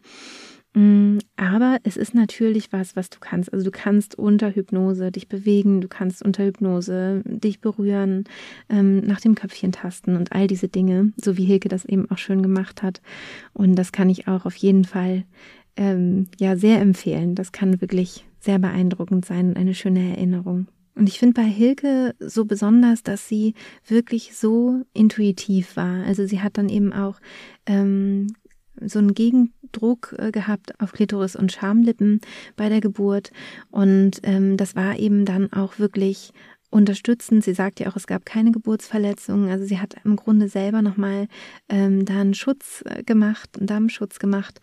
Mm, 0.74 1.20
aber 1.36 1.78
es 1.84 1.98
ist 1.98 2.16
natürlich 2.16 2.74
was, 2.74 2.96
was 2.96 3.10
du 3.10 3.20
kannst. 3.20 3.54
Also 3.54 3.66
du 3.66 3.72
kannst 3.72 4.16
unter 4.18 4.56
Hypnose 4.56 5.12
dich 5.12 5.28
bewegen, 5.28 5.82
du 5.82 5.88
kannst 5.88 6.24
unter 6.24 6.44
Hypnose 6.46 7.22
dich 7.26 7.62
berühren, 7.62 8.24
ähm, 8.70 8.98
nach 9.02 9.22
dem 9.22 9.36
Köpfchen 9.36 9.72
tasten 9.72 10.16
und 10.16 10.32
all 10.32 10.48
diese 10.48 10.70
Dinge, 10.70 11.14
so 11.18 11.38
wie 11.38 11.46
Hilke 11.46 11.70
das 11.70 11.86
eben 11.86 12.10
auch 12.10 12.18
schön 12.18 12.42
gemacht 12.42 12.82
hat. 12.82 13.02
Und 13.54 13.76
das 13.76 13.92
kann 13.92 14.10
ich 14.10 14.28
auch 14.28 14.46
auf 14.46 14.56
jeden 14.56 14.86
Fall 14.86 15.26
ähm, 15.78 16.28
ja 16.40 16.56
sehr 16.56 16.82
empfehlen. 16.82 17.36
Das 17.36 17.52
kann 17.52 17.82
wirklich 17.82 18.26
sehr 18.40 18.60
beeindruckend 18.60 19.26
sein 19.26 19.50
und 19.50 19.58
eine 19.58 19.76
schöne 19.76 20.10
Erinnerung. 20.10 20.68
Und 20.96 21.08
ich 21.08 21.18
finde 21.18 21.42
bei 21.42 21.48
Hilke 21.48 22.14
so 22.20 22.46
besonders, 22.46 23.02
dass 23.02 23.28
sie 23.28 23.56
wirklich 23.88 24.36
so 24.36 24.84
intuitiv 24.94 25.76
war. 25.76 26.06
Also 26.06 26.26
sie 26.26 26.42
hat 26.42 26.58
dann 26.58 26.70
eben 26.70 26.94
auch 26.94 27.20
ähm, 27.66 28.28
so 28.82 29.00
einen 29.00 29.14
Gegendruck 29.14 30.16
äh, 30.18 30.32
gehabt 30.32 30.80
auf 30.80 30.92
Klitoris 30.92 31.36
und 31.36 31.52
Schamlippen 31.52 32.22
bei 32.56 32.70
der 32.70 32.82
Geburt. 32.82 33.32
Und 33.72 34.20
ähm, 34.24 34.58
das 34.58 34.76
war 34.76 34.98
eben 34.98 35.26
dann 35.26 35.52
auch 35.54 35.80
wirklich 35.80 36.34
unterstützend. 36.74 37.44
Sie 37.44 37.54
sagt 37.54 37.80
ja 37.80 37.88
auch, 37.90 37.96
es 37.96 38.08
gab 38.08 38.26
keine 38.26 38.52
Geburtsverletzungen. 38.52 39.50
Also 39.50 39.66
sie 39.66 39.80
hat 39.80 39.96
im 40.04 40.16
Grunde 40.16 40.50
selber 40.50 40.82
nochmal 40.82 41.28
ähm, 41.70 42.04
da 42.04 42.20
einen 42.20 42.34
Schutz 42.34 42.84
äh, 42.86 43.04
gemacht, 43.04 43.58
einen 43.58 43.68
Darmschutz 43.68 44.20
gemacht. 44.20 44.60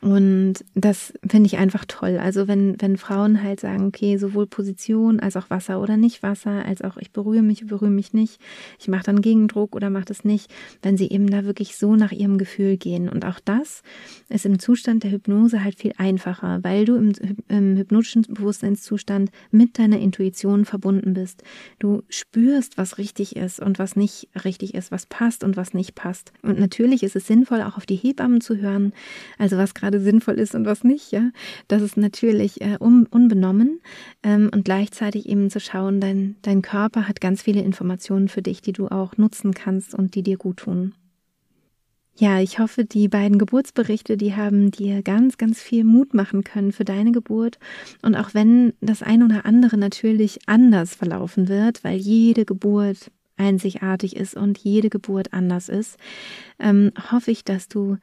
Und 0.00 0.54
das 0.76 1.12
finde 1.26 1.48
ich 1.48 1.58
einfach 1.58 1.84
toll. 1.84 2.18
Also 2.18 2.46
wenn, 2.46 2.80
wenn 2.80 2.96
Frauen 2.96 3.42
halt 3.42 3.58
sagen, 3.58 3.88
okay, 3.88 4.16
sowohl 4.16 4.46
Position 4.46 5.18
als 5.18 5.36
auch 5.36 5.50
Wasser 5.50 5.80
oder 5.80 5.96
nicht 5.96 6.22
Wasser, 6.22 6.64
als 6.64 6.82
auch 6.82 6.98
ich 6.98 7.10
berühre 7.10 7.42
mich, 7.42 7.66
berühre 7.66 7.90
mich 7.90 8.12
nicht, 8.12 8.40
ich 8.78 8.86
mache 8.86 9.02
dann 9.02 9.22
Gegendruck 9.22 9.74
oder 9.74 9.90
mache 9.90 10.04
das 10.04 10.24
nicht, 10.24 10.52
wenn 10.82 10.96
sie 10.96 11.10
eben 11.10 11.28
da 11.28 11.44
wirklich 11.44 11.76
so 11.76 11.96
nach 11.96 12.12
ihrem 12.12 12.38
Gefühl 12.38 12.76
gehen. 12.76 13.08
Und 13.08 13.24
auch 13.24 13.40
das 13.44 13.82
ist 14.28 14.46
im 14.46 14.60
Zustand 14.60 15.02
der 15.02 15.10
Hypnose 15.10 15.64
halt 15.64 15.76
viel 15.76 15.92
einfacher, 15.98 16.60
weil 16.62 16.84
du 16.84 16.94
im, 16.94 17.12
im 17.48 17.76
hypnotischen 17.76 18.22
Bewusstseinszustand 18.22 19.30
mit 19.50 19.80
deiner 19.80 19.98
Intuition 19.98 20.64
verbunden 20.64 21.12
bist. 21.12 21.42
Du 21.80 22.04
spürst, 22.08 22.78
was 22.78 22.98
richtig 22.98 23.34
ist 23.34 23.58
und 23.58 23.80
was 23.80 23.96
nicht 23.96 24.28
richtig 24.44 24.74
ist, 24.74 24.92
was 24.92 25.06
passt 25.06 25.42
und 25.42 25.56
was 25.56 25.74
nicht 25.74 25.96
passt. 25.96 26.32
Und 26.42 26.60
natürlich 26.60 27.02
ist 27.02 27.16
es 27.16 27.26
sinnvoll, 27.26 27.62
auch 27.62 27.76
auf 27.76 27.86
die 27.86 27.96
Hebammen 27.96 28.40
zu 28.40 28.58
hören, 28.58 28.92
also 29.38 29.56
was 29.56 29.74
gerade 29.74 29.87
gerade 29.88 30.00
sinnvoll 30.00 30.34
ist 30.34 30.54
und 30.54 30.66
was 30.66 30.84
nicht, 30.84 31.12
ja. 31.12 31.30
Das 31.66 31.80
ist 31.80 31.96
natürlich 31.96 32.60
äh, 32.60 32.76
un 32.78 33.06
unbenommen 33.06 33.80
ähm, 34.22 34.50
und 34.52 34.64
gleichzeitig 34.64 35.28
eben 35.28 35.50
zu 35.50 35.60
schauen, 35.60 36.00
dein, 36.00 36.36
dein 36.42 36.60
Körper 36.60 37.08
hat 37.08 37.20
ganz 37.20 37.42
viele 37.42 37.62
Informationen 37.62 38.28
für 38.28 38.42
dich, 38.42 38.60
die 38.60 38.72
du 38.72 38.88
auch 38.88 39.16
nutzen 39.16 39.54
kannst 39.54 39.94
und 39.94 40.14
die 40.14 40.22
dir 40.22 40.36
gut 40.36 40.58
tun. 40.58 40.94
Ja, 42.16 42.40
ich 42.40 42.58
hoffe, 42.58 42.84
die 42.84 43.08
beiden 43.08 43.38
Geburtsberichte, 43.38 44.16
die 44.16 44.34
haben 44.34 44.72
dir 44.72 45.02
ganz, 45.02 45.38
ganz 45.38 45.62
viel 45.62 45.84
Mut 45.84 46.14
machen 46.14 46.42
können 46.42 46.72
für 46.72 46.84
deine 46.84 47.12
Geburt. 47.12 47.58
Und 48.02 48.16
auch 48.16 48.34
wenn 48.34 48.74
das 48.80 49.02
ein 49.02 49.22
oder 49.22 49.46
andere 49.46 49.78
natürlich 49.78 50.40
anders 50.46 50.96
verlaufen 50.96 51.48
wird, 51.48 51.84
weil 51.84 51.96
jede 51.96 52.44
Geburt 52.44 53.12
einzigartig 53.36 54.16
ist 54.16 54.34
und 54.34 54.58
jede 54.58 54.90
Geburt 54.90 55.32
anders 55.32 55.68
ist, 55.68 55.96
ähm, 56.58 56.90
hoffe 57.10 57.30
ich, 57.30 57.44
dass 57.44 57.68
du 57.68 57.98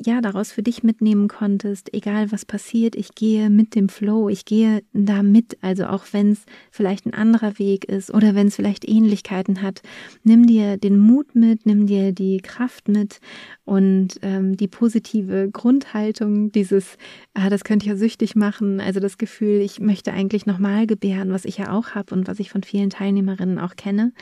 ja 0.00 0.20
daraus 0.20 0.52
für 0.52 0.62
dich 0.62 0.82
mitnehmen 0.82 1.26
konntest, 1.28 1.92
egal 1.92 2.30
was 2.30 2.44
passiert, 2.44 2.94
ich 2.94 3.14
gehe 3.14 3.50
mit 3.50 3.74
dem 3.74 3.88
Flow, 3.88 4.28
ich 4.28 4.44
gehe 4.44 4.82
da 4.92 5.22
mit, 5.22 5.58
also 5.60 5.86
auch 5.86 6.04
wenn 6.12 6.32
es 6.32 6.44
vielleicht 6.70 7.06
ein 7.06 7.14
anderer 7.14 7.58
Weg 7.58 7.84
ist 7.84 8.12
oder 8.14 8.34
wenn 8.34 8.46
es 8.46 8.56
vielleicht 8.56 8.88
Ähnlichkeiten 8.88 9.60
hat, 9.60 9.82
nimm 10.22 10.46
dir 10.46 10.76
den 10.76 10.98
Mut 10.98 11.34
mit, 11.34 11.66
nimm 11.66 11.86
dir 11.86 12.12
die 12.12 12.38
Kraft 12.38 12.88
mit 12.88 13.18
und 13.64 14.20
ähm, 14.22 14.56
die 14.56 14.68
positive 14.68 15.50
Grundhaltung, 15.50 16.52
dieses, 16.52 16.96
ah, 17.34 17.50
das 17.50 17.64
könnte 17.64 17.84
ich 17.84 17.90
ja 17.90 17.96
süchtig 17.96 18.36
machen, 18.36 18.80
also 18.80 19.00
das 19.00 19.18
Gefühl, 19.18 19.60
ich 19.60 19.80
möchte 19.80 20.12
eigentlich 20.12 20.46
nochmal 20.46 20.86
gebären, 20.86 21.32
was 21.32 21.44
ich 21.44 21.58
ja 21.58 21.72
auch 21.72 21.90
habe 21.90 22.14
und 22.14 22.28
was 22.28 22.38
ich 22.38 22.50
von 22.50 22.62
vielen 22.62 22.90
Teilnehmerinnen 22.90 23.58
auch 23.58 23.74
kenne, 23.74 24.12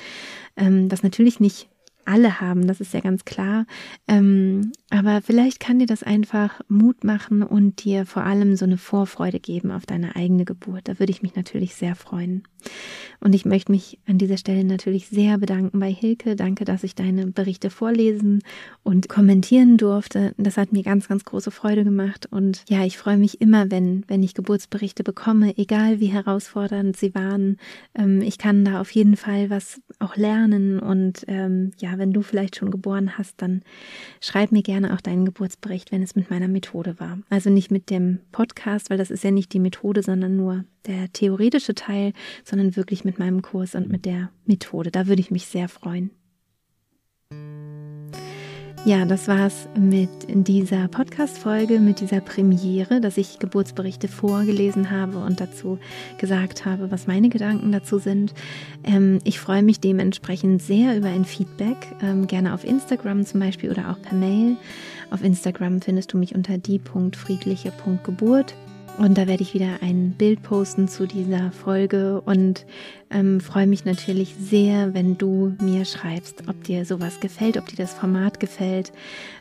ähm, 0.56 0.88
das 0.88 1.02
natürlich 1.02 1.38
nicht 1.38 1.68
alle 2.06 2.40
haben, 2.40 2.66
das 2.66 2.80
ist 2.80 2.94
ja 2.94 3.00
ganz 3.00 3.24
klar. 3.24 3.66
Ähm, 4.08 4.72
aber 4.90 5.20
vielleicht 5.22 5.60
kann 5.60 5.78
dir 5.78 5.86
das 5.86 6.02
einfach 6.02 6.60
Mut 6.68 7.04
machen 7.04 7.42
und 7.42 7.84
dir 7.84 8.06
vor 8.06 8.22
allem 8.22 8.56
so 8.56 8.64
eine 8.64 8.78
Vorfreude 8.78 9.40
geben 9.40 9.70
auf 9.70 9.86
deine 9.86 10.16
eigene 10.16 10.44
Geburt. 10.44 10.88
Da 10.88 10.98
würde 10.98 11.10
ich 11.10 11.22
mich 11.22 11.34
natürlich 11.34 11.74
sehr 11.74 11.94
freuen. 11.94 12.44
Und 13.20 13.34
ich 13.34 13.44
möchte 13.44 13.72
mich 13.72 13.98
an 14.06 14.18
dieser 14.18 14.36
Stelle 14.36 14.64
natürlich 14.64 15.08
sehr 15.08 15.38
bedanken 15.38 15.80
bei 15.80 15.92
Hilke. 15.92 16.36
Danke, 16.36 16.64
dass 16.64 16.84
ich 16.84 16.94
deine 16.94 17.26
Berichte 17.26 17.70
vorlesen 17.70 18.42
und 18.82 19.08
kommentieren 19.08 19.76
durfte. 19.76 20.34
Das 20.36 20.56
hat 20.56 20.72
mir 20.72 20.82
ganz, 20.82 21.08
ganz 21.08 21.24
große 21.24 21.50
Freude 21.50 21.84
gemacht. 21.84 22.26
Und 22.30 22.62
ja, 22.68 22.84
ich 22.84 22.98
freue 22.98 23.16
mich 23.16 23.40
immer, 23.40 23.70
wenn, 23.70 24.04
wenn 24.08 24.22
ich 24.22 24.34
Geburtsberichte 24.34 25.02
bekomme, 25.02 25.56
egal 25.58 26.00
wie 26.00 26.06
herausfordernd 26.06 26.96
sie 26.96 27.14
waren. 27.14 27.56
Ähm, 27.94 28.20
ich 28.20 28.38
kann 28.38 28.64
da 28.64 28.80
auf 28.80 28.90
jeden 28.90 29.16
Fall 29.16 29.50
was 29.50 29.80
auch 29.98 30.16
lernen. 30.16 30.78
Und 30.78 31.24
ähm, 31.28 31.72
wenn 31.98 32.12
du 32.12 32.22
vielleicht 32.22 32.56
schon 32.56 32.70
geboren 32.70 33.18
hast, 33.18 33.40
dann 33.42 33.62
schreib 34.20 34.52
mir 34.52 34.62
gerne 34.62 34.94
auch 34.94 35.00
deinen 35.00 35.24
Geburtsbericht, 35.24 35.92
wenn 35.92 36.02
es 36.02 36.16
mit 36.16 36.30
meiner 36.30 36.48
Methode 36.48 36.98
war. 36.98 37.18
Also 37.28 37.50
nicht 37.50 37.70
mit 37.70 37.90
dem 37.90 38.20
Podcast, 38.32 38.90
weil 38.90 38.98
das 38.98 39.10
ist 39.10 39.24
ja 39.24 39.30
nicht 39.30 39.52
die 39.52 39.60
Methode, 39.60 40.02
sondern 40.02 40.36
nur 40.36 40.64
der 40.86 41.12
theoretische 41.12 41.74
Teil, 41.74 42.12
sondern 42.44 42.76
wirklich 42.76 43.04
mit 43.04 43.18
meinem 43.18 43.42
Kurs 43.42 43.74
und 43.74 43.88
mit 43.88 44.04
der 44.04 44.30
Methode. 44.44 44.90
Da 44.90 45.06
würde 45.06 45.20
ich 45.20 45.30
mich 45.30 45.46
sehr 45.46 45.68
freuen. 45.68 46.10
Ja, 48.86 49.04
das 49.04 49.26
war's 49.26 49.66
mit 49.76 50.08
dieser 50.28 50.86
Podcast-Folge, 50.86 51.80
mit 51.80 51.98
dieser 51.98 52.20
Premiere, 52.20 53.00
dass 53.00 53.16
ich 53.16 53.40
Geburtsberichte 53.40 54.06
vorgelesen 54.06 54.92
habe 54.92 55.18
und 55.18 55.40
dazu 55.40 55.80
gesagt 56.18 56.64
habe, 56.64 56.88
was 56.92 57.08
meine 57.08 57.28
Gedanken 57.28 57.72
dazu 57.72 57.98
sind. 57.98 58.32
Ähm, 58.84 59.18
ich 59.24 59.40
freue 59.40 59.64
mich 59.64 59.80
dementsprechend 59.80 60.62
sehr 60.62 60.96
über 60.96 61.08
ein 61.08 61.24
Feedback, 61.24 61.76
ähm, 62.00 62.28
gerne 62.28 62.54
auf 62.54 62.62
Instagram 62.62 63.26
zum 63.26 63.40
Beispiel 63.40 63.72
oder 63.72 63.90
auch 63.90 64.00
per 64.00 64.16
Mail. 64.16 64.56
Auf 65.10 65.24
Instagram 65.24 65.80
findest 65.82 66.12
du 66.12 66.18
mich 66.18 66.36
unter 66.36 66.56
die.friedliche.geburt. 66.56 68.54
Und 68.98 69.18
da 69.18 69.26
werde 69.26 69.42
ich 69.42 69.52
wieder 69.52 69.82
ein 69.82 70.12
Bild 70.12 70.42
posten 70.42 70.88
zu 70.88 71.06
dieser 71.06 71.52
Folge 71.52 72.22
und 72.22 72.64
ähm, 73.10 73.40
freue 73.40 73.66
mich 73.66 73.84
natürlich 73.84 74.34
sehr, 74.40 74.94
wenn 74.94 75.18
du 75.18 75.54
mir 75.60 75.84
schreibst, 75.84 76.48
ob 76.48 76.64
dir 76.64 76.86
sowas 76.86 77.20
gefällt, 77.20 77.58
ob 77.58 77.66
dir 77.66 77.76
das 77.76 77.92
Format 77.92 78.40
gefällt. 78.40 78.92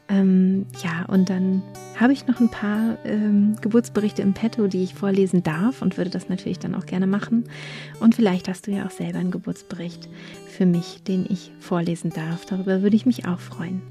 Ähm, 0.09 0.65
ja, 0.83 1.05
und 1.07 1.29
dann 1.29 1.63
habe 1.97 2.11
ich 2.11 2.27
noch 2.27 2.41
ein 2.41 2.49
paar 2.49 2.97
ähm, 3.05 3.55
Geburtsberichte 3.61 4.21
im 4.21 4.33
Petto, 4.33 4.67
die 4.67 4.83
ich 4.83 4.93
vorlesen 4.93 5.41
darf 5.41 5.81
und 5.81 5.97
würde 5.97 6.09
das 6.09 6.27
natürlich 6.27 6.59
dann 6.59 6.75
auch 6.75 6.85
gerne 6.85 7.07
machen. 7.07 7.45
Und 8.01 8.13
vielleicht 8.15 8.49
hast 8.49 8.67
du 8.67 8.71
ja 8.71 8.85
auch 8.85 8.91
selber 8.91 9.19
einen 9.19 9.31
Geburtsbericht 9.31 10.09
für 10.47 10.65
mich, 10.65 11.01
den 11.03 11.25
ich 11.29 11.51
vorlesen 11.59 12.09
darf. 12.09 12.45
Darüber 12.45 12.81
würde 12.81 12.97
ich 12.97 13.05
mich 13.05 13.25
auch 13.25 13.39
freuen. 13.39 13.81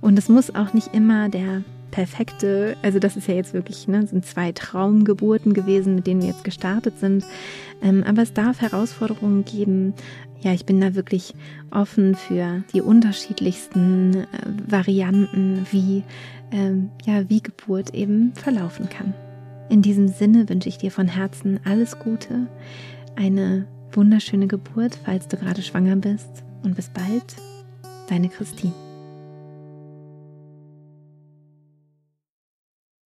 Und 0.00 0.18
es 0.18 0.28
muss 0.28 0.54
auch 0.54 0.72
nicht 0.72 0.94
immer 0.94 1.28
der 1.28 1.62
perfekte, 1.90 2.76
also 2.82 2.98
das 2.98 3.16
ist 3.16 3.28
ja 3.28 3.34
jetzt 3.34 3.54
wirklich, 3.54 3.88
ne, 3.88 4.06
sind 4.06 4.24
zwei 4.26 4.52
Traumgeburten 4.52 5.54
gewesen, 5.54 5.94
mit 5.94 6.06
denen 6.06 6.20
wir 6.20 6.28
jetzt 6.28 6.44
gestartet 6.44 6.98
sind. 6.98 7.24
Ähm, 7.82 8.04
aber 8.06 8.22
es 8.22 8.32
darf 8.32 8.60
Herausforderungen 8.60 9.44
geben. 9.44 9.94
Ja, 10.40 10.52
ich 10.52 10.66
bin 10.66 10.80
da 10.80 10.94
wirklich 10.94 11.34
offen 11.70 12.14
für 12.14 12.62
die 12.74 12.82
unterschiedlichsten 12.82 14.14
äh, 14.14 14.26
Varianten, 14.66 15.66
wie, 15.70 16.04
ähm, 16.52 16.90
ja, 17.06 17.28
wie 17.30 17.40
Geburt 17.40 17.94
eben 17.94 18.32
verlaufen 18.34 18.88
kann. 18.88 19.14
In 19.68 19.82
diesem 19.82 20.08
Sinne 20.08 20.48
wünsche 20.48 20.68
ich 20.68 20.78
dir 20.78 20.92
von 20.92 21.08
Herzen 21.08 21.58
alles 21.64 21.98
Gute, 21.98 22.46
eine 23.16 23.66
wunderschöne 23.92 24.46
Geburt, 24.46 24.98
falls 25.04 25.26
du 25.28 25.36
gerade 25.36 25.62
schwanger 25.62 25.96
bist 25.96 26.44
und 26.62 26.76
bis 26.76 26.90
bald, 26.90 27.36
deine 28.08 28.28
Christine. 28.28 28.85